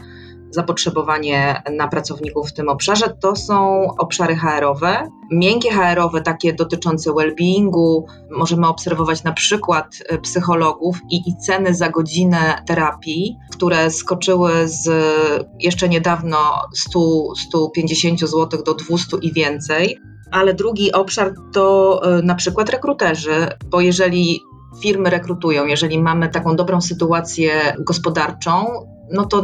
zapotrzebowanie 0.51 1.63
na 1.77 1.89
pracowników 1.89 2.49
w 2.49 2.53
tym 2.53 2.69
obszarze, 2.69 3.17
to 3.21 3.37
są 3.37 3.87
obszary 3.99 4.37
HR-owe. 4.37 5.11
Miękkie 5.31 5.71
HR-owe, 5.73 6.21
takie 6.21 6.53
dotyczące 6.53 7.11
well-beingu, 7.11 8.03
możemy 8.31 8.67
obserwować 8.67 9.25
na 9.25 9.33
przykład 9.33 9.87
e, 10.09 10.19
psychologów 10.19 10.99
i, 11.11 11.17
i 11.17 11.37
ceny 11.47 11.75
za 11.75 11.89
godzinę 11.89 12.63
terapii, 12.67 13.37
które 13.53 13.91
skoczyły 13.91 14.51
z 14.69 14.91
jeszcze 15.61 15.89
niedawno 15.89 16.39
100-150 17.55 18.27
zł 18.27 18.63
do 18.67 18.75
200 18.75 19.17
i 19.23 19.33
więcej. 19.33 19.99
Ale 20.31 20.55
drugi 20.55 20.93
obszar 20.93 21.35
to 21.53 22.01
e, 22.19 22.23
na 22.23 22.35
przykład 22.35 22.71
rekruterzy, 22.71 23.47
bo 23.71 23.81
jeżeli 23.81 24.41
firmy 24.83 25.11
rekrutują, 25.11 25.67
jeżeli 25.67 25.99
mamy 26.03 26.29
taką 26.29 26.57
dobrą 26.57 26.81
sytuację 26.81 27.77
gospodarczą, 27.79 28.67
no 29.13 29.27
to 29.27 29.43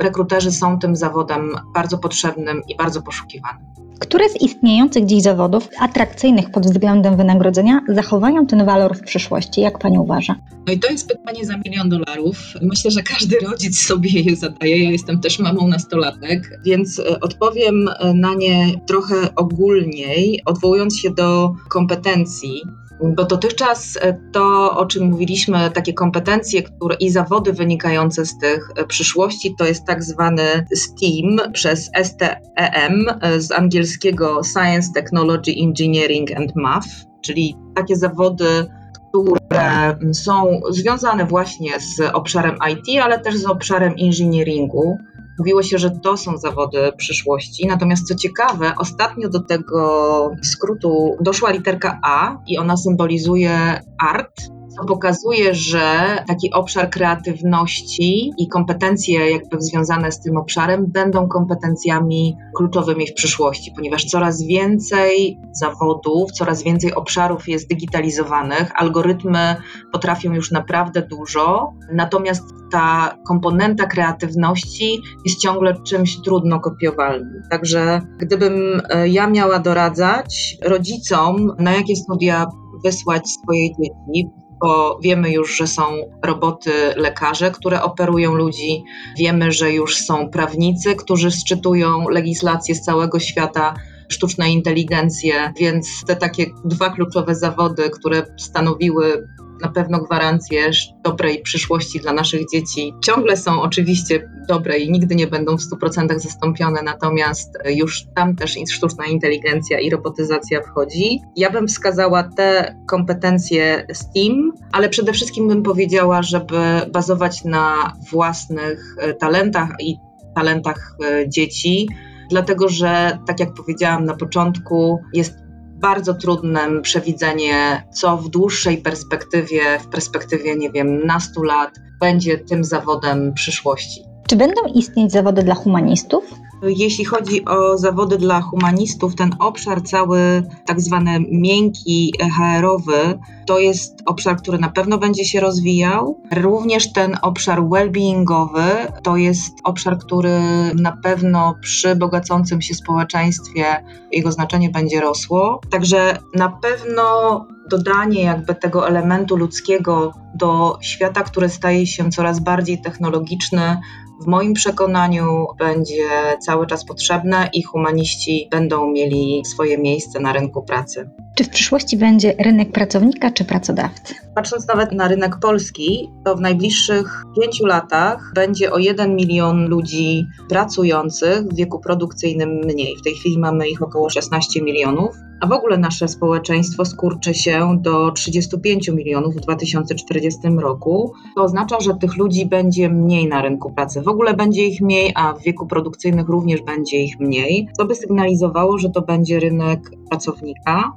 rekruterzy 0.00 0.52
są 0.52 0.78
tym 0.78 0.96
zawodem 0.96 1.50
bardzo 1.74 1.98
potrzebnym 1.98 2.62
i 2.68 2.76
bardzo 2.76 3.02
poszukiwanym. 3.02 3.70
Które 4.00 4.28
z 4.28 4.42
istniejących 4.42 5.06
dziś 5.06 5.22
zawodów, 5.22 5.68
atrakcyjnych 5.80 6.50
pod 6.50 6.66
względem 6.66 7.16
wynagrodzenia, 7.16 7.80
zachowają 7.88 8.46
ten 8.46 8.64
walor 8.64 8.96
w 8.96 9.02
przyszłości? 9.02 9.60
Jak 9.60 9.78
Pani 9.78 9.98
uważa? 9.98 10.36
No 10.66 10.72
i 10.72 10.78
to 10.78 10.90
jest 10.92 11.08
pytanie 11.08 11.44
za 11.44 11.56
milion 11.56 11.88
dolarów. 11.88 12.36
Myślę, 12.62 12.90
że 12.90 13.02
każdy 13.02 13.36
rodzic 13.50 13.80
sobie 13.86 14.10
je 14.10 14.36
zadaje. 14.36 14.84
Ja 14.84 14.90
jestem 14.90 15.20
też 15.20 15.38
mamą 15.38 15.68
nastolatek, 15.68 16.60
więc 16.64 16.98
e, 16.98 17.20
odpowiem 17.20 17.88
e, 17.88 18.14
na 18.14 18.34
nie 18.34 18.80
trochę 18.86 19.34
ogólniej, 19.36 20.42
odwołując 20.44 20.98
się 20.98 21.10
do 21.10 21.54
kompetencji 21.68 22.62
bo 23.02 23.24
dotychczas 23.24 23.98
e, 24.00 24.20
to, 24.32 24.76
o 24.78 24.86
czym 24.86 25.04
mówiliśmy, 25.04 25.70
takie 25.70 25.92
kompetencje 25.92 26.62
które, 26.62 26.96
i 27.00 27.10
zawody 27.10 27.52
wynikające 27.52 28.26
z 28.26 28.38
tych 28.38 28.70
e, 28.76 28.84
przyszłości, 28.84 29.54
to 29.58 29.64
jest 29.64 29.84
tak 29.84 30.02
zwany 30.02 30.66
STEAM 30.74 31.52
przez 31.52 31.90
STEM 32.02 33.06
e, 33.20 33.40
z 33.40 33.52
angielskiego 33.52 34.40
Science, 34.44 34.92
Technology, 34.94 35.52
Engineering 35.62 36.36
and 36.36 36.56
Math, 36.56 36.88
czyli 37.22 37.56
takie 37.74 37.96
zawody, 37.96 38.66
które 39.12 39.98
są 40.12 40.60
związane 40.70 41.26
właśnie 41.26 41.80
z 41.80 42.00
obszarem 42.12 42.56
IT, 42.72 43.02
ale 43.02 43.18
też 43.18 43.36
z 43.36 43.46
obszarem 43.46 43.96
inżynieringu. 43.96 44.98
Mówiło 45.38 45.62
się, 45.62 45.78
że 45.78 45.90
to 45.90 46.16
są 46.16 46.38
zawody 46.38 46.92
przyszłości. 46.96 47.66
Natomiast 47.66 48.08
co 48.08 48.14
ciekawe, 48.14 48.72
ostatnio 48.78 49.28
do 49.28 49.40
tego 49.40 50.30
skrótu 50.42 51.16
doszła 51.20 51.50
literka 51.50 51.98
A 52.04 52.36
i 52.46 52.58
ona 52.58 52.76
symbolizuje 52.76 53.80
art, 53.98 54.40
co 54.80 54.86
pokazuje, 54.86 55.54
że 55.54 55.90
taki 56.26 56.52
obszar 56.52 56.90
kreatywności 56.90 58.32
i 58.38 58.48
kompetencje 58.48 59.30
jakby 59.30 59.56
związane 59.60 60.12
z 60.12 60.20
tym 60.20 60.36
obszarem 60.36 60.86
będą 60.86 61.28
kompetencjami 61.28 62.36
kluczowymi 62.56 63.06
w 63.06 63.14
przyszłości, 63.14 63.72
ponieważ 63.76 64.04
coraz 64.04 64.42
więcej 64.42 65.38
zawodów, 65.52 66.32
coraz 66.32 66.62
więcej 66.62 66.94
obszarów 66.94 67.48
jest 67.48 67.68
digitalizowanych, 67.68 68.72
algorytmy 68.74 69.56
potrafią 69.92 70.32
już 70.32 70.50
naprawdę 70.50 71.02
dużo, 71.02 71.72
natomiast 71.92 72.42
ta 72.72 73.16
komponenta 73.26 73.86
kreatywności 73.86 75.00
jest 75.24 75.40
ciągle 75.40 75.74
czymś 75.82 76.22
trudno 76.22 76.60
kopiowalnym. 76.60 77.42
Także 77.50 78.00
gdybym 78.18 78.82
e, 78.90 79.08
ja 79.08 79.26
miała 79.26 79.58
doradzać 79.58 80.56
rodzicom, 80.64 81.56
na 81.58 81.72
jakie 81.72 81.96
studia 81.96 82.46
wysłać 82.84 83.22
swoje 83.30 83.68
dzieci, 83.68 84.28
bo 84.60 84.98
wiemy 85.02 85.32
już, 85.32 85.56
że 85.56 85.66
są 85.66 85.82
roboty 86.24 86.72
lekarze, 86.96 87.50
które 87.50 87.82
operują 87.82 88.34
ludzi, 88.34 88.82
wiemy, 89.18 89.52
że 89.52 89.72
już 89.72 89.96
są 89.96 90.30
prawnicy, 90.30 90.94
którzy 90.94 91.30
szczytują 91.30 92.08
legislację 92.08 92.74
z 92.74 92.82
całego 92.82 93.20
świata 93.20 93.74
sztuczna 94.08 94.46
inteligencję, 94.46 95.52
więc 95.56 96.04
te 96.06 96.16
takie 96.16 96.46
dwa 96.64 96.90
kluczowe 96.90 97.34
zawody, 97.34 97.90
które 97.90 98.26
stanowiły 98.38 99.28
na 99.60 99.68
pewno 99.68 99.98
gwarancje 99.98 100.70
dobrej 101.04 101.42
przyszłości 101.42 102.00
dla 102.00 102.12
naszych 102.12 102.40
dzieci 102.52 102.94
ciągle 103.04 103.36
są 103.36 103.62
oczywiście 103.62 104.30
dobre 104.48 104.78
i 104.78 104.90
nigdy 104.90 105.14
nie 105.14 105.26
będą 105.26 105.56
w 105.56 105.60
100% 105.60 106.18
zastąpione, 106.18 106.82
natomiast 106.82 107.58
już 107.64 108.04
tam 108.14 108.36
też 108.36 108.58
sztuczna 108.70 109.06
inteligencja 109.06 109.80
i 109.80 109.90
robotyzacja 109.90 110.60
wchodzi. 110.62 111.20
Ja 111.36 111.50
bym 111.50 111.68
wskazała 111.68 112.22
te 112.22 112.76
kompetencje 112.86 113.86
STEAM, 113.92 114.52
ale 114.72 114.88
przede 114.88 115.12
wszystkim 115.12 115.48
bym 115.48 115.62
powiedziała, 115.62 116.22
żeby 116.22 116.60
bazować 116.92 117.44
na 117.44 117.92
własnych 118.10 118.96
e, 118.98 119.14
talentach 119.14 119.68
i 119.80 119.96
talentach 120.34 120.96
e, 121.04 121.28
dzieci, 121.28 121.88
dlatego 122.30 122.68
że, 122.68 123.18
tak 123.26 123.40
jak 123.40 123.54
powiedziałam 123.54 124.04
na 124.04 124.16
początku, 124.16 125.00
jest 125.14 125.39
bardzo 125.80 126.14
trudnym 126.14 126.82
przewidzenie, 126.82 127.82
co 127.92 128.16
w 128.16 128.28
dłuższej 128.28 128.78
perspektywie, 128.78 129.78
w 129.78 129.86
perspektywie, 129.86 130.56
nie 130.56 130.70
wiem, 130.70 131.06
nastu 131.06 131.42
lat, 131.42 131.70
będzie 132.00 132.38
tym 132.38 132.64
zawodem 132.64 133.34
przyszłości. 133.34 134.00
Czy 134.28 134.36
będą 134.36 134.66
istnieć 134.74 135.12
zawody 135.12 135.42
dla 135.42 135.54
humanistów? 135.54 136.24
Jeśli 136.62 137.04
chodzi 137.04 137.44
o 137.44 137.78
zawody 137.78 138.18
dla 138.18 138.40
humanistów, 138.40 139.14
ten 139.14 139.30
obszar 139.38 139.82
cały, 139.82 140.42
tak 140.66 140.80
zwany 140.80 141.20
miękki 141.30 142.12
HR-owy, 142.36 143.18
to 143.46 143.58
jest 143.58 144.02
obszar, 144.06 144.36
który 144.36 144.58
na 144.58 144.68
pewno 144.68 144.98
będzie 144.98 145.24
się 145.24 145.40
rozwijał. 145.40 146.20
Również 146.36 146.92
ten 146.92 147.18
obszar 147.22 147.60
well-beingowy 147.62 148.92
to 149.02 149.16
jest 149.16 149.52
obszar, 149.64 149.98
który 149.98 150.40
na 150.74 150.92
pewno 151.02 151.54
przy 151.62 151.96
bogacącym 151.96 152.62
się 152.62 152.74
społeczeństwie 152.74 153.84
jego 154.12 154.32
znaczenie 154.32 154.70
będzie 154.70 155.00
rosło. 155.00 155.60
Także 155.70 156.18
na 156.34 156.48
pewno 156.48 157.46
dodanie 157.70 158.22
jakby 158.22 158.54
tego 158.54 158.88
elementu 158.88 159.36
ludzkiego 159.36 160.12
do 160.34 160.78
świata, 160.82 161.22
który 161.22 161.48
staje 161.48 161.86
się 161.86 162.10
coraz 162.10 162.40
bardziej 162.40 162.80
technologiczny, 162.82 163.76
w 164.20 164.26
moim 164.26 164.54
przekonaniu 164.54 165.46
będzie 165.58 166.08
cały 166.50 166.66
czas 166.66 166.84
potrzebne 166.84 167.50
i 167.52 167.62
humaniści 167.62 168.48
będą 168.50 168.90
mieli 168.92 169.42
swoje 169.44 169.78
miejsce 169.78 170.20
na 170.20 170.32
rynku 170.32 170.62
pracy. 170.62 171.10
Czy 171.34 171.44
w 171.44 171.48
przyszłości 171.48 171.96
będzie 171.96 172.34
rynek 172.38 172.72
pracownika 172.72 173.30
czy 173.30 173.44
pracodawcy? 173.44 174.14
Patrząc 174.34 174.68
nawet 174.68 174.92
na 174.92 175.08
rynek 175.08 175.38
polski, 175.40 176.10
to 176.24 176.36
w 176.36 176.40
najbliższych 176.40 177.24
pięciu 177.40 177.66
latach 177.66 178.32
będzie 178.34 178.72
o 178.72 178.78
1 178.78 179.16
milion 179.16 179.68
ludzi 179.68 180.26
pracujących 180.48 181.42
w 181.42 181.54
wieku 181.54 181.80
produkcyjnym 181.80 182.50
mniej. 182.64 182.96
W 182.96 183.02
tej 183.02 183.14
chwili 183.14 183.38
mamy 183.38 183.68
ich 183.68 183.82
około 183.82 184.10
16 184.10 184.62
milionów, 184.62 185.16
a 185.40 185.46
w 185.46 185.52
ogóle 185.52 185.78
nasze 185.78 186.08
społeczeństwo 186.08 186.84
skurczy 186.84 187.34
się 187.34 187.78
do 187.80 188.10
35 188.10 188.88
milionów 188.88 189.34
w 189.36 189.40
2040 189.40 190.40
roku. 190.58 191.12
To 191.36 191.42
oznacza, 191.42 191.80
że 191.80 191.94
tych 191.94 192.16
ludzi 192.16 192.46
będzie 192.46 192.88
mniej 192.88 193.28
na 193.28 193.42
rynku 193.42 193.72
pracy. 193.72 194.02
W 194.02 194.08
ogóle 194.08 194.34
będzie 194.34 194.66
ich 194.66 194.80
mniej, 194.80 195.12
a 195.14 195.32
w 195.32 195.42
wieku 195.42 195.66
produkcyjnych 195.66 196.28
również 196.28 196.39
będzie 196.66 197.02
ich 197.02 197.20
mniej, 197.20 197.68
co 197.76 197.84
by 197.84 197.94
sygnalizowało, 197.94 198.78
że 198.78 198.90
to 198.90 199.02
będzie 199.02 199.40
rynek 199.40 199.90
pracownika. 200.10 200.92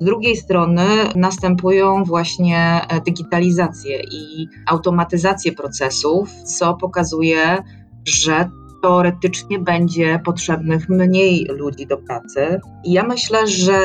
Z 0.00 0.04
drugiej 0.04 0.36
strony 0.36 0.86
następują 1.14 2.04
właśnie 2.04 2.80
digitalizacje 3.06 4.00
i 4.00 4.48
automatyzację 4.66 5.52
procesów, 5.52 6.32
co 6.32 6.74
pokazuje, 6.74 7.62
że 8.04 8.50
teoretycznie 8.82 9.58
będzie 9.58 10.20
potrzebnych 10.24 10.88
mniej 10.88 11.44
ludzi 11.44 11.86
do 11.86 11.96
pracy. 11.96 12.60
I 12.84 12.92
ja 12.92 13.02
myślę, 13.02 13.46
że 13.46 13.78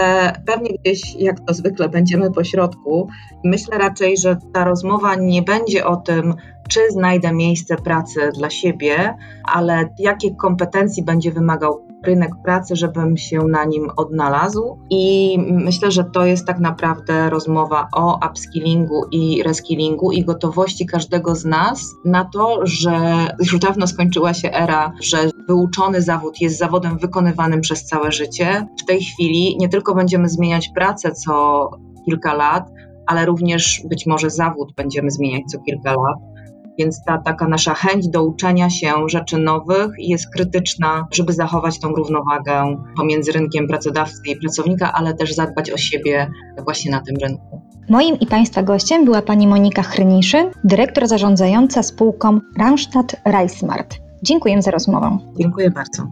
pewnie 0.46 0.70
gdzieś, 0.84 1.16
jak 1.16 1.40
to 1.40 1.54
zwykle, 1.54 1.90
będziemy 1.90 2.32
po 2.32 2.44
środku. 2.44 3.08
Myślę 3.44 3.78
raczej, 3.78 4.18
że 4.18 4.38
ta 4.54 4.64
rozmowa 4.64 5.16
nie 5.16 5.42
będzie 5.42 5.86
o 5.86 5.96
tym, 5.96 6.34
czy 6.70 6.92
znajdę 6.92 7.34
miejsce 7.34 7.76
pracy 7.76 8.32
dla 8.34 8.50
siebie, 8.50 9.18
ale 9.54 9.90
jakie 10.00 10.36
kompetencji 10.36 11.04
będzie 11.04 11.32
wymagał 11.32 11.86
rynek 12.06 12.32
pracy, 12.44 12.76
żebym 12.76 13.18
się 13.18 13.40
na 13.40 13.66
nim 13.66 13.90
odnalazł. 13.98 14.78
I 14.90 15.36
myślę, 15.40 15.92
że 15.92 16.04
to 16.04 16.26
jest 16.26 16.48
tak 16.48 16.60
naprawdę 16.60 17.30
rozmowa 17.30 17.88
o 17.94 18.20
upskillingu 18.30 19.06
i 19.12 19.44
reskillingu 19.44 20.12
i 20.12 20.26
gotowości 20.26 20.86
każdego 20.86 21.36
z 21.36 21.46
nas 21.46 21.94
na 22.06 22.26
to, 22.26 22.60
że 22.64 23.28
już 23.40 23.60
dawno 23.60 23.88
skończyła 23.88 24.34
się 24.34 24.52
era, 24.52 24.92
że 25.02 25.18
wyuczony 25.48 26.02
zawód 26.02 26.42
jest 26.42 26.58
zawodem 26.58 26.98
wykonywanym 26.98 27.62
przez 27.62 27.86
całe 27.86 28.12
życie. 28.12 28.68
W 28.84 28.86
tej 28.86 29.04
chwili 29.04 29.58
nie 29.60 29.70
tylko 29.70 29.96
będziemy 29.96 30.30
zmieniać 30.30 30.70
pracę 30.76 31.12
co 31.12 31.70
kilka 32.06 32.34
lat, 32.34 32.70
ale 33.08 33.26
również 33.26 33.82
być 33.90 34.06
może 34.06 34.30
zawód 34.30 34.74
będziemy 34.76 35.12
zmieniać 35.12 35.44
co 35.52 35.60
kilka 35.60 35.90
lat. 35.90 36.35
Więc 36.80 37.04
ta 37.04 37.18
taka 37.18 37.48
nasza 37.48 37.74
chęć 37.74 38.08
do 38.08 38.24
uczenia 38.24 38.70
się 38.70 38.94
rzeczy 39.08 39.38
nowych 39.38 39.92
jest 39.98 40.30
krytyczna, 40.34 41.08
żeby 41.12 41.34
zachować 41.34 41.80
tą 41.80 41.90
równowagę 41.90 42.78
pomiędzy 42.98 43.32
rynkiem 43.32 43.68
pracodawcy 43.68 44.22
i 44.26 44.36
pracownika, 44.36 44.94
ale 44.94 45.14
też 45.14 45.36
zadbać 45.36 45.72
o 45.72 45.78
siebie 45.78 46.32
właśnie 46.64 46.92
na 46.92 47.02
tym 47.02 47.16
rynku. 47.22 47.62
Moim 47.90 48.20
i 48.20 48.28
Państwa 48.28 48.64
gościem 48.64 49.06
była 49.06 49.22
pani 49.22 49.48
Monika 49.48 49.82
Chryniszy, 49.82 50.52
dyrektor 50.64 51.08
zarządzająca 51.08 51.84
spółką 51.84 52.40
Randstad 52.58 53.16
Reismart. 53.26 53.96
Dziękuję 54.24 54.62
za 54.62 54.72
rozmowę. 54.72 55.18
Dziękuję 55.40 55.72
bardzo. 55.72 56.04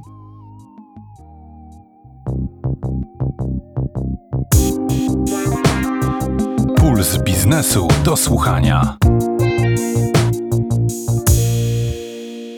Puls 6.77 7.17
biznesu 7.17 7.87
do 8.05 8.15
słuchania. 8.17 8.97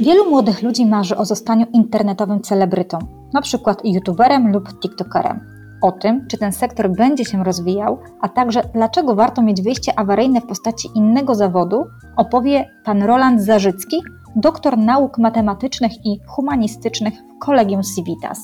Wielu 0.01 0.29
młodych 0.29 0.61
ludzi 0.61 0.85
marzy 0.85 1.17
o 1.17 1.25
zostaniu 1.25 1.65
internetowym 1.73 2.41
celebrytą, 2.41 2.99
przykład 3.41 3.85
youtuberem 3.85 4.51
lub 4.51 4.79
tiktokerem. 4.79 5.39
O 5.81 5.91
tym, 5.91 6.27
czy 6.27 6.37
ten 6.37 6.51
sektor 6.51 6.91
będzie 6.91 7.25
się 7.25 7.43
rozwijał, 7.43 7.97
a 8.21 8.29
także 8.29 8.61
dlaczego 8.73 9.15
warto 9.15 9.41
mieć 9.41 9.61
wyjście 9.61 9.99
awaryjne 9.99 10.41
w 10.41 10.45
postaci 10.45 10.89
innego 10.95 11.35
zawodu, 11.35 11.85
opowie 12.17 12.69
pan 12.85 13.03
Roland 13.03 13.41
Zarzycki, 13.41 13.97
doktor 14.35 14.77
nauk 14.77 15.17
matematycznych 15.17 15.91
i 16.05 16.19
humanistycznych 16.27 17.13
w 17.13 17.39
Kolegium 17.39 17.81
Civitas. 17.95 18.39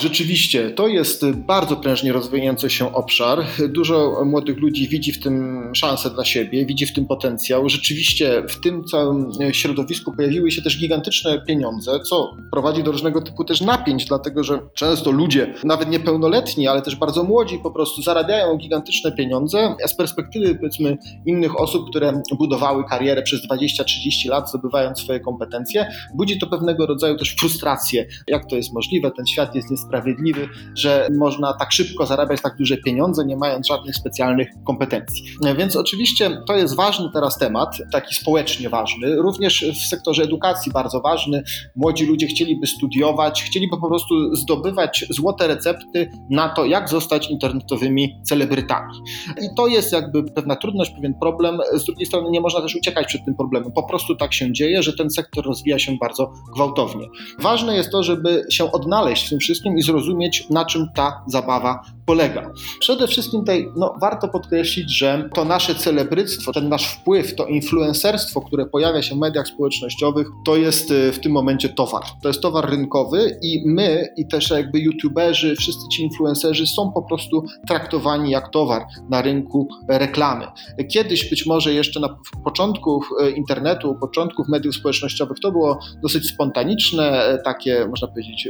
Rzeczywiście, 0.00 0.70
to 0.70 0.88
jest 0.88 1.30
bardzo 1.30 1.76
prężnie 1.76 2.12
rozwijający 2.12 2.70
się 2.70 2.94
obszar. 2.94 3.44
Dużo 3.68 4.22
młodych 4.24 4.58
ludzi 4.58 4.88
widzi 4.88 5.12
w 5.12 5.22
tym 5.22 5.62
szansę 5.74 6.10
dla 6.10 6.24
siebie, 6.24 6.66
widzi 6.66 6.86
w 6.86 6.92
tym 6.92 7.06
potencjał. 7.06 7.68
Rzeczywiście 7.68 8.42
w 8.48 8.60
tym 8.60 8.84
całym 8.84 9.32
środowisku 9.52 10.12
pojawiły 10.12 10.50
się 10.50 10.62
też 10.62 10.78
gigantyczne 10.78 11.42
pieniądze, 11.46 12.00
co 12.00 12.36
prowadzi 12.52 12.82
do 12.82 12.92
różnego 12.92 13.22
typu 13.22 13.44
też 13.44 13.60
napięć, 13.60 14.04
dlatego 14.04 14.44
że 14.44 14.60
często 14.74 15.10
ludzie, 15.10 15.54
nawet 15.64 15.90
niepełnoletni, 15.90 16.68
ale 16.68 16.82
też 16.82 16.96
bardzo 16.96 17.24
młodzi, 17.24 17.58
po 17.58 17.70
prostu 17.70 18.02
zarabiają 18.02 18.56
gigantyczne 18.56 19.12
pieniądze. 19.12 19.74
A 19.84 19.88
z 19.88 19.96
perspektywy 19.96 20.54
powiedzmy 20.54 20.98
innych 21.26 21.60
osób, 21.60 21.90
które 21.90 22.22
budowały 22.38 22.84
karierę 22.84 23.22
przez 23.22 23.40
20-30 23.48 24.28
lat, 24.28 24.48
zdobywając 24.50 24.98
swoje 24.98 25.20
kompetencje, 25.20 25.86
budzi 26.14 26.38
to 26.38 26.46
pewnego 26.46 26.86
rodzaju 26.86 27.16
też 27.16 27.36
frustrację. 27.36 28.06
Jak 28.28 28.46
to 28.46 28.56
jest 28.56 28.72
możliwe? 28.72 29.10
Ten 29.16 29.26
świat 29.26 29.54
jest 29.54 29.70
niesprawiedliwy 29.70 29.89
sprawiedliwy, 29.90 30.48
że 30.74 31.08
można 31.18 31.52
tak 31.52 31.72
szybko 31.72 32.06
zarabiać 32.06 32.42
tak 32.42 32.56
duże 32.56 32.76
pieniądze, 32.76 33.24
nie 33.24 33.36
mając 33.36 33.66
żadnych 33.66 33.96
specjalnych 33.96 34.48
kompetencji. 34.66 35.24
Więc 35.58 35.76
oczywiście 35.76 36.30
to 36.46 36.56
jest 36.56 36.76
ważny 36.76 37.08
teraz 37.12 37.38
temat, 37.38 37.78
taki 37.92 38.14
społecznie 38.14 38.68
ważny, 38.68 39.16
również 39.16 39.64
w 39.74 39.86
sektorze 39.88 40.22
edukacji 40.22 40.72
bardzo 40.72 41.00
ważny. 41.00 41.42
Młodzi 41.76 42.06
ludzie 42.06 42.26
chcieliby 42.26 42.66
studiować, 42.66 43.42
chcieliby 43.42 43.76
po 43.80 43.88
prostu 43.88 44.34
zdobywać 44.36 45.04
złote 45.10 45.46
recepty 45.46 46.10
na 46.30 46.48
to, 46.48 46.64
jak 46.64 46.88
zostać 46.88 47.30
internetowymi 47.30 48.16
celebrytami. 48.24 48.94
I 49.42 49.46
to 49.56 49.66
jest 49.66 49.92
jakby 49.92 50.24
pewna 50.24 50.56
trudność, 50.56 50.90
pewien 50.90 51.14
problem. 51.14 51.58
Z 51.74 51.84
drugiej 51.84 52.06
strony 52.06 52.30
nie 52.30 52.40
można 52.40 52.60
też 52.60 52.76
uciekać 52.76 53.06
przed 53.06 53.24
tym 53.24 53.34
problemem. 53.34 53.72
Po 53.72 53.82
prostu 53.82 54.16
tak 54.16 54.34
się 54.34 54.52
dzieje, 54.52 54.82
że 54.82 54.92
ten 54.92 55.10
sektor 55.10 55.44
rozwija 55.44 55.78
się 55.78 55.96
bardzo 56.00 56.32
gwałtownie. 56.54 57.06
Ważne 57.38 57.76
jest 57.76 57.90
to, 57.90 58.02
żeby 58.02 58.46
się 58.50 58.72
odnaleźć 58.72 59.26
w 59.26 59.30
tym 59.30 59.38
wszystkim 59.38 59.78
i 59.80 59.82
zrozumieć, 59.82 60.50
na 60.50 60.64
czym 60.64 60.86
ta 60.94 61.24
zabawa 61.26 61.82
polega. 62.06 62.50
Przede 62.80 63.06
wszystkim 63.06 63.40
tutaj 63.40 63.68
no, 63.76 63.94
warto 64.00 64.28
podkreślić, 64.28 64.98
że 64.98 65.28
to 65.34 65.44
nasze 65.44 65.74
celebryctwo, 65.74 66.52
ten 66.52 66.68
nasz 66.68 66.86
wpływ, 66.86 67.34
to 67.34 67.46
influencerstwo, 67.46 68.40
które 68.40 68.66
pojawia 68.66 69.02
się 69.02 69.14
w 69.14 69.18
mediach 69.18 69.48
społecznościowych, 69.48 70.26
to 70.44 70.56
jest 70.56 70.90
y, 70.90 71.12
w 71.12 71.20
tym 71.20 71.32
momencie 71.32 71.68
towar. 71.68 72.02
To 72.22 72.28
jest 72.28 72.40
towar 72.40 72.70
rynkowy 72.70 73.38
i 73.42 73.62
my, 73.66 74.08
i 74.16 74.28
też 74.28 74.50
jakby 74.50 74.80
youtuberzy, 74.80 75.56
wszyscy 75.56 75.88
ci 75.92 76.02
influencerzy 76.02 76.66
są 76.66 76.92
po 76.92 77.02
prostu 77.02 77.44
traktowani 77.68 78.30
jak 78.30 78.50
towar 78.50 78.86
na 79.10 79.22
rynku 79.22 79.68
reklamy. 79.88 80.46
Kiedyś 80.92 81.30
być 81.30 81.46
może 81.46 81.74
jeszcze 81.74 82.00
na 82.00 82.18
początku 82.44 83.02
y, 83.22 83.30
internetu, 83.30 83.94
początków 84.00 84.48
mediów 84.48 84.74
społecznościowych 84.74 85.38
to 85.42 85.52
było 85.52 85.78
dosyć 86.02 86.26
spontaniczne, 86.26 87.34
y, 87.34 87.42
takie 87.44 87.86
można 87.88 88.08
powiedzieć 88.08 88.48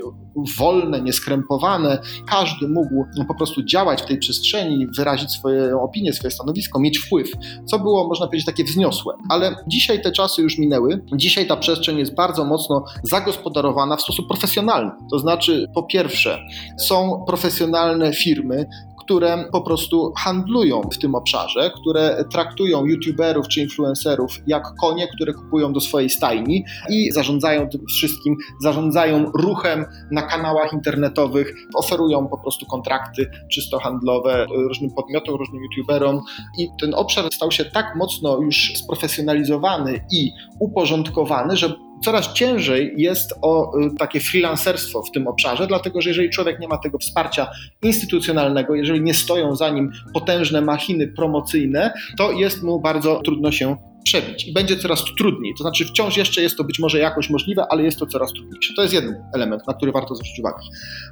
wolne, 0.58 1.00
nieskrępowane. 1.20 1.98
Każdy 2.26 2.68
mógł 2.68 3.06
po 3.28 3.35
prostu 3.35 3.62
działać 3.62 4.02
w 4.02 4.06
tej 4.06 4.18
przestrzeni, 4.18 4.87
wyrazić 4.96 5.33
swoją 5.33 5.83
opinię, 5.83 6.12
swoje 6.12 6.30
stanowisko, 6.30 6.80
mieć 6.80 6.98
wpływ, 6.98 7.33
co 7.66 7.78
było, 7.78 8.09
można 8.09 8.26
powiedzieć, 8.26 8.46
takie 8.46 8.64
wzniosłe. 8.64 9.14
Ale 9.28 9.56
dzisiaj 9.68 10.02
te 10.02 10.12
czasy 10.12 10.42
już 10.42 10.59
minęły. 10.59 11.04
Dzisiaj 11.16 11.46
ta 11.46 11.56
przestrzeń 11.56 11.98
jest 11.98 12.14
bardzo 12.14 12.44
mocno 12.44 12.85
zagospodarowana 13.02 13.96
w 13.96 14.02
sposób 14.02 14.28
profesjonalny. 14.28 14.90
To 15.11 15.18
znaczy, 15.18 15.66
po 15.74 15.83
pierwsze, 15.83 16.38
są 16.78 17.24
profesjonalne 17.26 18.12
firmy, 18.12 18.66
które 19.11 19.44
po 19.53 19.61
prostu 19.61 20.12
handlują 20.16 20.83
w 20.92 20.99
tym 20.99 21.14
obszarze, 21.14 21.70
które 21.81 22.25
traktują 22.33 22.85
youtuberów 22.85 23.49
czy 23.49 23.61
influencerów 23.61 24.31
jak 24.46 24.75
konie, 24.81 25.09
które 25.09 25.33
kupują 25.33 25.73
do 25.73 25.81
swojej 25.81 26.11
stajni 26.11 26.64
i 26.90 27.12
zarządzają 27.12 27.68
tym 27.68 27.87
wszystkim, 27.87 28.37
zarządzają 28.62 29.25
ruchem 29.35 29.85
na 30.11 30.23
kanałach 30.23 30.73
internetowych, 30.73 31.55
oferują 31.75 32.29
po 32.29 32.38
prostu 32.38 32.66
kontrakty 32.66 33.31
czysto 33.53 33.79
handlowe 33.79 34.46
różnym 34.68 34.90
podmiotom, 34.90 35.35
różnym 35.35 35.62
youtuberom. 35.62 36.20
I 36.59 36.68
ten 36.81 36.94
obszar 36.94 37.25
stał 37.33 37.51
się 37.51 37.64
tak 37.64 37.96
mocno 37.96 38.38
już 38.42 38.73
sprofesjonalizowany 38.77 40.05
i 40.12 40.31
uporządkowany, 40.61 41.57
że 41.57 41.75
coraz 42.04 42.32
ciężej 42.32 42.94
jest 42.96 43.34
o 43.42 43.78
y, 43.78 43.90
takie 43.98 44.20
freelancerstwo 44.20 45.02
w 45.02 45.10
tym 45.10 45.26
obszarze, 45.26 45.66
dlatego 45.66 46.00
że 46.00 46.10
jeżeli 46.10 46.30
człowiek 46.30 46.60
nie 46.60 46.68
ma 46.68 46.78
tego 46.78 46.98
wsparcia 46.98 47.46
instytucjonalnego, 47.82 48.74
jeżeli 48.74 49.00
nie 49.00 49.14
stoją 49.14 49.56
za 49.56 49.70
nim 49.70 49.90
potężne 50.14 50.60
machiny 50.60 51.08
promocyjne, 51.08 51.92
to 52.16 52.32
jest 52.32 52.62
mu 52.62 52.80
bardzo 52.80 53.20
trudno 53.24 53.52
się 53.52 53.89
przebić 54.04 54.48
i 54.48 54.52
będzie 54.52 54.76
coraz 54.76 55.04
trudniej. 55.18 55.54
To 55.58 55.62
znaczy, 55.62 55.84
wciąż 55.84 56.16
jeszcze 56.16 56.42
jest 56.42 56.56
to 56.56 56.64
być 56.64 56.78
może 56.78 56.98
jakoś 56.98 57.30
możliwe, 57.30 57.64
ale 57.70 57.82
jest 57.82 57.98
to 57.98 58.06
coraz 58.06 58.32
trudniejsze. 58.32 58.74
To 58.76 58.82
jest 58.82 58.94
jeden 58.94 59.24
element, 59.34 59.66
na 59.66 59.74
który 59.74 59.92
warto 59.92 60.14
zwrócić 60.14 60.40
uwagę. 60.40 60.58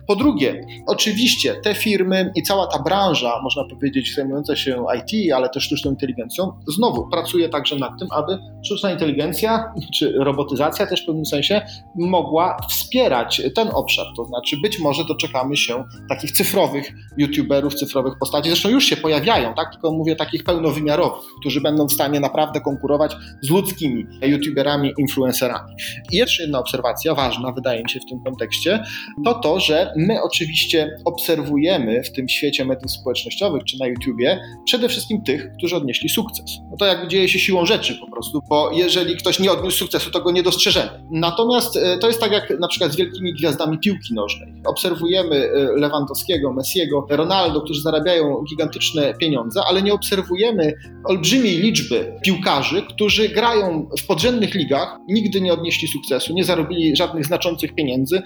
Po 0.07 0.17
drugie, 0.17 0.67
oczywiście 0.87 1.55
te 1.55 1.75
firmy 1.75 2.33
i 2.37 2.43
cała 2.43 2.67
ta 2.67 2.83
branża, 2.83 3.41
można 3.43 3.65
powiedzieć, 3.65 4.15
zajmująca 4.15 4.57
się 4.57 4.85
IT, 4.99 5.33
ale 5.33 5.49
też 5.49 5.65
sztuczną 5.65 5.91
inteligencją, 5.91 6.53
znowu 6.69 7.09
pracuje 7.11 7.49
także 7.49 7.77
nad 7.77 7.99
tym, 7.99 8.09
aby 8.11 8.39
sztuczna 8.65 8.93
inteligencja 8.93 9.73
czy 9.95 10.13
robotyzacja 10.13 10.87
też 10.87 11.03
w 11.03 11.07
pewnym 11.07 11.27
sensie 11.27 11.63
mogła 11.97 12.57
wspierać 12.69 13.43
ten 13.55 13.69
obszar. 13.75 14.07
To 14.17 14.25
znaczy, 14.25 14.57
być 14.63 14.79
może 14.79 15.05
doczekamy 15.05 15.57
się 15.57 15.85
takich 16.09 16.33
cyfrowych 16.33 16.93
youtuberów, 17.17 17.75
cyfrowych 17.75 18.15
postaci. 18.21 18.49
Zresztą 18.49 18.69
już 18.69 18.85
się 18.85 18.97
pojawiają, 18.97 19.55
tak? 19.55 19.73
Tylko 19.73 19.93
mówię 19.93 20.17
takich 20.17 20.45
pełnowymiarowych, 20.45 21.25
którzy 21.41 21.61
będą 21.61 21.87
w 21.87 21.93
stanie 21.93 22.21
naprawdę 22.21 22.61
konkurować 22.61 22.78
konkurować 22.79 23.17
z 23.43 23.51
ludzkimi 23.51 24.07
youtuberami, 24.23 24.93
influencerami. 24.99 25.75
I 26.13 26.17
jeszcze 26.17 26.43
jedna 26.43 26.59
obserwacja 26.59 27.15
ważna, 27.15 27.53
wydaje 27.53 27.83
mi 27.83 27.91
się, 27.91 28.01
w 28.01 28.11
tym 28.11 28.21
kontekście, 28.25 28.83
to 29.25 29.35
to, 29.35 29.61
że 29.61 29.93
my 29.97 30.23
oczywiście 30.23 30.91
obserwujemy 31.05 32.03
w 32.03 32.13
tym 32.13 32.29
świecie 32.29 32.65
mediów 32.65 32.91
społecznościowych 32.91 33.65
czy 33.65 33.77
na 33.81 33.87
YouTubie 33.87 34.41
przede 34.65 34.89
wszystkim 34.89 35.23
tych, 35.23 35.53
którzy 35.59 35.77
odnieśli 35.77 36.09
sukces. 36.09 36.45
No 36.71 36.77
to 36.77 36.87
jakby 36.87 37.09
dzieje 37.09 37.29
się 37.29 37.39
siłą 37.39 37.67
rzeczy 37.67 37.95
po 38.01 38.11
prostu, 38.11 38.41
bo 38.49 38.71
jeżeli 38.73 39.17
ktoś 39.17 39.39
nie 39.39 39.53
odniósł 39.53 39.79
sukcesu, 39.79 40.11
to 40.11 40.21
go 40.21 40.31
nie 40.31 40.43
dostrzeżemy. 40.43 40.91
Natomiast 41.11 41.77
e, 41.77 41.99
to 41.99 42.07
jest 42.07 42.21
tak 42.21 42.33
jak 42.33 42.61
na 42.61 42.69
przykład 42.69 42.93
z 42.93 42.97
wielkimi 42.97 43.35
gwiazdami 43.35 43.79
piłki 43.79 44.15
nożnej. 44.15 44.53
Obserwujemy 44.67 45.37
e, 45.37 45.81
Lewandowskiego, 45.81 46.53
Messiego, 46.53 47.07
Ronaldo, 47.11 47.61
którzy 47.61 47.83
zarabiają 47.83 48.45
gigantyczne 48.51 49.15
pieniądze, 49.15 49.61
ale 49.69 49.83
nie 49.83 49.93
obserwujemy 49.93 50.75
olbrzymiej 51.05 51.59
liczby 51.59 52.13
piłkarzy, 52.23 52.68
piłkarzy, 52.69 52.95
którzy 52.95 53.29
grają 53.29 53.89
w 53.99 54.07
podrzędnych 54.07 54.55
ligach, 54.55 54.99
nigdy 55.09 55.41
nie 55.41 55.53
odnieśli 55.53 55.89
sukcesu, 55.89 56.35
nie 56.35 56.45
zarobili 56.45 56.97
żadnych 56.97 57.25
znaczących 57.25 57.75
pieniędzy. 57.75 58.23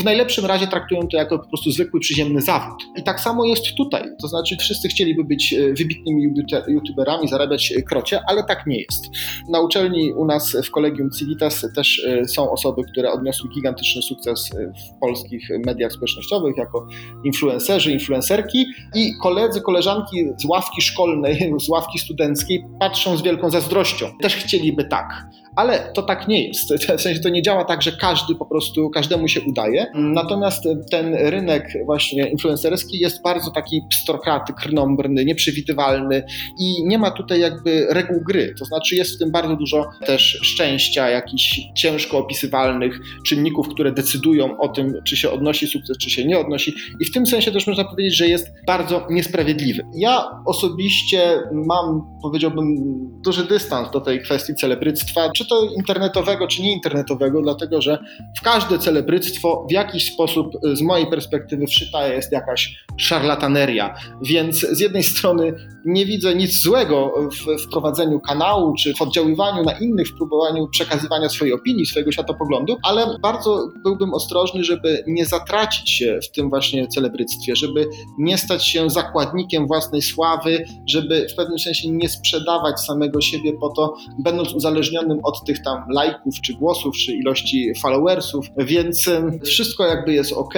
W 0.00 0.04
najlepszym 0.04 0.46
razie 0.46 0.66
traktują 0.66 1.00
to 1.08 1.16
jako 1.16 1.38
po 1.38 1.48
prostu 1.48 1.70
zwykły, 1.70 2.00
przyziemny 2.00 2.42
zawód. 2.42 2.82
I 2.96 3.02
tak 3.02 3.20
samo 3.20 3.44
jest 3.44 3.64
tutaj. 3.76 4.02
To 4.20 4.28
znaczy, 4.28 4.56
wszyscy 4.56 4.88
chcieliby 4.88 5.24
być 5.24 5.52
e, 5.52 5.72
wybitnymi 5.72 6.34
youtuberami, 6.68 7.28
zarabiać 7.28 7.74
krocie, 7.88 8.20
ale 8.28 8.44
tak 8.44 8.66
nie 8.66 8.80
jest. 8.80 9.04
Na 9.48 9.60
uczelni 9.60 10.12
u 10.12 10.24
nas 10.24 10.56
w 10.64 10.70
Kolegium 10.70 11.10
Civitas 11.18 11.66
też 11.74 12.04
e, 12.04 12.24
są 12.24 12.50
osoby, 12.50 12.82
które 12.92 13.12
odniosły 13.12 13.50
gigantyczny 13.50 14.02
sukces 14.02 14.50
e, 14.54 14.56
w 14.56 15.00
polskich 15.00 15.48
mediach 15.66 15.92
społecznościowych 15.92 16.56
jako 16.56 16.86
influencerzy, 17.24 17.92
influencerki 17.92 18.66
i 18.94 19.12
koledzy, 19.22 19.60
koleżanki 19.60 20.26
z 20.38 20.44
ławki 20.44 20.82
szkolnej, 20.82 21.52
z 21.66 21.68
ławki 21.68 21.98
studenckiej 21.98 22.64
patrzą 22.80 23.16
z 23.16 23.22
wielką 23.22 23.50
zazdrością 23.50 23.75
zazdrością. 23.76 24.18
Też 24.18 24.36
chcieliby 24.36 24.84
tak, 24.84 25.26
ale 25.56 25.92
to 25.94 26.02
tak 26.02 26.28
nie 26.28 26.48
jest. 26.48 26.74
W 26.98 27.00
sensie 27.00 27.20
to 27.20 27.28
nie 27.28 27.42
działa 27.42 27.64
tak, 27.64 27.82
że 27.82 27.92
każdy 27.92 28.34
po 28.34 28.46
prostu, 28.46 28.90
każdemu 28.90 29.28
się 29.28 29.40
udaje. 29.40 29.86
Natomiast 29.94 30.64
ten 30.90 31.14
rynek 31.14 31.68
właśnie 31.86 32.28
influencerski 32.30 32.98
jest 32.98 33.22
bardzo 33.22 33.50
taki 33.50 33.82
pstrokaty, 33.90 34.52
krnąbrny, 34.52 35.24
nieprzewidywalny 35.24 36.22
i 36.60 36.84
nie 36.86 36.98
ma 36.98 37.10
tutaj 37.10 37.40
jakby 37.40 37.86
reguł 37.90 38.20
gry. 38.20 38.54
To 38.58 38.64
znaczy 38.64 38.96
jest 38.96 39.14
w 39.14 39.18
tym 39.18 39.30
bardzo 39.30 39.56
dużo 39.56 39.84
też 40.06 40.38
szczęścia, 40.42 41.08
jakichś 41.08 41.60
ciężko 41.74 42.18
opisywalnych 42.18 43.00
czynników, 43.26 43.68
które 43.68 43.92
decydują 43.92 44.58
o 44.58 44.68
tym, 44.68 44.92
czy 45.04 45.16
się 45.16 45.30
odnosi 45.30 45.66
sukces, 45.66 45.98
czy 45.98 46.10
się 46.10 46.24
nie 46.24 46.38
odnosi. 46.38 46.74
I 47.00 47.04
w 47.04 47.12
tym 47.12 47.26
sensie 47.26 47.52
też 47.52 47.66
można 47.66 47.84
powiedzieć, 47.84 48.16
że 48.16 48.28
jest 48.28 48.48
bardzo 48.66 49.06
niesprawiedliwy. 49.10 49.86
Ja 49.94 50.42
osobiście 50.46 51.42
mam, 51.52 52.02
powiedziałbym, 52.22 52.76
duży 53.24 53.44
dystans 53.44 53.90
do 53.90 54.00
tej 54.00 54.22
kwestii 54.22 54.54
celebryctwa, 54.54 55.30
czy 55.36 55.45
to 55.46 55.64
internetowego, 55.76 56.46
czy 56.46 56.62
nie 56.62 56.72
internetowego, 56.72 57.42
dlatego 57.42 57.82
że 57.82 57.98
w 58.38 58.42
każde 58.42 58.78
celebryctwo 58.78 59.66
w 59.68 59.72
jakiś 59.72 60.12
sposób 60.12 60.46
z 60.72 60.82
mojej 60.82 61.06
perspektywy 61.06 61.66
wszyta 61.66 62.08
jest 62.08 62.32
jakaś 62.32 62.84
szarlataneria. 62.96 63.94
Więc 64.22 64.60
z 64.60 64.80
jednej 64.80 65.02
strony 65.02 65.54
nie 65.84 66.06
widzę 66.06 66.34
nic 66.34 66.62
złego 66.62 67.14
w 67.32 67.62
wprowadzeniu 67.62 68.20
kanału, 68.20 68.74
czy 68.74 68.94
w 68.94 69.02
oddziaływaniu 69.02 69.64
na 69.64 69.72
innych, 69.72 70.08
w 70.08 70.16
próbowaniu 70.16 70.68
przekazywania 70.68 71.28
swojej 71.28 71.54
opinii, 71.54 71.86
swojego 71.86 72.12
światopoglądu, 72.12 72.76
ale 72.82 73.18
bardzo 73.22 73.68
byłbym 73.84 74.14
ostrożny, 74.14 74.64
żeby 74.64 75.04
nie 75.06 75.26
zatracić 75.26 75.90
się 75.90 76.18
w 76.22 76.30
tym 76.30 76.50
właśnie 76.50 76.88
celebryctwie, 76.88 77.56
żeby 77.56 77.88
nie 78.18 78.38
stać 78.38 78.68
się 78.68 78.90
zakładnikiem 78.90 79.66
własnej 79.66 80.02
sławy, 80.02 80.64
żeby 80.88 81.26
w 81.32 81.34
pewnym 81.34 81.58
sensie 81.58 81.90
nie 81.90 82.08
sprzedawać 82.08 82.80
samego 82.80 83.20
siebie 83.20 83.52
po 83.60 83.68
to, 83.68 83.96
będąc 84.18 84.52
uzależnionym 84.52 85.18
od 85.22 85.35
tych 85.44 85.62
tam 85.62 85.84
lajków, 85.90 86.40
czy 86.40 86.52
głosów, 86.54 86.96
czy 86.96 87.12
ilości 87.12 87.72
followersów, 87.82 88.46
więc 88.58 89.10
wszystko 89.44 89.86
jakby 89.86 90.12
jest 90.12 90.32
ok, 90.32 90.54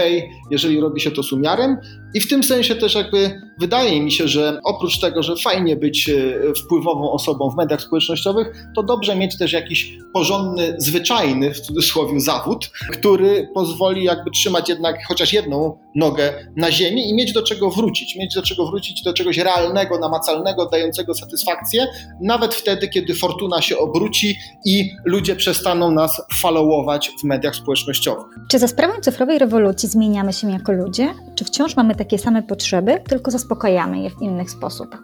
jeżeli 0.51 0.81
robi 0.81 1.01
się 1.01 1.11
to 1.11 1.23
z 1.23 1.33
umiarem 1.33 1.77
i 2.15 2.21
w 2.21 2.29
tym 2.29 2.45
sensie 2.45 2.75
też 2.75 2.95
jakby 2.95 3.41
wydaje 3.61 4.03
mi 4.03 4.13
się, 4.13 4.29
że 4.29 4.61
oprócz 4.65 5.01
tego, 5.01 5.23
że 5.23 5.37
fajnie 5.37 5.77
być 5.77 6.11
e, 6.11 6.15
wpływową 6.55 7.13
osobą 7.13 7.51
w 7.51 7.57
mediach 7.57 7.83
społecznościowych, 7.83 8.47
to 8.77 8.83
dobrze 8.83 9.17
mieć 9.17 9.39
też 9.39 9.53
jakiś 9.53 9.99
porządny, 10.15 10.75
zwyczajny 10.79 11.55
w 11.55 11.61
cudzysłowie 11.61 12.21
zawód, 12.21 12.71
który 12.93 13.49
pozwoli 13.55 14.05
jakby 14.05 14.31
trzymać 14.31 14.69
jednak 14.69 14.97
chociaż 15.09 15.33
jedną 15.33 15.79
nogę 15.99 16.33
na 16.57 16.73
ziemi 16.73 17.11
i 17.11 17.15
mieć 17.15 17.33
do 17.33 17.43
czego 17.43 17.71
wrócić, 17.71 18.17
mieć 18.17 18.35
do 18.35 18.43
czego 18.43 18.67
wrócić 18.67 19.03
do 19.03 19.13
czegoś 19.13 19.39
realnego, 19.39 19.99
namacalnego, 19.99 20.67
dającego 20.67 21.15
satysfakcję, 21.15 21.87
nawet 22.21 22.55
wtedy, 22.55 22.89
kiedy 22.89 23.15
fortuna 23.15 23.63
się 23.63 23.79
obróci 23.79 24.39
i 24.65 24.91
ludzie 25.05 25.37
przestaną 25.37 25.91
nas 25.91 26.23
followować 26.33 27.11
w 27.21 27.25
mediach 27.25 27.57
społecznościowych. 27.57 28.27
Czy 28.51 28.59
za 28.59 28.69
sprawą 28.69 28.93
cyfrowej 29.01 29.39
rewolucji 29.39 29.89
zmieniamy 29.89 30.33
się 30.33 30.51
jako 30.51 30.73
ludzie? 30.73 31.09
Czy 31.35 31.45
wciąż 31.45 31.77
mamy 31.77 31.95
takie 31.95 32.19
same 32.19 32.43
potrzeby, 32.43 33.03
tylko 33.09 33.31
zaspokajamy 33.31 34.03
je 34.03 34.11
w 34.11 34.23
inny 34.23 34.49
sposób? 34.49 34.97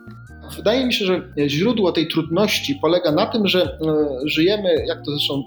Wydaje 0.57 0.87
mi 0.87 0.95
się, 0.95 1.05
że 1.05 1.23
źródło 1.47 1.93
tej 1.93 2.09
trudności 2.09 2.75
polega 2.75 3.13
na 3.13 3.27
tym, 3.27 3.49
że 3.49 3.63
e, 3.63 3.79
żyjemy, 4.25 4.85
jak 4.87 4.99
to 4.99 5.11
zresztą 5.11 5.43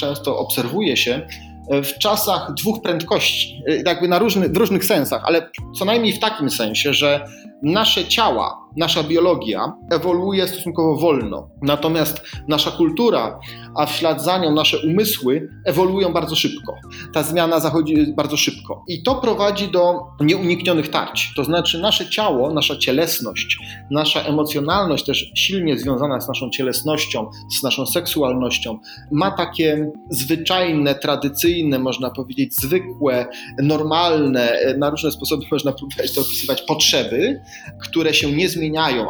często 0.00 0.38
obserwuje 0.38 0.96
się, 0.96 1.26
w 1.70 1.98
czasach 1.98 2.54
dwóch 2.54 2.82
prędkości, 2.82 3.62
e, 3.68 3.76
jakby 3.86 4.08
na 4.08 4.18
różny, 4.18 4.48
w 4.48 4.56
różnych 4.56 4.84
sensach, 4.84 5.22
ale 5.24 5.50
co 5.78 5.84
najmniej 5.84 6.12
w 6.12 6.20
takim 6.20 6.50
sensie, 6.50 6.94
że 6.94 7.24
nasze 7.62 8.04
ciała, 8.04 8.68
nasza 8.76 9.02
biologia 9.02 9.72
ewoluuje 9.90 10.48
stosunkowo 10.48 10.96
wolno, 10.96 11.48
natomiast 11.62 12.22
nasza 12.48 12.70
kultura, 12.70 13.40
a 13.76 13.86
w 13.86 13.90
ślad 13.90 14.24
za 14.24 14.38
nią 14.38 14.54
nasze 14.54 14.78
umysły 14.78 15.48
ewoluują 15.66 16.12
bardzo 16.12 16.36
szybko. 16.36 16.74
Ta 17.12 17.22
zmiana 17.22 17.60
zachodzi 17.60 18.12
bardzo 18.16 18.36
szybko 18.36 18.84
i 18.88 19.02
to 19.02 19.14
prowadzi 19.14 19.68
do 19.68 20.00
nieuniknionych 20.20 20.88
tarć. 20.88 21.32
To 21.36 21.44
znaczy 21.44 21.78
nasze 21.78 22.10
ciało, 22.10 22.54
nasza 22.54 22.76
cielesność, 22.76 23.58
nasza 23.90 24.20
emocjonalność 24.20 25.04
też 25.04 25.32
silnie 25.34 25.78
związana 25.78 26.20
z 26.20 26.28
naszą 26.28 26.50
cielesnością, 26.50 27.30
z 27.58 27.62
naszą 27.62 27.86
seksualnością, 27.86 28.78
ma 29.12 29.30
takie 29.30 29.90
zwyczajne, 30.10 30.94
tradycyjne, 30.94 31.78
można 31.78 32.10
powiedzieć, 32.10 32.54
zwykłe, 32.54 33.26
normalne, 33.62 34.74
na 34.78 34.90
różne 34.90 35.10
sposoby 35.10 35.44
można 35.52 35.72
próbować 35.72 36.14
to 36.14 36.20
opisywać 36.20 36.62
potrzeby, 36.62 37.40
które 37.82 38.14
się 38.14 38.32
nie 38.32 38.48
zmieniają, 38.48 38.59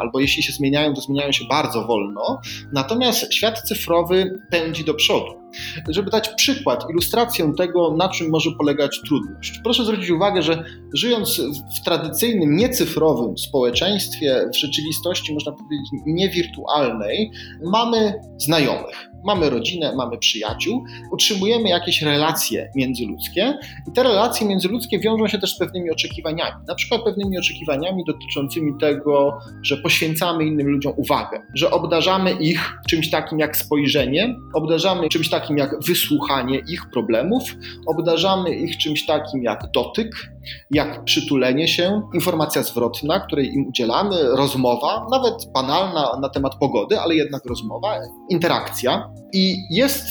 albo 0.01 0.21
jeśli 0.21 0.43
się 0.43 0.53
zmieniają, 0.53 0.95
to 0.95 1.01
zmieniają 1.01 1.33
się 1.33 1.45
bardzo 1.51 1.87
wolno. 1.87 2.41
Natomiast 2.73 3.35
świat 3.35 3.63
cyfrowy 3.63 4.39
pędzi 4.51 4.85
do 4.85 4.95
przodu. 4.95 5.41
Żeby 5.89 6.11
dać 6.11 6.29
przykład, 6.29 6.85
ilustrację 6.91 7.53
tego, 7.59 7.97
na 7.97 8.09
czym 8.09 8.31
może 8.31 8.51
polegać 8.59 9.01
trudność. 9.07 9.61
Proszę 9.65 9.85
zwrócić 9.85 10.11
uwagę, 10.11 10.43
że 10.43 10.65
żyjąc 10.95 11.41
w 11.81 11.85
tradycyjnym, 11.85 12.57
niecyfrowym 12.57 13.39
społeczeństwie, 13.39 14.51
w 14.55 14.57
rzeczywistości, 14.57 15.35
można 15.35 15.53
powiedzieć, 15.53 15.89
niewirtualnej, 16.07 17.31
mamy 17.65 18.15
znajomych 18.39 19.10
mamy 19.24 19.50
rodzinę, 19.50 19.92
mamy 19.96 20.18
przyjaciół, 20.18 20.85
utrzymujemy 21.12 21.68
jakieś 21.68 22.02
relacje 22.02 22.70
międzyludzkie 22.76 23.59
i 23.88 23.92
te 23.92 24.02
relacje 24.02 24.46
międzyludzkie 24.46 24.98
wiążą 24.98 25.28
się 25.28 25.38
też 25.38 25.54
z 25.54 25.59
pewnymi 25.59 25.90
oczekiwaniami. 25.90 26.56
Na 26.68 26.74
przykład 26.74 27.02
pewnymi 27.04 27.38
oczekiwaniami 27.38 28.04
dotyczącymi 28.06 28.72
tego, 28.80 29.38
że 29.62 29.76
poświęcamy 29.76 30.44
innym 30.44 30.66
ludziom 30.66 30.92
uwagę, 30.96 31.42
że 31.54 31.71
obdarzamy 31.71 32.33
ich 32.33 32.73
czymś 32.88 33.10
takim 33.10 33.38
jak 33.38 33.56
spojrzenie, 33.56 34.37
obdarzamy 34.54 35.08
czymś 35.08 35.31
takim 35.31 35.58
jak 35.58 35.85
wysłuchanie 35.85 36.58
ich 36.68 36.90
problemów, 36.92 37.42
obdarzamy 37.87 38.54
ich 38.54 38.79
czymś 38.79 39.06
takim 39.06 39.42
jak 39.42 39.71
dotyk, 39.75 40.31
jak 40.71 41.05
przytulenie 41.05 41.69
się, 41.69 42.03
informacja 42.15 42.63
zwrotna, 42.63 43.21
której 43.21 43.55
im 43.55 43.69
udzielamy, 43.69 44.17
rozmowa, 44.23 45.07
nawet 45.11 45.53
banalna 45.55 46.19
na 46.23 46.29
temat 46.29 46.57
pogody, 46.57 47.01
ale 47.01 47.15
jednak 47.15 47.45
rozmowa, 47.45 47.95
interakcja. 48.31 49.11
I 49.33 49.57
jest 49.71 50.05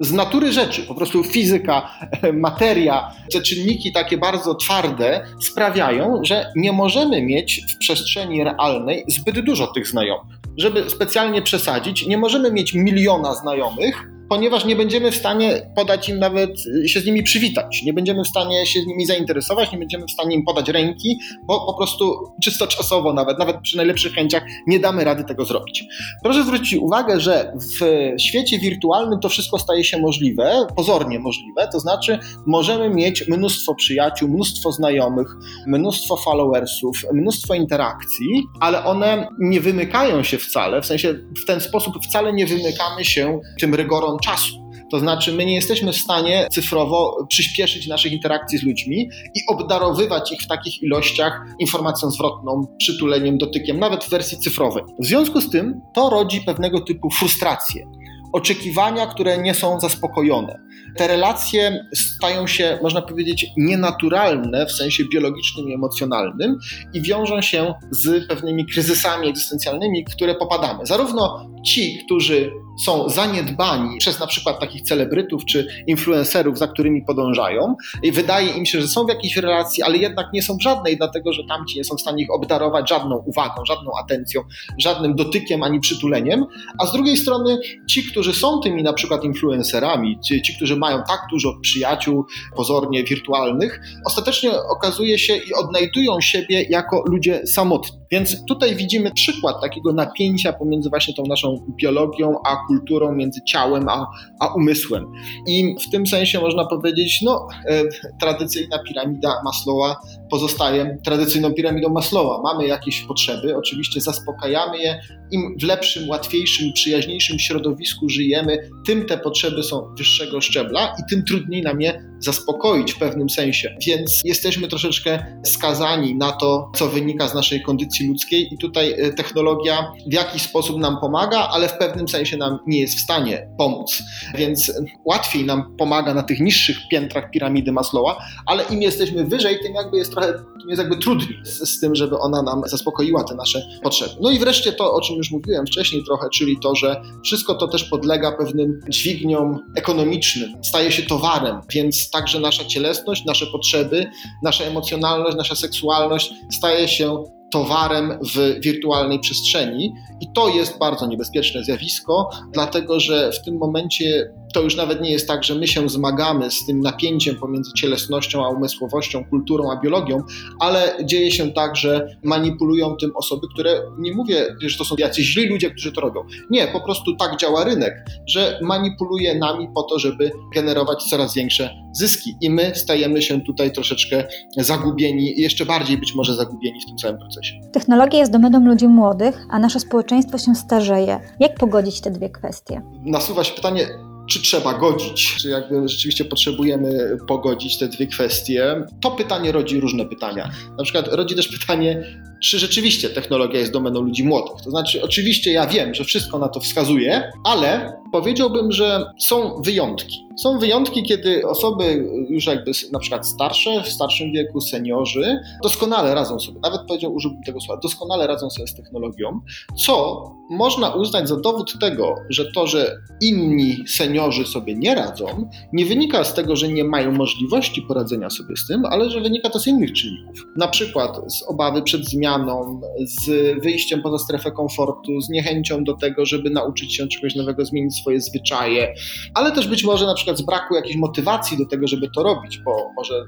z 0.00 0.12
natury 0.12 0.52
rzeczy, 0.52 0.82
po 0.82 0.94
prostu 0.94 1.24
fizyka, 1.24 1.90
materia, 2.32 3.12
te 3.32 3.40
czynniki 3.40 3.92
takie 3.92 4.18
bardzo 4.18 4.54
twarde 4.54 5.26
sprawiają, 5.42 6.20
że 6.22 6.52
nie 6.56 6.72
możemy 6.72 7.22
mieć 7.22 7.62
w 7.74 7.78
przestrzeni 7.78 8.44
realnej 8.44 9.04
zbyt 9.08 9.40
dużo 9.40 9.66
tych 9.66 9.88
znajomych. 9.88 10.36
Żeby 10.56 10.90
specjalnie 10.90 11.42
przesadzić, 11.42 12.06
nie 12.06 12.18
możemy 12.18 12.52
mieć 12.52 12.74
miliona 12.74 13.34
znajomych, 13.34 14.15
ponieważ 14.28 14.64
nie 14.64 14.76
będziemy 14.76 15.10
w 15.10 15.16
stanie 15.16 15.70
podać 15.76 16.08
im 16.08 16.18
nawet 16.18 16.50
y, 16.84 16.88
się 16.88 17.00
z 17.00 17.06
nimi 17.06 17.22
przywitać, 17.22 17.82
nie 17.82 17.92
będziemy 17.92 18.24
w 18.24 18.28
stanie 18.28 18.66
się 18.66 18.80
z 18.80 18.86
nimi 18.86 19.06
zainteresować, 19.06 19.72
nie 19.72 19.78
będziemy 19.78 20.06
w 20.06 20.10
stanie 20.10 20.36
im 20.36 20.44
podać 20.44 20.68
ręki, 20.68 21.18
bo 21.44 21.66
po 21.66 21.74
prostu 21.74 22.14
czysto 22.42 22.66
czasowo 22.66 23.12
nawet, 23.12 23.38
nawet 23.38 23.56
przy 23.60 23.76
najlepszych 23.76 24.12
chęciach 24.12 24.42
nie 24.66 24.80
damy 24.80 25.04
rady 25.04 25.24
tego 25.24 25.44
zrobić. 25.44 25.84
Proszę 26.22 26.44
zwrócić 26.44 26.74
uwagę, 26.74 27.20
że 27.20 27.52
w 27.80 28.12
świecie 28.20 28.58
wirtualnym 28.58 29.20
to 29.20 29.28
wszystko 29.28 29.58
staje 29.58 29.84
się 29.84 29.98
możliwe, 29.98 30.66
pozornie 30.76 31.18
możliwe, 31.18 31.68
to 31.72 31.80
znaczy 31.80 32.18
możemy 32.46 32.90
mieć 32.90 33.28
mnóstwo 33.28 33.74
przyjaciół, 33.74 34.28
mnóstwo 34.28 34.72
znajomych, 34.72 35.28
mnóstwo 35.66 36.16
followersów, 36.16 37.02
mnóstwo 37.12 37.54
interakcji, 37.54 38.46
ale 38.60 38.84
one 38.84 39.28
nie 39.38 39.60
wymykają 39.60 40.22
się 40.22 40.38
wcale, 40.38 40.82
w 40.82 40.86
sensie 40.86 41.14
w 41.42 41.46
ten 41.46 41.60
sposób 41.60 41.94
wcale 42.04 42.32
nie 42.32 42.46
wymykamy 42.46 43.04
się 43.04 43.40
tym 43.60 43.74
rygorom 43.74 44.15
czasu. 44.18 44.66
To 44.90 44.98
znaczy, 44.98 45.32
my 45.32 45.44
nie 45.44 45.54
jesteśmy 45.54 45.92
w 45.92 45.96
stanie 45.96 46.48
cyfrowo 46.50 47.26
przyspieszyć 47.28 47.86
naszych 47.86 48.12
interakcji 48.12 48.58
z 48.58 48.62
ludźmi 48.62 49.08
i 49.34 49.40
obdarowywać 49.48 50.32
ich 50.32 50.40
w 50.40 50.46
takich 50.46 50.82
ilościach 50.82 51.40
informacją 51.58 52.10
zwrotną, 52.10 52.66
przytuleniem, 52.78 53.38
dotykiem, 53.38 53.78
nawet 53.78 54.04
w 54.04 54.10
wersji 54.10 54.38
cyfrowej. 54.38 54.84
W 54.98 55.06
związku 55.06 55.40
z 55.40 55.50
tym 55.50 55.80
to 55.94 56.10
rodzi 56.10 56.40
pewnego 56.40 56.80
typu 56.80 57.10
frustrację 57.10 57.86
oczekiwania, 58.32 59.06
które 59.06 59.38
nie 59.38 59.54
są 59.54 59.80
zaspokojone. 59.80 60.58
Te 60.96 61.06
relacje 61.06 61.86
stają 61.94 62.46
się, 62.46 62.78
można 62.82 63.02
powiedzieć, 63.02 63.46
nienaturalne 63.56 64.66
w 64.66 64.72
sensie 64.72 65.04
biologicznym 65.12 65.68
i 65.68 65.74
emocjonalnym 65.74 66.58
i 66.94 67.02
wiążą 67.02 67.40
się 67.40 67.74
z 67.90 68.28
pewnymi 68.28 68.66
kryzysami 68.66 69.28
egzystencjalnymi, 69.28 70.04
które 70.04 70.34
popadamy. 70.34 70.86
Zarówno 70.86 71.50
ci, 71.66 71.98
którzy 72.04 72.52
są 72.84 73.08
zaniedbani 73.08 73.98
przez 73.98 74.20
na 74.20 74.26
przykład 74.26 74.60
takich 74.60 74.82
celebrytów 74.82 75.44
czy 75.44 75.66
influencerów, 75.86 76.58
za 76.58 76.68
którymi 76.68 77.02
podążają 77.04 77.76
i 78.02 78.12
wydaje 78.12 78.50
im 78.50 78.66
się, 78.66 78.80
że 78.80 78.88
są 78.88 79.06
w 79.06 79.08
jakiejś 79.08 79.36
relacji, 79.36 79.82
ale 79.82 79.98
jednak 79.98 80.26
nie 80.32 80.42
są 80.42 80.56
w 80.56 80.62
żadnej, 80.62 80.96
dlatego 80.96 81.32
że 81.32 81.42
tamci 81.48 81.78
nie 81.78 81.84
są 81.84 81.96
w 81.96 82.00
stanie 82.00 82.22
ich 82.22 82.30
obdarować 82.30 82.88
żadną 82.88 83.16
uwagą, 83.16 83.64
żadną 83.64 83.90
atencją, 84.04 84.40
żadnym 84.78 85.14
dotykiem 85.14 85.62
ani 85.62 85.80
przytuleniem, 85.80 86.44
a 86.78 86.86
z 86.86 86.92
drugiej 86.92 87.16
strony 87.16 87.58
ci, 87.88 88.02
którzy 88.10 88.32
są 88.32 88.60
tymi 88.60 88.82
na 88.82 88.92
przykład 88.92 89.24
influencerami, 89.24 90.18
ci, 90.24 90.42
ci 90.42 90.56
którzy 90.56 90.76
mają 90.76 90.85
tak 91.08 91.20
dużo 91.30 91.58
przyjaciół 91.62 92.24
pozornie 92.56 93.04
wirtualnych, 93.04 93.80
ostatecznie 94.04 94.50
okazuje 94.62 95.18
się 95.18 95.36
i 95.36 95.54
odnajdują 95.54 96.20
siebie 96.20 96.62
jako 96.62 97.04
ludzie 97.06 97.46
samotni. 97.46 98.05
Więc 98.10 98.44
tutaj 98.44 98.76
widzimy 98.76 99.10
przykład 99.10 99.60
takiego 99.60 99.92
napięcia 99.92 100.52
pomiędzy 100.52 100.90
właśnie 100.90 101.14
tą 101.14 101.22
naszą 101.28 101.66
biologią 101.76 102.34
a 102.46 102.56
kulturą, 102.66 103.12
między 103.12 103.40
ciałem 103.44 103.88
a, 103.88 104.06
a 104.40 104.54
umysłem. 104.54 105.04
I 105.48 105.74
w 105.88 105.90
tym 105.90 106.06
sensie 106.06 106.40
można 106.40 106.66
powiedzieć, 106.66 107.22
no, 107.22 107.46
e, 107.68 107.82
tradycyjna 108.20 108.78
piramida 108.78 109.42
Maslowa 109.44 109.96
pozostaje 110.30 110.98
tradycyjną 111.04 111.54
piramidą 111.54 111.88
Maslowa. 111.88 112.42
Mamy 112.42 112.66
jakieś 112.66 113.00
potrzeby, 113.00 113.56
oczywiście 113.56 114.00
zaspokajamy 114.00 114.78
je. 114.78 115.00
Im 115.30 115.56
w 115.60 115.62
lepszym, 115.62 116.08
łatwiejszym, 116.08 116.72
przyjaźniejszym 116.72 117.38
środowisku 117.38 118.08
żyjemy, 118.08 118.58
tym 118.86 119.06
te 119.06 119.18
potrzeby 119.18 119.62
są 119.62 119.94
wyższego 119.98 120.40
szczebla 120.40 120.94
i 121.00 121.10
tym 121.10 121.24
trudniej 121.24 121.62
nam 121.62 121.80
je 121.80 122.02
zaspokoić 122.18 122.92
w 122.92 122.98
pewnym 122.98 123.30
sensie. 123.30 123.76
Więc 123.86 124.20
jesteśmy 124.24 124.68
troszeczkę 124.68 125.24
skazani 125.44 126.14
na 126.14 126.32
to, 126.32 126.70
co 126.76 126.88
wynika 126.88 127.28
z 127.28 127.34
naszej 127.34 127.62
kondycji 127.62 127.95
ludzkiej, 128.04 128.54
i 128.54 128.58
tutaj 128.58 128.92
e, 128.92 129.12
technologia 129.12 129.92
w 130.06 130.12
jakiś 130.12 130.42
sposób 130.42 130.78
nam 130.78 131.00
pomaga, 131.00 131.38
ale 131.38 131.68
w 131.68 131.78
pewnym 131.78 132.08
sensie 132.08 132.36
nam 132.36 132.58
nie 132.66 132.80
jest 132.80 132.94
w 132.94 133.00
stanie 133.00 133.48
pomóc. 133.58 134.02
Więc 134.34 134.72
łatwiej 135.04 135.44
nam 135.44 135.76
pomaga 135.76 136.14
na 136.14 136.22
tych 136.22 136.40
niższych 136.40 136.76
piętrach 136.90 137.30
piramidy 137.30 137.72
Maslowa, 137.72 138.16
ale 138.46 138.64
im 138.64 138.82
jesteśmy 138.82 139.24
wyżej, 139.24 139.58
tym 139.62 139.74
jakby 139.74 139.98
jest 139.98 140.12
trochę 140.12 140.34
jest 140.68 140.78
jakby 140.78 140.96
trudniej 140.96 141.38
z, 141.42 141.68
z 141.68 141.80
tym, 141.80 141.94
żeby 141.94 142.18
ona 142.18 142.42
nam 142.42 142.62
zaspokoiła 142.66 143.24
te 143.24 143.34
nasze 143.34 143.62
potrzeby. 143.82 144.12
No 144.20 144.30
i 144.30 144.38
wreszcie 144.38 144.72
to, 144.72 144.92
o 144.92 145.00
czym 145.00 145.16
już 145.16 145.30
mówiłem 145.30 145.66
wcześniej 145.66 146.04
trochę, 146.04 146.28
czyli 146.30 146.58
to, 146.62 146.74
że 146.74 147.02
wszystko 147.24 147.54
to 147.54 147.68
też 147.68 147.84
podlega 147.84 148.32
pewnym 148.32 148.80
dźwigniom 148.88 149.58
ekonomicznym, 149.76 150.54
staje 150.62 150.92
się 150.92 151.02
towarem, 151.02 151.60
więc 151.70 152.10
także 152.10 152.40
nasza 152.40 152.64
cielesność, 152.64 153.24
nasze 153.24 153.46
potrzeby, 153.46 154.10
nasza 154.42 154.64
emocjonalność, 154.64 155.36
nasza 155.36 155.54
seksualność 155.54 156.32
staje 156.52 156.88
się 156.88 157.24
towarem 157.52 158.18
w 158.34 158.60
wirtualnej 158.60 159.20
przestrzeni. 159.20 159.94
I 160.20 160.32
to 160.32 160.48
jest 160.48 160.78
bardzo 160.78 161.06
niebezpieczne 161.06 161.64
zjawisko, 161.64 162.30
dlatego 162.52 163.00
że 163.00 163.32
w 163.32 163.42
tym 163.44 163.56
momencie 163.56 164.32
to 164.54 164.62
już 164.62 164.76
nawet 164.76 165.00
nie 165.00 165.10
jest 165.10 165.28
tak, 165.28 165.44
że 165.44 165.54
my 165.54 165.68
się 165.68 165.88
zmagamy 165.88 166.50
z 166.50 166.66
tym 166.66 166.80
napięciem 166.80 167.36
pomiędzy 167.36 167.70
cielesnością 167.76 168.44
a 168.44 168.48
umysłowością, 168.48 169.24
kulturą 169.24 169.70
a 169.70 169.80
biologią, 169.80 170.18
ale 170.60 170.96
dzieje 171.04 171.30
się 171.30 171.52
tak, 171.52 171.76
że 171.76 172.16
manipulują 172.22 172.96
tym 172.96 173.16
osoby, 173.16 173.46
które 173.54 173.82
nie 173.98 174.14
mówię, 174.14 174.46
że 174.60 174.78
to 174.78 174.84
są 174.84 174.94
jacyś 174.98 175.26
źli 175.26 175.48
ludzie, 175.48 175.70
którzy 175.70 175.92
to 175.92 176.00
robią. 176.00 176.20
Nie, 176.50 176.66
po 176.66 176.80
prostu 176.80 177.16
tak 177.16 177.36
działa 177.36 177.64
rynek, 177.64 177.94
że 178.26 178.58
manipuluje 178.62 179.38
nami 179.38 179.68
po 179.74 179.82
to, 179.82 179.98
żeby 179.98 180.30
generować 180.54 181.04
coraz 181.04 181.34
większe 181.34 181.85
zyski. 181.96 182.36
I 182.40 182.50
my 182.50 182.72
stajemy 182.74 183.22
się 183.22 183.40
tutaj 183.40 183.72
troszeczkę 183.72 184.24
zagubieni, 184.56 185.40
jeszcze 185.40 185.66
bardziej 185.66 185.98
być 185.98 186.14
może 186.14 186.34
zagubieni 186.34 186.80
w 186.80 186.86
tym 186.86 186.96
całym 186.96 187.18
procesie. 187.18 187.54
Technologia 187.72 188.18
jest 188.18 188.32
domeną 188.32 188.66
ludzi 188.66 188.88
młodych, 188.88 189.46
a 189.50 189.58
nasze 189.58 189.80
społeczeństwo 189.80 190.38
się 190.38 190.54
starzeje. 190.54 191.20
Jak 191.40 191.54
pogodzić 191.54 192.00
te 192.00 192.10
dwie 192.10 192.30
kwestie? 192.30 192.82
Nasuwa 193.04 193.44
się 193.44 193.54
pytanie, 193.54 193.86
czy 194.30 194.42
trzeba 194.42 194.78
godzić, 194.78 195.36
czy 195.36 195.48
jakby 195.48 195.88
rzeczywiście 195.88 196.24
potrzebujemy 196.24 197.16
pogodzić 197.28 197.78
te 197.78 197.88
dwie 197.88 198.06
kwestie. 198.06 198.84
To 199.00 199.10
pytanie 199.10 199.52
rodzi 199.52 199.80
różne 199.80 200.04
pytania. 200.04 200.50
Na 200.78 200.84
przykład 200.84 201.08
rodzi 201.08 201.34
też 201.34 201.48
pytanie, 201.48 202.02
czy 202.42 202.58
rzeczywiście 202.58 203.08
technologia 203.08 203.60
jest 203.60 203.72
domeną 203.72 204.00
ludzi 204.00 204.24
młodych. 204.24 204.64
To 204.64 204.70
znaczy, 204.70 205.02
oczywiście 205.02 205.52
ja 205.52 205.66
wiem, 205.66 205.94
że 205.94 206.04
wszystko 206.04 206.38
na 206.38 206.48
to 206.48 206.60
wskazuje, 206.60 207.30
ale 207.44 207.92
powiedziałbym, 208.12 208.72
że 208.72 209.12
są 209.18 209.62
wyjątki. 209.62 210.26
Są 210.42 210.58
wyjątki, 210.58 211.02
kiedy 211.02 211.48
osoby 211.48 212.08
już 212.28 212.46
jakby 212.46 212.70
na 212.92 212.98
przykład 212.98 213.26
starsze, 213.28 213.82
w 213.82 213.88
starszym 213.88 214.32
wieku, 214.32 214.60
seniorzy, 214.60 215.38
doskonale 215.62 216.14
radzą 216.14 216.40
sobie, 216.40 216.60
nawet 216.62 216.80
powiedział, 216.88 217.14
użyłbym 217.14 217.42
tego 217.42 217.60
słowa, 217.60 217.80
doskonale 217.82 218.26
radzą 218.26 218.50
sobie 218.50 218.66
z 218.66 218.74
technologią, 218.74 219.40
co 219.86 220.22
można 220.50 220.90
uznać 220.90 221.28
za 221.28 221.36
dowód 221.36 221.74
tego, 221.80 222.14
że 222.30 222.52
to, 222.52 222.66
że 222.66 222.98
inni 223.20 223.76
seniorzy 223.88 224.46
sobie 224.46 224.74
nie 224.74 224.94
radzą, 224.94 225.26
nie 225.72 225.86
wynika 225.86 226.24
z 226.24 226.34
tego, 226.34 226.56
że 226.56 226.68
nie 226.68 226.84
mają 226.84 227.12
możliwości 227.12 227.82
poradzenia 227.82 228.30
sobie 228.30 228.56
z 228.56 228.66
tym, 228.66 228.84
ale 228.84 229.10
że 229.10 229.20
wynika 229.20 229.50
to 229.50 229.58
z 229.58 229.66
innych 229.66 229.92
czynników. 229.92 230.46
Na 230.56 230.68
przykład 230.68 231.32
z 231.32 231.42
obawy 231.42 231.82
przed 231.82 232.04
zmianą, 232.04 232.80
z 233.00 233.30
wyjściem 233.62 234.02
poza 234.02 234.18
strefę 234.18 234.52
komfortu, 234.52 235.20
z 235.20 235.28
niechęcią 235.28 235.84
do 235.84 235.94
tego, 235.94 236.26
żeby 236.26 236.50
nauczyć 236.50 236.94
się 236.94 237.08
czegoś 237.08 237.34
nowego, 237.34 237.64
zmienić 237.64 237.95
swoje 237.96 238.20
zwyczaje, 238.20 238.94
ale 239.34 239.52
też 239.52 239.68
być 239.68 239.84
może 239.84 240.06
na 240.06 240.14
przykład 240.14 240.38
z 240.38 240.42
braku 240.42 240.74
jakiejś 240.74 240.96
motywacji 240.96 241.58
do 241.58 241.66
tego, 241.66 241.86
żeby 241.86 242.10
to 242.14 242.22
robić, 242.22 242.58
bo 242.58 242.92
może 242.96 243.24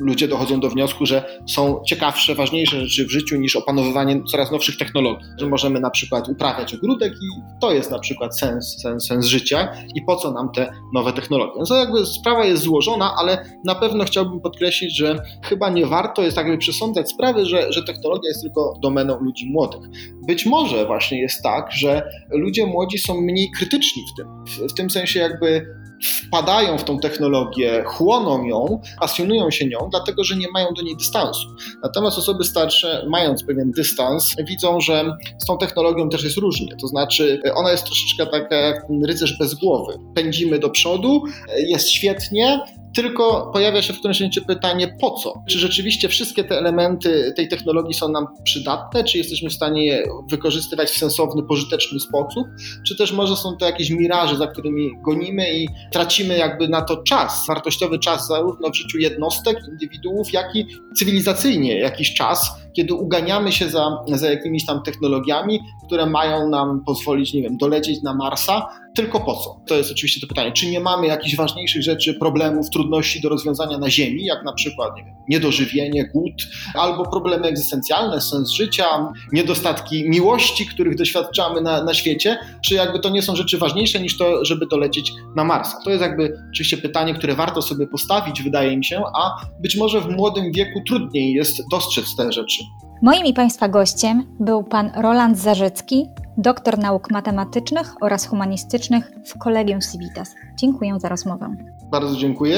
ludzie 0.00 0.28
dochodzą 0.28 0.60
do 0.60 0.70
wniosku, 0.70 1.06
że 1.06 1.40
są 1.48 1.82
ciekawsze, 1.86 2.34
ważniejsze 2.34 2.80
rzeczy 2.80 3.06
w 3.06 3.10
życiu 3.10 3.36
niż 3.36 3.56
opanowywanie 3.56 4.22
coraz 4.30 4.52
nowszych 4.52 4.76
technologii. 4.76 5.26
Że 5.40 5.46
możemy 5.46 5.80
na 5.80 5.90
przykład 5.90 6.28
uprawiać 6.28 6.74
ogródek 6.74 7.12
i 7.12 7.58
to 7.60 7.72
jest 7.72 7.90
na 7.90 7.98
przykład 7.98 8.38
sens, 8.38 8.76
sens, 8.82 9.06
sens 9.06 9.26
życia 9.26 9.68
i 9.94 10.02
po 10.02 10.16
co 10.16 10.32
nam 10.32 10.52
te 10.52 10.72
nowe 10.94 11.12
technologie. 11.12 11.52
Więc 11.56 11.68
to 11.68 11.76
jakby 11.76 12.06
sprawa 12.06 12.44
jest 12.44 12.62
złożona, 12.62 13.14
ale 13.18 13.44
na 13.64 13.74
pewno 13.74 14.04
chciałbym 14.04 14.40
podkreślić, 14.40 14.96
że 14.96 15.18
chyba 15.44 15.70
nie 15.70 15.86
warto 15.86 16.22
jest 16.22 16.36
jakby 16.36 16.58
przesądzać 16.58 17.10
sprawy, 17.10 17.46
że, 17.46 17.72
że 17.72 17.82
technologia 17.82 18.28
jest 18.28 18.42
tylko 18.42 18.74
domeną 18.82 19.20
ludzi 19.20 19.50
młodych. 19.50 19.80
Być 20.26 20.46
może 20.46 20.86
właśnie 20.86 21.20
jest 21.20 21.42
tak, 21.42 21.72
że 21.72 22.02
ludzie 22.30 22.66
młodzi 22.66 22.98
są 22.98 23.20
mniej 23.20 23.50
krytyczni 23.56 24.02
w 24.12 24.16
tym. 24.16 24.44
W, 24.44 24.72
w 24.72 24.74
tym 24.74 24.90
sensie 24.90 25.20
jakby 25.20 25.66
wpadają 26.04 26.78
w 26.78 26.84
tą 26.84 26.98
technologię, 26.98 27.84
chłoną 27.86 28.44
ją, 28.44 28.80
pasjonują 29.00 29.50
się 29.50 29.66
nią, 29.66 29.88
dlatego 29.90 30.24
że 30.24 30.36
nie 30.36 30.50
mają 30.52 30.66
do 30.76 30.82
niej 30.82 30.96
dystansu. 30.96 31.48
Natomiast 31.82 32.18
osoby 32.18 32.44
starsze, 32.44 33.06
mając 33.08 33.44
pewien 33.44 33.70
dystans, 33.70 34.36
widzą, 34.48 34.80
że 34.80 35.12
z 35.38 35.46
tą 35.46 35.58
technologią 35.58 36.08
też 36.08 36.24
jest 36.24 36.36
różnie. 36.36 36.76
To 36.80 36.86
znaczy, 36.86 37.40
ona 37.54 37.70
jest 37.70 37.84
troszeczkę 37.84 38.26
taka 38.26 38.56
jak 38.56 38.86
ten 38.86 39.04
rycerz 39.04 39.38
bez 39.38 39.54
głowy. 39.54 39.98
Pędzimy 40.14 40.58
do 40.58 40.70
przodu, 40.70 41.22
jest 41.68 41.90
świetnie, 41.90 42.60
tylko 42.94 43.50
pojawia 43.52 43.82
się 43.82 43.92
w 43.92 43.98
którymś 43.98 44.20
momencie 44.20 44.40
pytanie, 44.40 44.96
po 45.00 45.10
co? 45.10 45.42
Czy 45.48 45.58
rzeczywiście 45.58 46.08
wszystkie 46.08 46.44
te 46.44 46.58
elementy 46.58 47.32
tej 47.36 47.48
technologii 47.48 47.94
są 47.94 48.08
nam 48.08 48.26
przydatne? 48.44 49.04
Czy 49.04 49.18
jesteśmy 49.18 49.50
w 49.50 49.52
stanie 49.52 49.86
je 49.86 50.02
wykorzystywać 50.30 50.90
w 50.90 50.98
sensowny, 50.98 51.42
pożyteczny 51.42 52.00
sposób? 52.00 52.46
Czy 52.86 52.96
też 52.96 53.12
może 53.12 53.36
są 53.36 53.56
to 53.56 53.66
jakieś 53.66 53.90
miraże, 53.90 54.36
za 54.36 54.46
którymi 54.46 54.90
gonimy 55.04 55.58
i 55.58 55.68
tracimy 55.92 56.38
jakby 56.38 56.68
na 56.68 56.82
to 56.82 57.02
czas, 57.02 57.44
wartościowy 57.48 57.98
czas 57.98 58.26
zarówno 58.26 58.70
w 58.70 58.76
życiu 58.76 58.98
jednostek, 58.98 59.58
indywiduów, 59.68 60.32
jak 60.32 60.56
i 60.56 60.66
cywilizacyjnie 60.96 61.78
jakiś 61.78 62.14
czas, 62.14 62.50
kiedy 62.72 62.94
uganiamy 62.94 63.52
się 63.52 63.68
za, 63.68 64.04
za 64.08 64.30
jakimiś 64.30 64.66
tam 64.66 64.82
technologiami, 64.82 65.60
które 65.86 66.06
mają 66.06 66.48
nam 66.48 66.84
pozwolić, 66.86 67.34
nie 67.34 67.42
wiem, 67.42 67.56
dolecieć 67.56 68.02
na 68.02 68.14
Marsa, 68.14 68.68
tylko 68.94 69.20
po 69.20 69.36
co? 69.36 69.60
To 69.66 69.74
jest 69.74 69.90
oczywiście 69.90 70.20
to 70.20 70.26
pytanie. 70.26 70.52
Czy 70.52 70.70
nie 70.70 70.80
mamy 70.80 71.06
jakichś 71.06 71.36
ważniejszych 71.36 71.82
rzeczy, 71.82 72.14
problemów, 72.14 72.70
trudności 72.70 73.20
do 73.20 73.28
rozwiązania 73.28 73.78
na 73.78 73.90
Ziemi, 73.90 74.24
jak 74.24 74.44
na 74.44 74.52
przykład 74.52 74.96
nie 74.96 75.04
wiem, 75.04 75.14
niedożywienie, 75.28 76.08
głód, 76.14 76.32
albo 76.74 77.10
problemy 77.10 77.46
egzystencjalne, 77.46 78.20
sens 78.20 78.50
życia, 78.50 79.12
niedostatki 79.32 80.10
miłości, 80.10 80.66
których 80.66 80.96
doświadczamy 80.96 81.60
na, 81.60 81.84
na 81.84 81.94
świecie? 81.94 82.38
Czy 82.64 82.74
jakby 82.74 83.00
to 83.00 83.08
nie 83.08 83.22
są 83.22 83.36
rzeczy 83.36 83.58
ważniejsze 83.58 84.00
niż 84.00 84.18
to, 84.18 84.44
żeby 84.44 84.66
dolecieć 84.66 85.12
na 85.36 85.44
Marsa? 85.44 85.80
To 85.84 85.90
jest 85.90 86.02
jakby 86.02 86.38
oczywiście 86.50 86.76
pytanie, 86.76 87.14
które 87.14 87.34
warto 87.34 87.62
sobie 87.62 87.86
postawić, 87.86 88.42
wydaje 88.42 88.76
mi 88.76 88.84
się, 88.84 89.02
a 89.14 89.46
być 89.60 89.76
może 89.76 90.00
w 90.00 90.08
młodym 90.08 90.52
wieku 90.52 90.80
trudniej 90.86 91.32
jest 91.32 91.62
dostrzec 91.70 92.16
te 92.16 92.32
rzeczy. 92.32 92.64
Moim 93.02 93.26
i 93.26 93.32
Państwa 93.32 93.68
gościem 93.68 94.36
był 94.40 94.64
pan 94.64 94.90
Roland 94.96 95.38
Zarzycki, 95.38 96.06
doktor 96.38 96.78
nauk 96.78 97.10
matematycznych 97.10 97.94
oraz 98.00 98.26
humanistycznych 98.26 99.12
w 99.26 99.38
Kolegium 99.38 99.80
Civitas. 99.80 100.34
Dziękuję 100.58 101.00
za 101.00 101.08
rozmowę. 101.08 101.56
Bardzo 101.90 102.16
dziękuję. 102.16 102.56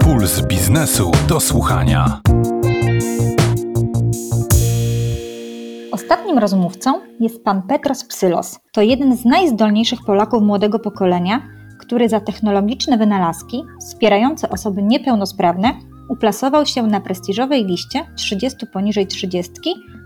Puls 0.00 0.46
biznesu 0.46 1.10
do 1.28 1.40
słuchania. 1.40 2.20
Ostatnim 5.92 6.38
rozmówcą 6.38 7.00
jest 7.20 7.44
pan 7.44 7.62
Petros 7.62 8.04
Psylos. 8.04 8.58
To 8.72 8.82
jeden 8.82 9.16
z 9.16 9.24
najzdolniejszych 9.24 9.98
Polaków 10.06 10.42
młodego 10.42 10.78
pokolenia, 10.78 11.42
który 11.78 12.08
za 12.08 12.20
technologiczne 12.20 12.98
wynalazki 12.98 13.62
wspierające 13.80 14.48
osoby 14.48 14.82
niepełnosprawne 14.82 15.74
uplasował 16.08 16.66
się 16.66 16.82
na 16.82 17.00
prestiżowej 17.00 17.64
liście 17.64 18.06
30 18.16 18.66
poniżej 18.66 19.06
30 19.06 19.52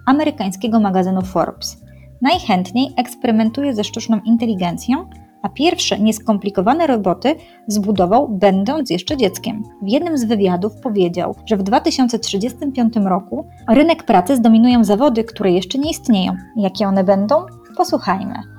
amerykańskiego 0.06 0.80
magazynu 0.80 1.22
Forbes. 1.22 1.82
Najchętniej 2.22 2.94
eksperymentuje 2.96 3.74
ze 3.74 3.84
sztuczną 3.84 4.20
inteligencją, 4.24 5.08
a 5.42 5.48
pierwsze 5.48 5.98
nieskomplikowane 5.98 6.86
roboty 6.86 7.34
zbudował 7.66 8.28
będąc 8.28 8.90
jeszcze 8.90 9.16
dzieckiem. 9.16 9.62
W 9.82 9.88
jednym 9.88 10.18
z 10.18 10.24
wywiadów 10.24 10.72
powiedział, 10.82 11.34
że 11.46 11.56
w 11.56 11.62
2035 11.62 12.94
roku 12.96 13.46
rynek 13.68 14.02
pracy 14.02 14.36
zdominują 14.36 14.84
zawody, 14.84 15.24
które 15.24 15.52
jeszcze 15.52 15.78
nie 15.78 15.90
istnieją. 15.90 16.32
Jakie 16.56 16.88
one 16.88 17.04
będą? 17.04 17.46
Posłuchajmy. 17.76 18.57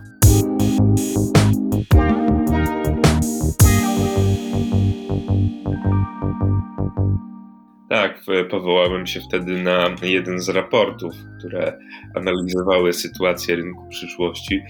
Powołałem 8.50 9.08
się 9.08 9.20
wtedy 9.22 9.64
na 9.64 9.96
jeden 10.02 10.40
z 10.40 10.50
raportów, 10.50 11.14
które 11.40 11.78
analizowały 12.16 12.94
sytuację 12.94 13.56
rynku 13.56 13.88
przyszłości. 13.90 14.62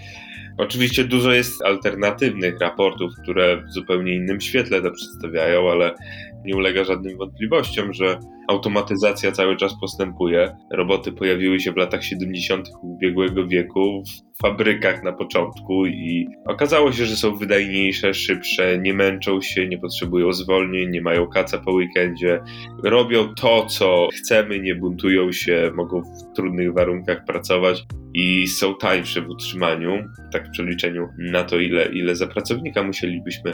Oczywiście 0.58 1.04
dużo 1.04 1.32
jest 1.32 1.62
alternatywnych 1.66 2.60
raportów, 2.62 3.12
które 3.22 3.64
w 3.64 3.72
zupełnie 3.72 4.16
innym 4.16 4.42
świetle 4.42 4.82
to 4.82 4.92
przedstawiają, 4.92 5.72
ale 5.72 5.96
nie 6.46 6.56
ulega 6.56 6.84
żadnym 6.84 7.18
wątpliwościom, 7.18 7.94
że 7.94 8.20
automatyzacja 8.50 9.32
cały 9.32 9.58
czas 9.58 9.80
postępuje. 9.82 10.56
Roboty 10.72 11.12
pojawiły 11.12 11.60
się 11.60 11.72
w 11.72 11.78
latach 11.78 12.04
70. 12.04 12.70
ubiegłego 12.82 13.48
wieku 13.48 14.04
w 14.06 14.42
fabrykach 14.42 15.04
na 15.04 15.14
początku 15.14 15.86
i 15.86 16.28
okazało 16.46 16.92
się, 16.92 17.06
że 17.06 17.16
są 17.16 17.36
wydajniejsze, 17.36 18.14
szybsze, 18.14 18.80
nie 18.82 18.94
męczą 18.94 19.42
się, 19.42 19.68
nie 19.68 19.78
potrzebują 19.78 20.34
zwolnień, 20.34 20.90
nie 20.90 21.02
mają 21.02 21.28
kaca 21.28 21.58
po 21.58 21.72
weekendzie, 21.72 22.40
robią 22.84 23.34
to, 23.36 23.66
co 23.66 24.08
chcemy, 24.14 24.60
nie 24.60 24.76
buntują 24.76 25.32
się, 25.32 25.72
mogą 25.76 26.02
w 26.02 26.36
trudnych 26.36 26.74
warunkach 26.74 27.26
pracować 27.26 27.86
i 28.14 28.48
są 28.48 28.76
tańsze 28.76 29.22
w 29.22 29.30
utrzymaniu, 29.30 30.04
tak 30.34 30.48
w 30.48 30.52
przeliczeniu 30.52 31.08
na 31.18 31.44
to, 31.44 31.60
ile, 31.60 31.86
ile 31.86 32.16
za 32.16 32.28
pracownika 32.28 32.84
musielibyśmy 32.84 33.52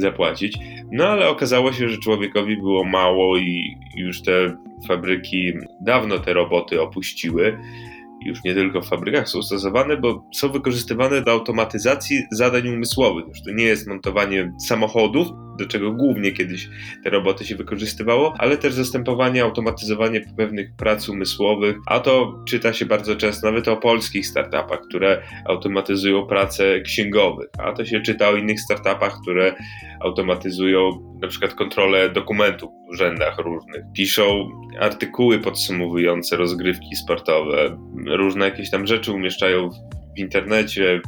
zapłacić. 0.00 0.58
No 0.92 1.04
ale 1.04 1.28
okazało 1.28 1.72
się, 1.72 1.88
że 1.88 1.98
człowiekowi 1.98 2.56
było 2.56 2.84
mało 2.84 3.38
i 3.38 3.76
już 3.96 4.22
te 4.22 4.56
fabryki 4.88 5.52
dawno 5.80 6.18
te 6.18 6.32
roboty 6.32 6.82
opuściły. 6.82 7.58
Już 8.26 8.44
nie 8.44 8.54
tylko 8.54 8.80
w 8.80 8.88
fabrykach 8.88 9.28
są 9.28 9.42
stosowane, 9.42 9.96
bo 9.96 10.24
są 10.34 10.48
wykorzystywane 10.48 11.22
do 11.22 11.32
automatyzacji 11.32 12.22
zadań 12.30 12.68
umysłowych. 12.68 13.28
Już 13.28 13.42
to 13.42 13.50
nie 13.50 13.64
jest 13.64 13.88
montowanie 13.88 14.52
samochodów, 14.58 15.28
do 15.58 15.66
czego 15.66 15.92
głównie 15.92 16.32
kiedyś 16.32 16.68
te 17.04 17.10
roboty 17.10 17.44
się 17.44 17.56
wykorzystywało, 17.56 18.34
ale 18.38 18.56
też 18.56 18.74
zastępowanie, 18.74 19.42
automatyzowanie 19.42 20.20
pewnych 20.36 20.76
prac 20.76 21.08
umysłowych, 21.08 21.76
a 21.86 22.00
to 22.00 22.44
czyta 22.48 22.72
się 22.72 22.86
bardzo 22.86 23.16
często 23.16 23.46
nawet 23.46 23.68
o 23.68 23.76
polskich 23.76 24.26
startupach, 24.26 24.80
które 24.88 25.22
automatyzują 25.44 26.26
pracę 26.26 26.80
księgowych, 26.80 27.48
a 27.58 27.72
to 27.72 27.84
się 27.84 28.00
czyta 28.00 28.28
o 28.28 28.36
innych 28.36 28.60
startupach, 28.60 29.18
które 29.22 29.54
automatyzują 30.00 31.08
na 31.22 31.28
przykład 31.28 31.54
kontrolę 31.54 32.10
dokumentów 32.10 32.70
w 32.70 32.90
urzędach 32.90 33.38
różnych, 33.38 33.82
piszą 33.94 34.50
artykuły 34.80 35.38
podsumowujące 35.38 36.36
rozgrywki 36.36 36.96
sportowe, 36.96 37.78
różne 38.06 38.44
jakieś 38.44 38.70
tam 38.70 38.86
rzeczy 38.86 39.12
umieszczają 39.12 39.70
w 40.16 40.18
internecie, 40.18 41.00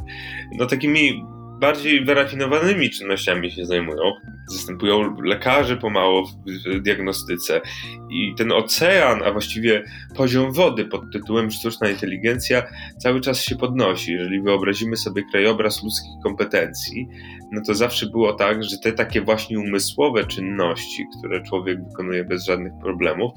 no 0.57 0.65
takimi 0.65 1.23
bardziej 1.61 2.05
wyrafinowanymi 2.05 2.89
czynnościami 2.89 3.51
się 3.51 3.65
zajmują. 3.65 4.11
Zastępują 4.49 5.15
lekarzy 5.23 5.77
pomału 5.77 6.25
w 6.25 6.81
diagnostyce. 6.81 7.61
I 8.09 8.33
ten 8.37 8.51
ocean, 8.51 9.23
a 9.23 9.31
właściwie 9.31 9.83
poziom 10.15 10.51
wody 10.51 10.85
pod 10.85 11.01
tytułem 11.13 11.51
sztuczna 11.51 11.89
inteligencja 11.89 12.63
cały 12.97 13.21
czas 13.21 13.43
się 13.43 13.55
podnosi. 13.55 14.11
Jeżeli 14.11 14.41
wyobrazimy 14.41 14.97
sobie 14.97 15.23
krajobraz 15.31 15.83
ludzkich 15.83 16.11
kompetencji, 16.23 17.07
no 17.51 17.61
to 17.67 17.75
zawsze 17.75 18.05
było 18.05 18.33
tak, 18.33 18.63
że 18.63 18.77
te 18.83 18.91
takie 18.91 19.21
właśnie 19.21 19.59
umysłowe 19.59 20.25
czynności, 20.25 21.05
które 21.19 21.43
człowiek 21.43 21.83
wykonuje 21.89 22.23
bez 22.23 22.45
żadnych 22.45 22.73
problemów, 22.81 23.31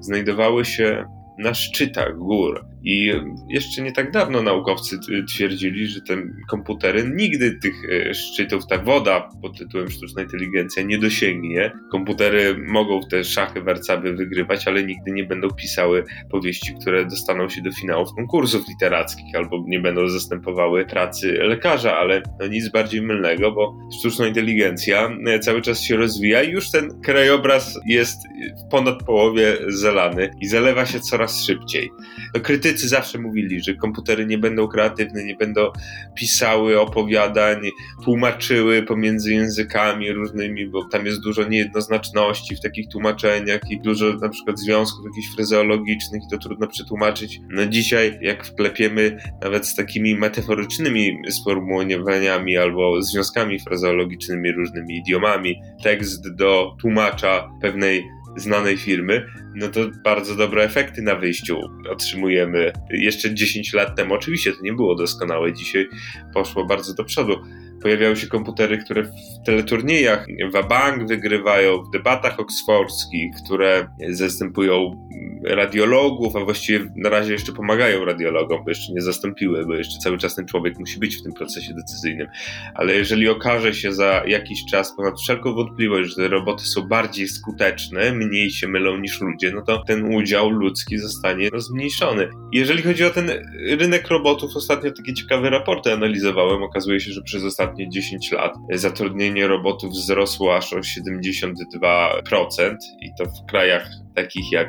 znajdowały 0.00 0.64
się 0.64 1.04
na 1.38 1.54
szczytach 1.54 2.16
gór. 2.16 2.66
I 2.88 3.12
jeszcze 3.48 3.82
nie 3.82 3.92
tak 3.92 4.10
dawno 4.10 4.42
naukowcy 4.42 4.98
twierdzili, 5.28 5.86
że 5.86 6.00
te 6.00 6.16
komputery 6.48 7.10
nigdy 7.14 7.58
tych 7.62 7.74
e, 7.90 8.14
szczytów, 8.14 8.66
ta 8.66 8.78
woda 8.78 9.28
pod 9.42 9.58
tytułem 9.58 9.90
sztuczna 9.90 10.22
inteligencja 10.22 10.82
nie 10.82 10.98
dosięgnie. 10.98 11.72
Komputery 11.92 12.56
mogą 12.68 13.00
te 13.10 13.24
szachy, 13.24 13.62
warcaby 13.62 14.12
wygrywać, 14.14 14.68
ale 14.68 14.84
nigdy 14.84 15.12
nie 15.12 15.24
będą 15.24 15.48
pisały 15.50 16.04
powieści, 16.30 16.74
które 16.80 17.04
dostaną 17.04 17.48
się 17.48 17.62
do 17.62 17.72
finałów 17.72 18.08
konkursów 18.16 18.68
literackich 18.68 19.34
albo 19.34 19.64
nie 19.66 19.80
będą 19.80 20.08
zastępowały 20.08 20.84
pracy 20.84 21.32
lekarza, 21.32 21.96
ale 21.96 22.22
no 22.40 22.46
nic 22.46 22.68
bardziej 22.68 23.02
mylnego, 23.02 23.52
bo 23.52 23.78
sztuczna 23.98 24.26
inteligencja 24.26 25.10
e, 25.26 25.38
cały 25.38 25.62
czas 25.62 25.82
się 25.82 25.96
rozwija 25.96 26.42
i 26.42 26.50
już 26.50 26.70
ten 26.70 27.00
krajobraz 27.02 27.80
jest 27.86 28.18
w 28.66 28.70
ponad 28.70 29.02
połowie 29.02 29.56
zalany 29.68 30.30
i 30.40 30.46
zalewa 30.46 30.86
się 30.86 31.00
coraz 31.00 31.44
szybciej. 31.44 31.90
To 32.34 32.40
krytycznie 32.40 32.75
historycy 32.76 32.88
zawsze 32.88 33.18
mówili, 33.18 33.62
że 33.62 33.74
komputery 33.74 34.26
nie 34.26 34.38
będą 34.38 34.68
kreatywne, 34.68 35.24
nie 35.24 35.34
będą 35.34 35.70
pisały 36.14 36.80
opowiadań, 36.80 37.60
tłumaczyły 38.04 38.82
pomiędzy 38.82 39.32
językami 39.32 40.12
różnymi, 40.12 40.68
bo 40.68 40.84
tam 40.84 41.06
jest 41.06 41.20
dużo 41.20 41.48
niejednoznaczności 41.48 42.56
w 42.56 42.60
takich 42.60 42.88
tłumaczeniach 42.88 43.60
i 43.70 43.80
dużo 43.80 44.12
na 44.12 44.28
przykład 44.28 44.58
związków 44.58 45.04
jakichś 45.04 45.34
fryzjologicznych 45.34 46.22
i 46.26 46.30
to 46.30 46.38
trudno 46.38 46.66
przetłumaczyć. 46.66 47.40
No 47.50 47.66
dzisiaj, 47.66 48.18
jak 48.20 48.46
wklepiemy 48.46 49.16
nawet 49.42 49.66
z 49.66 49.74
takimi 49.74 50.14
metaforycznymi 50.14 51.18
sformułowaniami 51.30 52.56
albo 52.56 53.02
związkami 53.02 53.60
frazeologicznymi, 53.60 54.52
różnymi 54.52 54.96
idiomami, 54.96 55.60
tekst 55.82 56.34
do 56.34 56.76
tłumacza 56.80 57.48
pewnej 57.62 58.15
znanej 58.36 58.76
firmy, 58.76 59.26
no 59.54 59.68
to 59.68 59.80
bardzo 60.04 60.34
dobre 60.34 60.64
efekty 60.64 61.02
na 61.02 61.14
wyjściu 61.14 61.60
otrzymujemy. 61.90 62.72
Jeszcze 62.90 63.34
10 63.34 63.72
lat 63.72 63.96
temu 63.96 64.14
oczywiście 64.14 64.52
to 64.52 64.62
nie 64.62 64.72
było 64.72 64.94
doskonałe, 64.94 65.52
dzisiaj 65.52 65.88
poszło 66.34 66.64
bardzo 66.64 66.94
do 66.94 67.04
przodu. 67.04 67.36
Pojawiały 67.82 68.16
się 68.16 68.26
komputery, 68.26 68.78
które 68.78 69.02
w 69.02 69.46
teleturniejach 69.46 70.26
Wabank 70.52 71.08
wygrywają, 71.08 71.82
w 71.82 71.90
debatach 71.90 72.40
oksfordzkich, 72.40 73.30
które 73.44 73.88
zastępują 74.08 75.08
radiologów, 75.44 76.36
a 76.36 76.44
właściwie 76.44 76.92
na 76.96 77.08
razie 77.08 77.32
jeszcze 77.32 77.52
pomagają 77.52 78.04
radiologom, 78.04 78.64
bo 78.64 78.70
jeszcze 78.70 78.92
nie 78.92 79.02
zastąpiły, 79.02 79.66
bo 79.66 79.74
jeszcze 79.74 79.98
cały 79.98 80.18
czas 80.18 80.34
ten 80.34 80.46
człowiek 80.46 80.78
musi 80.78 80.98
być 80.98 81.16
w 81.16 81.22
tym 81.22 81.32
procesie 81.32 81.74
decyzyjnym. 81.74 82.26
Ale 82.74 82.94
jeżeli 82.94 83.28
okaże 83.28 83.74
się 83.74 83.92
za 83.92 84.22
jakiś 84.26 84.64
czas 84.70 84.96
ponad 84.96 85.20
wszelką 85.20 85.54
wątpliwość, 85.54 86.10
że 86.10 86.16
te 86.16 86.28
roboty 86.28 86.64
są 86.64 86.82
bardziej 86.82 87.28
skuteczne, 87.28 88.12
mniej 88.12 88.50
się 88.50 88.68
mylą 88.68 88.98
niż 88.98 89.20
ludzie, 89.20 89.52
no 89.54 89.62
to 89.62 89.82
ten 89.86 90.14
udział 90.14 90.50
ludzki 90.50 90.98
zostanie 90.98 91.48
zmniejszony. 91.56 92.28
Jeżeli 92.52 92.82
chodzi 92.82 93.04
o 93.04 93.10
ten 93.10 93.30
rynek 93.68 94.08
robotów, 94.08 94.56
ostatnio 94.56 94.90
takie 94.90 95.14
ciekawe 95.14 95.50
raporty 95.50 95.92
analizowałem. 95.92 96.62
Okazuje 96.62 97.00
się, 97.00 97.12
że 97.12 97.22
przez 97.22 97.44
ostatnie 97.44 97.88
10 97.88 98.32
lat 98.32 98.54
zatrudnienie 98.72 99.46
robotów 99.46 99.90
wzrosło 99.90 100.56
aż 100.56 100.72
o 100.72 100.76
72% 100.76 102.76
i 103.02 103.08
to 103.18 103.24
w 103.24 103.50
krajach 103.50 104.05
takich 104.16 104.52
jak 104.52 104.68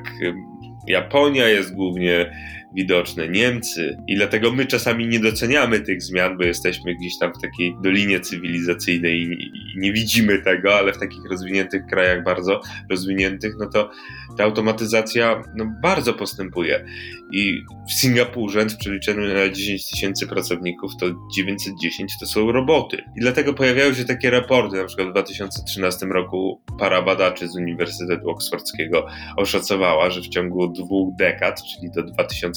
Japonia 0.88 1.48
jest 1.48 1.76
głównie 1.76 2.32
widoczne, 2.76 3.30
Niemcy. 3.30 3.98
I 4.08 4.16
dlatego 4.16 4.52
my 4.52 4.66
czasami 4.66 5.08
nie 5.08 5.20
doceniamy 5.20 5.80
tych 5.80 6.02
zmian, 6.02 6.38
bo 6.38 6.44
jesteśmy 6.44 6.96
gdzieś 6.96 7.18
tam 7.20 7.34
w 7.34 7.42
takiej 7.42 7.76
dolinie 7.84 8.20
cywilizacyjnej 8.20 9.22
i 9.22 9.52
nie 9.78 9.94
widzimy 9.94 10.42
tego, 10.42 10.76
ale 10.76 10.94
w 10.94 10.98
takich 10.98 11.26
rozwiniętych 11.30 11.86
krajach, 11.86 12.24
bardzo 12.24 12.62
rozwiniętych, 12.90 13.54
no 13.60 13.70
to 13.70 13.92
ta 14.38 14.44
automatyzacja 14.44 15.44
no, 15.56 15.66
bardzo 15.82 16.14
postępuje. 16.14 16.86
I 17.32 17.62
w 17.90 17.94
Singapurze 17.94 18.66
w 18.66 18.78
przeliczeniu 18.78 19.34
na 19.34 19.50
10 19.50 19.90
tysięcy 19.90 20.28
pracowników 20.28 20.92
to 21.00 21.06
910 21.36 22.14
to 22.20 22.26
są 22.26 22.52
roboty. 22.52 22.98
I 22.98 23.20
dlatego 23.20 23.54
pojawiają 23.54 23.94
się 23.94 24.06
takie 24.06 24.30
raporty, 24.30 24.78
na 24.78 24.86
przykład 24.86 25.08
w 25.08 25.12
2013 25.12 26.06
roku 26.06 26.62
para 26.80 27.02
badaczy 27.02 27.48
z 27.48 27.56
Uniwersytetu 27.56 28.30
Oksfordzkiego 28.30 29.08
oszacowała, 29.38 30.10
że 30.10 30.22
w 30.22 30.28
ciągu 30.28 30.68
dwóch 30.68 31.16
dekad, 31.16 31.62
czyli 31.64 31.92
do 31.92 32.04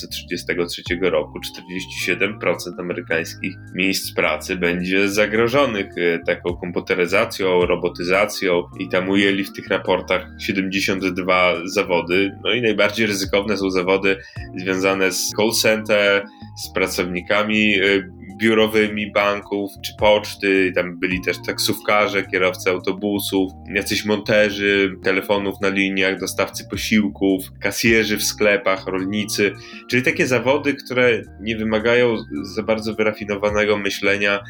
2033 0.07 0.83
roku 1.03 1.39
47% 1.39 2.81
amerykańskich 2.81 3.55
miejsc 3.75 4.15
pracy 4.15 4.57
będzie 4.57 5.09
zagrożonych 5.09 5.87
e, 5.99 6.19
taką 6.19 6.57
komputeryzacją, 6.57 7.67
robotyzacją 7.67 8.63
i 8.79 8.89
tam 8.89 9.09
ujęli 9.09 9.45
w 9.45 9.53
tych 9.53 9.69
raportach 9.69 10.27
72 10.39 11.55
zawody. 11.65 12.33
No 12.45 12.53
i 12.53 12.63
najbardziej 12.63 13.07
ryzykowne 13.07 13.57
są 13.57 13.71
zawody 13.71 14.17
związane 14.57 15.13
z 15.13 15.31
call 15.37 15.51
center, 15.63 16.27
z 16.65 16.73
pracownikami 16.73 17.75
y, 17.75 18.20
biurowymi 18.41 19.13
banków 19.13 19.71
czy 19.83 19.93
poczty, 19.99 20.73
tam 20.75 20.99
byli 20.99 21.21
też 21.21 21.37
taksówkarze, 21.47 22.23
kierowcy 22.23 22.71
autobusów, 22.71 23.53
jacyś 23.75 24.05
monterzy 24.05 24.97
telefonów 25.03 25.61
na 25.61 25.69
liniach, 25.69 26.21
dostawcy 26.21 26.69
posiłków, 26.71 27.45
kasjerzy 27.61 28.17
w 28.17 28.25
sklepach, 28.25 28.87
rolnicy, 28.87 29.53
czyli 29.91 30.03
takie 30.03 30.27
zawody, 30.27 30.75
które 30.75 31.23
nie 31.41 31.57
wymagają 31.57 32.17
za 32.43 32.63
bardzo 32.63 32.95
wyrafinowanego 32.95 33.77
myślenia, 33.77 34.41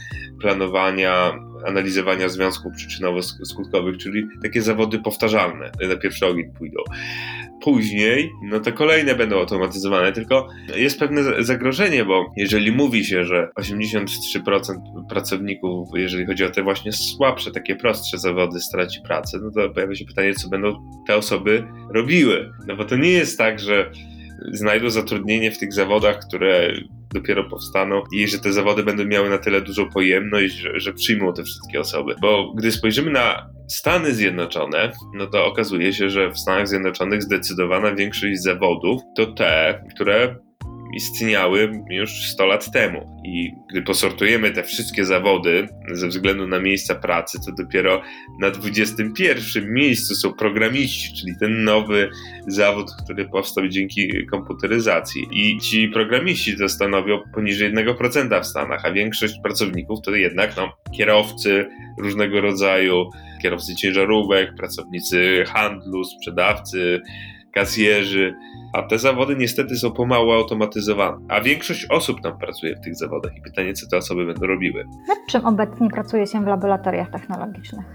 planowania, 0.41 1.33
analizowania 1.67 2.29
związków 2.29 2.73
przyczynowo-skutkowych, 2.73 3.97
czyli 3.97 4.27
takie 4.43 4.63
zawody 4.63 4.99
powtarzalne, 4.99 5.71
na 5.89 5.97
pierwszy 5.97 6.27
ogień 6.27 6.53
pójdą. 6.59 6.83
Później, 7.63 8.31
no 8.43 8.61
to 8.61 8.73
kolejne 8.73 9.15
będą 9.15 9.39
automatyzowane, 9.39 10.13
tylko 10.13 10.49
jest 10.77 10.99
pewne 10.99 11.45
zagrożenie, 11.45 12.05
bo 12.05 12.33
jeżeli 12.37 12.73
mówi 12.73 13.05
się, 13.05 13.25
że 13.25 13.49
83% 13.61 14.75
pracowników, 15.09 15.89
jeżeli 15.95 16.27
chodzi 16.27 16.45
o 16.45 16.51
te 16.51 16.63
właśnie 16.63 16.93
słabsze, 16.93 17.51
takie 17.51 17.77
prostsze 17.77 18.19
zawody, 18.19 18.61
straci 18.61 19.01
pracę, 19.05 19.39
no 19.43 19.51
to 19.51 19.71
pojawia 19.71 19.95
się 19.95 20.05
pytanie, 20.05 20.35
co 20.35 20.49
będą 20.49 20.73
te 21.07 21.17
osoby 21.17 21.65
robiły. 21.95 22.51
No 22.67 22.77
bo 22.77 22.85
to 22.85 22.97
nie 22.97 23.11
jest 23.11 23.39
tak, 23.39 23.59
że 23.59 23.91
znajdą 24.53 24.91
zatrudnienie 24.91 25.51
w 25.51 25.59
tych 25.59 25.73
zawodach, 25.73 26.19
które 26.29 26.73
dopiero 27.15 27.45
powstaną 27.45 28.03
i 28.13 28.29
że 28.29 28.39
te 28.39 28.53
zawody 28.53 28.83
będą 28.83 29.05
miały 29.05 29.31
na 29.31 29.39
tyle 29.39 29.61
dużą 29.61 29.91
pojemność, 29.91 30.55
że, 30.55 30.81
że 30.81 30.93
przyjmą 30.93 31.33
te 31.33 31.45
wszystkie 31.45 31.81
osoby. 31.81 32.15
Bo 32.21 32.53
gdy 32.57 32.73
spojrzymy 32.73 33.11
na 33.11 33.51
Stany 33.69 34.15
Zjednoczone, 34.15 34.93
no 35.15 35.27
to 35.27 35.47
okazuje 35.47 35.93
się, 35.93 36.11
że 36.11 36.31
w 36.31 36.39
Stanach 36.39 36.69
Zjednoczonych 36.69 37.23
zdecydowana 37.23 37.95
większość 37.95 38.43
zawodów 38.43 39.03
to 39.17 39.27
te, 39.27 39.85
które 39.95 40.37
istniały 40.97 41.73
już 41.91 42.11
100 42.11 42.47
lat 42.47 42.73
temu. 42.73 43.21
I 43.25 43.53
gdy 43.71 43.83
posortujemy 43.83 44.51
te 44.51 44.63
wszystkie 44.63 45.05
zawody 45.05 45.69
ze 45.93 46.09
względu 46.09 46.47
na 46.47 46.61
miejsca 46.61 46.95
pracy, 46.95 47.39
to 47.47 47.53
dopiero 47.53 48.03
na 48.41 48.51
21 48.51 49.73
miejscu 49.73 50.15
są 50.15 50.33
programiści, 50.33 51.15
czyli 51.15 51.33
ten 51.41 51.65
nowy 51.65 52.11
zawód, 52.47 52.91
który 53.05 53.29
powstał 53.29 53.69
dzięki 53.69 54.27
komputeryzacji. 54.27 55.23
I 55.33 55.59
ci 55.59 55.89
programiści 55.89 56.59
to 56.59 56.69
stanowią 56.69 57.21
poniżej 57.35 57.75
1% 57.75 58.43
w 58.43 58.47
Stanach, 58.47 58.85
a 58.85 58.93
większość 58.93 59.35
pracowników 59.43 59.99
to 60.05 60.11
jednak 60.11 60.57
no, 60.57 60.73
kierowcy 60.97 61.67
różnego 61.99 62.41
rodzaju, 62.41 63.11
kierowcy 63.43 63.75
ciężarówek, 63.75 64.55
pracownicy 64.55 65.45
handlu, 65.47 66.05
sprzedawcy, 66.05 67.01
kasjerzy, 67.55 68.35
a 68.73 68.83
te 68.83 68.99
zawody 68.99 69.37
niestety 69.37 69.77
są 69.77 69.93
pomału 69.93 70.31
automatyzowane. 70.31 71.27
A 71.29 71.41
większość 71.41 71.87
osób 71.91 72.21
tam 72.21 72.39
pracuje 72.39 72.77
w 72.77 72.81
tych 72.81 72.97
zawodach 72.97 73.37
i 73.37 73.43
pytanie, 73.43 73.73
co 73.73 73.87
te 73.91 73.97
osoby 73.97 74.27
będą 74.27 74.47
robiły. 74.47 74.85
Nad 75.09 75.19
czym 75.31 75.47
obecnie 75.47 75.91
pracuje 75.91 76.27
się 76.27 76.45
w 76.45 76.47
laboratoriach 76.47 77.11
technologicznych? 77.11 77.87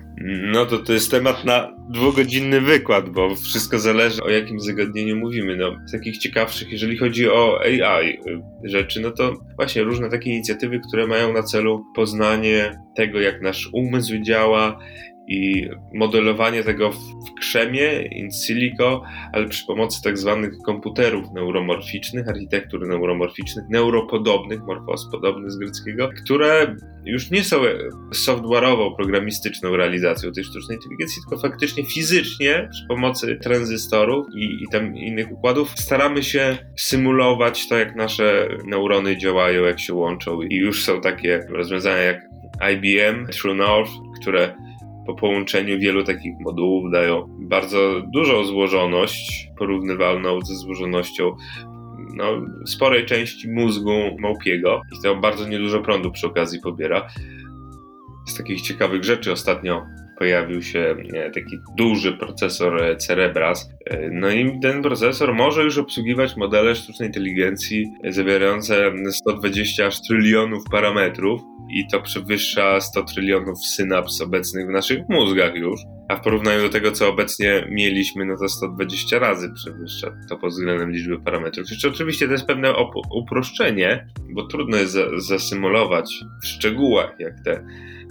No 0.51 0.65
to 0.65 0.77
to 0.77 0.93
jest 0.93 1.11
temat 1.11 1.45
na 1.45 1.75
dwugodzinny 1.89 2.61
wykład, 2.61 3.09
bo 3.09 3.35
wszystko 3.35 3.79
zależy 3.79 4.23
o 4.23 4.29
jakim 4.29 4.59
zagadnieniu 4.59 5.15
mówimy. 5.15 5.57
No, 5.57 5.75
z 5.85 5.91
takich 5.91 6.17
ciekawszych, 6.17 6.71
jeżeli 6.71 6.97
chodzi 6.97 7.29
o 7.29 7.59
AI 7.61 8.09
y, 8.09 8.41
rzeczy, 8.63 9.01
no 9.01 9.11
to 9.11 9.33
właśnie 9.55 9.83
różne 9.83 10.09
takie 10.09 10.29
inicjatywy, 10.29 10.79
które 10.79 11.07
mają 11.07 11.33
na 11.33 11.43
celu 11.43 11.85
poznanie 11.95 12.79
tego, 12.95 13.19
jak 13.19 13.41
nasz 13.41 13.69
umysł 13.73 14.13
działa, 14.21 14.79
i 15.27 15.69
modelowanie 15.93 16.63
tego 16.63 16.91
w 16.91 17.39
krzemie, 17.39 18.01
in 18.01 18.31
silico, 18.31 19.03
ale 19.33 19.47
przy 19.47 19.65
pomocy 19.65 20.01
tak 20.03 20.17
zwanych 20.17 20.53
komputerów 20.65 21.31
neuromorficznych, 21.33 22.27
architektur 22.27 22.87
neuromorficznych, 22.87 23.65
neuropodobnych, 23.69 24.61
morfos 24.63 25.07
podobny 25.11 25.51
z 25.51 25.57
greckiego, 25.57 26.09
które 26.23 26.75
już 27.05 27.31
nie 27.31 27.43
są 27.43 27.57
software'ową, 28.13 28.95
programistyczną 28.95 29.75
realizacją 29.75 30.31
tej 30.31 30.43
sztucznej 30.43 30.77
inteligencji, 30.77 31.21
tylko 31.21 31.47
faktycznie 31.47 31.85
fizycznie 31.85 32.69
przy 32.71 32.87
pomocy 32.87 33.39
tranzystorów 33.43 34.27
i, 34.35 34.63
i 34.63 34.67
tam 34.71 34.95
innych 34.95 35.31
układów 35.31 35.69
staramy 35.69 36.23
się 36.23 36.57
symulować 36.77 37.67
to, 37.67 37.77
jak 37.77 37.95
nasze 37.95 38.47
neurony 38.65 39.17
działają, 39.17 39.63
jak 39.63 39.79
się 39.79 39.93
łączą. 39.93 40.41
I 40.41 40.55
już 40.55 40.83
są 40.83 41.01
takie 41.01 41.45
rozwiązania 41.49 41.97
jak 41.97 42.21
IBM, 42.73 43.27
True 43.27 43.55
North, 43.55 43.91
które 44.21 44.55
po 45.05 45.13
połączeniu 45.13 45.79
wielu 45.79 46.03
takich 46.03 46.33
modułów 46.39 46.91
dają 46.91 47.25
bardzo 47.39 48.01
dużą 48.13 48.43
złożoność, 48.43 49.47
porównywalną 49.57 50.41
ze 50.41 50.55
złożonością 50.55 51.35
no, 52.15 52.25
sporej 52.65 53.05
części 53.05 53.51
mózgu 53.51 53.91
małpiego 54.19 54.81
i 54.99 55.03
to 55.03 55.15
bardzo 55.15 55.47
niedużo 55.47 55.81
prądu 55.81 56.11
przy 56.11 56.27
okazji 56.27 56.59
pobiera. 56.61 57.07
Z 58.27 58.37
takich 58.37 58.61
ciekawych 58.61 59.03
rzeczy 59.03 59.31
ostatnio 59.31 59.85
pojawił 60.17 60.61
się 60.61 60.95
e, 61.13 61.31
taki 61.31 61.57
duży 61.77 62.13
procesor 62.13 62.83
e, 62.83 62.95
Cerebras. 62.95 63.69
E, 63.85 64.09
no 64.11 64.29
i 64.29 64.59
ten 64.59 64.81
procesor 64.81 65.33
może 65.33 65.63
już 65.63 65.77
obsługiwać 65.77 66.37
modele 66.37 66.75
sztucznej 66.75 67.09
inteligencji 67.09 67.91
zawierające 68.09 68.91
120 69.11 69.85
aż 69.85 70.01
trylionów 70.01 70.63
parametrów 70.71 71.41
i 71.69 71.87
to 71.87 72.01
przewyższa 72.01 72.81
100 72.81 73.03
trylionów 73.03 73.65
synaps 73.65 74.21
obecnych 74.21 74.67
w 74.67 74.71
naszych 74.71 74.99
mózgach 75.09 75.55
już. 75.55 75.79
a 76.09 76.15
w 76.15 76.21
porównaniu 76.21 76.61
do 76.61 76.69
tego, 76.69 76.91
co 76.91 77.09
obecnie 77.09 77.67
mieliśmy, 77.69 78.25
no 78.25 78.37
to 78.37 78.49
120 78.49 79.19
razy 79.19 79.53
przewyższa 79.53 80.11
to 80.29 80.37
pod 80.37 80.49
względem 80.49 80.91
liczby 80.91 81.19
parametrów. 81.19 81.69
Jeszcze 81.69 81.89
oczywiście 81.89 82.25
to 82.25 82.31
jest 82.31 82.45
pewne 82.45 82.73
uproszczenie, 83.11 84.07
bo 84.29 84.47
trudno 84.47 84.77
jest 84.77 84.97
zasymulować 85.17 86.23
w 86.43 86.47
szczegółach, 86.47 87.15
jak 87.19 87.33
te 87.45 87.65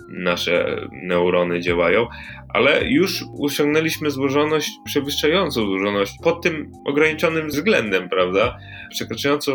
nasze 0.09 0.89
neurony 1.03 1.61
działają, 1.61 2.07
ale 2.49 2.89
już 2.89 3.25
osiągnęliśmy 3.41 4.11
złożoność 4.11 4.71
przewyższającą 4.85 5.67
złożoność 5.67 6.13
pod 6.23 6.43
tym 6.43 6.73
ograniczonym 6.87 7.49
względem, 7.49 8.09
prawda? 8.09 8.57
Przekraczającą 8.91 9.55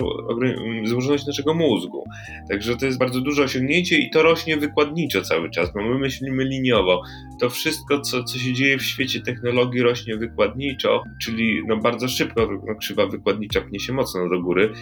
złożoność 0.83 1.27
naszego 1.27 1.53
mózgu. 1.53 2.03
Także 2.49 2.77
to 2.77 2.85
jest 2.85 2.97
bardzo 2.97 3.21
duże 3.21 3.43
osiągnięcie 3.43 3.97
i 3.97 4.09
to 4.09 4.23
rośnie 4.23 4.57
wykładniczo 4.57 5.21
cały 5.21 5.49
czas, 5.49 5.73
bo 5.73 5.81
my 5.81 5.99
myślimy 5.99 6.43
liniowo. 6.43 7.01
To 7.39 7.49
wszystko, 7.49 8.01
co, 8.01 8.23
co 8.23 8.37
się 8.37 8.53
dzieje 8.53 8.77
w 8.77 8.83
świecie 8.83 9.21
technologii, 9.21 9.81
rośnie 9.81 10.17
wykładniczo, 10.17 11.03
czyli 11.21 11.61
no 11.67 11.77
bardzo 11.77 12.07
szybko 12.07 12.47
no, 12.67 12.75
krzywa 12.75 13.05
wykładnicza 13.07 13.61
pnie 13.61 13.79
się 13.79 13.93
mocno 13.93 14.29
do 14.29 14.41
góry 14.41 14.73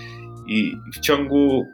i 0.47 0.73
w 0.95 0.99
ciągu 0.99 1.65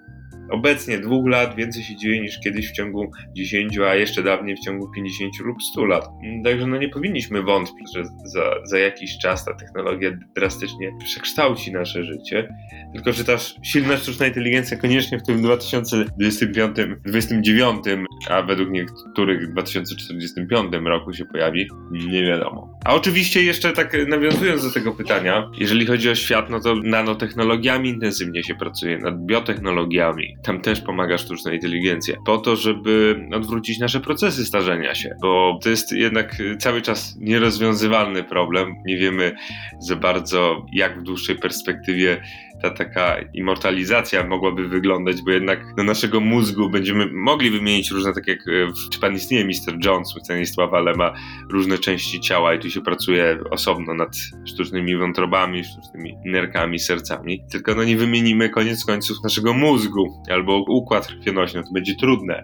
Obecnie 0.52 1.00
dwóch 1.00 1.30
lat 1.30 1.56
więcej 1.56 1.84
się 1.84 1.96
dzieje 1.96 2.22
niż 2.22 2.39
kiedyś 2.39 2.70
w 2.70 2.72
ciągu 2.72 3.12
10, 3.36 3.78
a 3.78 3.96
jeszcze 3.96 4.24
dawniej 4.24 4.56
w 4.56 4.60
ciągu 4.60 4.91
50 4.91 5.39
lub 5.39 5.64
100 5.64 5.86
lat. 5.86 6.10
Także 6.44 6.68
no 6.68 6.78
nie 6.78 6.89
powinniśmy 6.89 7.41
wątpić, 7.41 7.94
że 7.96 8.04
za, 8.26 8.56
za 8.64 8.80
jakiś 8.80 9.18
czas 9.18 9.46
ta 9.46 9.54
technologia 9.54 10.12
drastycznie 10.36 10.91
przekształci 11.06 11.72
nasze 11.72 12.04
życie. 12.04 12.50
Tylko, 12.94 13.12
że 13.12 13.24
ta 13.24 13.38
silna 13.64 13.98
sztuczna 13.98 14.28
inteligencja 14.28 14.78
koniecznie 14.78 15.20
w 15.20 15.24
tym 15.24 15.41
2025, 15.41 16.76
2029, 16.76 17.84
a 18.30 18.41
według 18.41 18.70
niektórych 18.70 19.50
w 19.50 19.52
2045 19.52 20.74
roku 20.86 21.14
się 21.14 21.26
pojawi, 21.26 21.68
nie 21.91 22.24
wiadomo. 22.24 22.73
A 22.86 22.94
oczywiście 22.94 23.44
jeszcze 23.44 23.72
tak 23.72 23.98
nawiązując 24.08 24.64
do 24.64 24.72
tego 24.72 24.92
pytania, 24.92 25.50
jeżeli 25.58 25.86
chodzi 25.86 26.10
o 26.10 26.16
świat, 26.16 26.50
no 26.50 26.60
to 26.60 26.76
nanotechnologiami 26.76 27.90
intensywnie 27.90 28.44
się 28.44 28.56
pracuje, 28.56 28.98
nad 28.98 29.26
biotechnologiami, 29.26 30.38
tam 30.44 30.62
też 30.62 30.82
pomaga 30.82 31.18
sztuczna 31.18 31.54
inteligencja, 31.54 32.16
po 32.26 32.38
to, 32.38 32.56
żeby 32.56 33.26
odwrócić 33.36 33.80
nasze 33.80 34.00
procesy 34.00 34.46
starzenia 34.46 34.96
się, 34.96 35.16
bo 35.22 35.60
to 35.64 35.70
jest 35.70 35.92
jednak 35.92 36.36
cały 36.60 36.82
czas 36.82 37.16
nierozwiązywalny 37.20 38.24
problem. 38.24 38.76
Nie 38.86 38.98
wiemy 38.98 39.36
za 39.80 39.96
bardzo, 39.96 40.66
jak 40.74 41.00
w 41.00 41.04
dłuższej 41.04 41.36
perspektywie 41.36 42.22
ta 42.64 42.70
taka 42.70 43.16
immortalizacja 43.34 44.28
mogłaby 44.28 44.68
wyglądać, 44.68 45.22
bo 45.22 45.32
jednak 45.32 45.76
do 45.78 45.84
naszego 45.84 46.20
mózgu 46.20 46.70
będziemy 46.70 47.05
mogli 47.14 47.49
wymienić 47.49 47.91
różne, 47.91 48.14
tak 48.14 48.28
jak 48.28 48.39
w, 48.76 48.89
czy 48.89 48.99
pan 48.99 49.14
istnieje 49.14 49.45
Mr. 49.45 49.86
Jones 49.86 50.14
Stanisława, 50.24 50.78
ale 50.78 50.93
ma 50.93 51.14
różne 51.49 51.78
części 51.78 52.20
ciała 52.20 52.53
i 52.53 52.59
tu 52.59 52.70
się 52.70 52.82
pracuje 52.82 53.39
osobno 53.51 53.93
nad 53.93 54.09
sztucznymi 54.45 54.97
wątrobami, 54.97 55.64
sztucznymi 55.64 56.18
nerkami, 56.26 56.80
sercami, 56.80 57.43
tylko 57.51 57.76
no 57.76 57.84
nie 57.84 57.97
wymienimy 57.97 58.49
koniec 58.49 58.86
końców 58.86 59.18
naszego 59.24 59.53
mózgu 59.53 60.24
albo 60.30 60.66
układ 60.68 61.07
krwionośny, 61.07 61.64
to 61.64 61.70
będzie 61.74 61.95
trudne, 61.95 62.43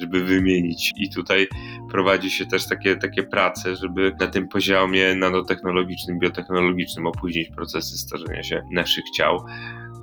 żeby 0.00 0.24
wymienić. 0.24 0.92
I 0.96 1.10
tutaj 1.10 1.48
prowadzi 1.90 2.30
się 2.30 2.46
też 2.46 2.68
takie, 2.68 2.96
takie 2.96 3.22
prace, 3.22 3.76
żeby 3.76 4.12
na 4.20 4.26
tym 4.26 4.48
poziomie 4.48 5.14
nanotechnologicznym, 5.14 6.18
biotechnologicznym 6.18 7.06
opóźnić 7.06 7.48
procesy 7.48 7.98
starzenia 7.98 8.42
się 8.42 8.62
naszych 8.72 9.04
ciał 9.16 9.44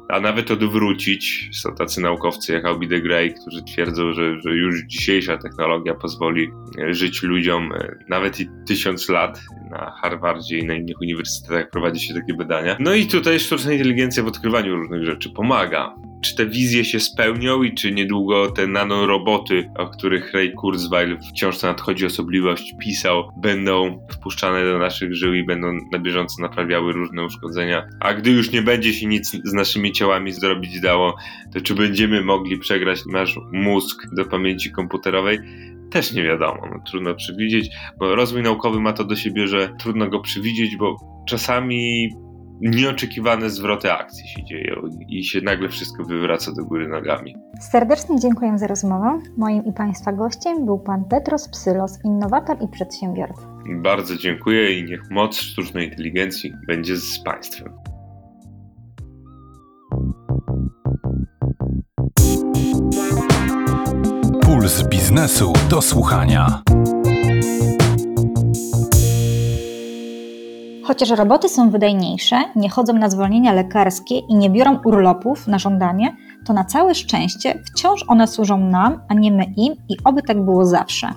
a 0.09 0.19
nawet 0.19 0.51
odwrócić. 0.51 1.49
Są 1.53 1.75
tacy 1.75 2.01
naukowcy 2.01 2.53
jak 2.53 2.65
Albi 2.65 2.87
de 2.87 3.01
Grey, 3.01 3.33
którzy 3.33 3.63
twierdzą, 3.63 4.13
że, 4.13 4.41
że 4.41 4.49
już 4.49 4.83
dzisiejsza 4.83 5.37
technologia 5.37 5.93
pozwoli 5.93 6.51
żyć 6.89 7.23
ludziom 7.23 7.73
e, 7.73 7.95
nawet 8.09 8.39
i 8.39 8.49
tysiąc 8.67 9.09
lat. 9.09 9.41
Na 9.71 9.91
Harvardzie 10.01 10.57
i 10.57 10.65
na 10.65 10.73
innych 10.73 11.01
uniwersytetach 11.01 11.69
prowadzi 11.69 12.07
się 12.07 12.13
takie 12.13 12.33
badania. 12.33 12.77
No 12.79 12.93
i 12.93 13.07
tutaj 13.07 13.39
sztuczna 13.39 13.73
inteligencja 13.73 14.23
w 14.23 14.27
odkrywaniu 14.27 14.75
różnych 14.75 15.05
rzeczy 15.05 15.29
pomaga 15.29 15.95
czy 16.21 16.35
te 16.35 16.45
wizje 16.45 16.85
się 16.85 16.99
spełnią 16.99 17.63
i 17.63 17.73
czy 17.73 17.91
niedługo 17.91 18.51
te 18.51 18.67
nanoroboty, 18.67 19.69
o 19.77 19.87
których 19.87 20.33
Ray 20.33 20.51
Kurzweil 20.51 21.17
w 21.17 21.33
książce 21.33 21.67
Nadchodzi 21.67 22.05
Osobliwość 22.05 22.75
pisał, 22.81 23.31
będą 23.37 24.07
wpuszczane 24.11 24.65
do 24.65 24.77
naszych 24.77 25.15
żył 25.15 25.33
i 25.33 25.45
będą 25.45 25.67
na 25.91 25.99
bieżąco 25.99 26.41
naprawiały 26.41 26.93
różne 26.93 27.23
uszkodzenia. 27.23 27.87
A 27.99 28.13
gdy 28.13 28.31
już 28.31 28.51
nie 28.51 28.61
będzie 28.61 28.93
się 28.93 29.05
nic 29.05 29.31
z 29.43 29.53
naszymi 29.53 29.91
ciałami 29.91 30.31
zrobić 30.31 30.81
dało, 30.81 31.15
to 31.53 31.61
czy 31.61 31.75
będziemy 31.75 32.21
mogli 32.23 32.59
przegrać 32.59 32.99
nasz 33.05 33.39
mózg 33.51 34.07
do 34.15 34.25
pamięci 34.25 34.71
komputerowej? 34.71 35.39
Też 35.91 36.13
nie 36.13 36.23
wiadomo, 36.23 36.61
no, 36.71 36.83
trudno 36.91 37.15
przewidzieć, 37.15 37.69
bo 37.99 38.15
rozwój 38.15 38.41
naukowy 38.41 38.79
ma 38.79 38.93
to 38.93 39.03
do 39.03 39.15
siebie, 39.15 39.47
że 39.47 39.69
trudno 39.79 40.07
go 40.07 40.19
przewidzieć, 40.19 40.75
bo 40.77 40.95
czasami 41.27 42.09
nieoczekiwane 42.61 43.49
zwroty 43.49 43.91
akcji 43.91 44.27
się 44.27 44.43
dzieją 44.43 44.75
i 45.07 45.23
się 45.23 45.41
nagle 45.41 45.69
wszystko 45.69 46.03
wywraca 46.03 46.51
do 46.51 46.65
góry 46.65 46.87
nogami. 46.87 47.35
Serdecznie 47.71 48.19
dziękuję 48.19 48.57
za 48.57 48.67
rozmowę. 48.67 49.19
Moim 49.37 49.65
i 49.65 49.73
Państwa 49.73 50.13
gościem 50.13 50.65
był 50.65 50.79
Pan 50.79 51.05
Petros 51.05 51.49
Psylos, 51.49 51.99
innowator 52.05 52.57
i 52.61 52.67
przedsiębiorca. 52.67 53.41
Bardzo 53.83 54.15
dziękuję 54.15 54.79
i 54.79 54.85
niech 54.85 55.11
moc 55.11 55.35
sztucznej 55.35 55.89
inteligencji 55.89 56.53
będzie 56.67 56.97
z 56.97 57.23
Państwem. 57.23 57.73
Puls 64.41 64.83
biznesu 64.83 65.53
do 65.69 65.81
słuchania. 65.81 66.66
Chociaż 70.87 71.09
roboty 71.09 71.49
są 71.49 71.69
wydajniejsze, 71.69 72.43
nie 72.55 72.69
chodzą 72.69 72.93
na 72.93 73.09
zwolnienia 73.09 73.53
lekarskie 73.53 74.17
i 74.17 74.35
nie 74.35 74.49
biorą 74.49 74.79
urlopów 74.85 75.47
na 75.47 75.59
żądanie, 75.59 76.15
to 76.45 76.53
na 76.53 76.63
całe 76.63 76.95
szczęście 76.95 77.63
wciąż 77.65 78.05
one 78.07 78.27
służą 78.27 78.57
nam, 78.57 78.99
a 79.07 79.13
nie 79.13 79.31
my 79.31 79.43
im 79.43 79.73
i 79.89 79.95
oby 80.03 80.21
tak 80.21 80.45
było 80.45 80.65
zawsze. 80.65 81.07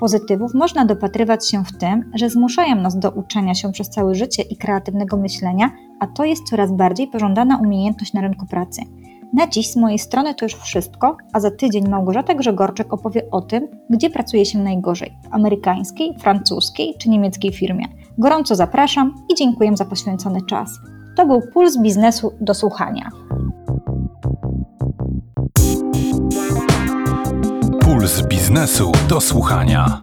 Pozytywów 0.00 0.54
można 0.54 0.84
dopatrywać 0.84 1.48
się 1.48 1.64
w 1.64 1.78
tym, 1.78 2.10
że 2.14 2.30
zmuszają 2.30 2.76
nas 2.76 2.98
do 2.98 3.10
uczenia 3.10 3.54
się 3.54 3.72
przez 3.72 3.90
całe 3.90 4.14
życie 4.14 4.42
i 4.42 4.56
kreatywnego 4.56 5.16
myślenia, 5.16 5.70
a 6.00 6.06
to 6.06 6.24
jest 6.24 6.48
coraz 6.50 6.72
bardziej 6.72 7.08
pożądana 7.08 7.58
umiejętność 7.58 8.12
na 8.12 8.20
rynku 8.20 8.46
pracy. 8.46 8.82
Na 9.34 9.46
dziś 9.48 9.70
z 9.70 9.76
mojej 9.76 9.98
strony 9.98 10.34
to 10.34 10.44
już 10.44 10.54
wszystko, 10.54 11.16
a 11.32 11.40
za 11.40 11.50
tydzień 11.50 11.88
Małgorzata 11.88 12.34
Grzegorczyk 12.34 12.92
opowie 12.92 13.30
o 13.30 13.40
tym, 13.40 13.68
gdzie 13.90 14.10
pracuje 14.10 14.46
się 14.46 14.58
najgorzej 14.58 15.16
w 15.24 15.34
amerykańskiej, 15.34 16.18
francuskiej 16.18 16.94
czy 16.98 17.08
niemieckiej 17.08 17.52
firmie. 17.52 17.84
Gorąco 18.18 18.54
zapraszam 18.54 19.14
i 19.32 19.34
dziękuję 19.34 19.76
za 19.76 19.84
poświęcony 19.84 20.42
czas. 20.42 20.70
To 21.16 21.26
był 21.26 21.40
Puls 21.52 21.78
Biznesu 21.78 22.32
do 22.40 22.54
słuchania. 22.54 23.10
Puls 27.80 28.22
Biznesu 28.22 28.92
do 29.08 29.20
słuchania. 29.20 30.00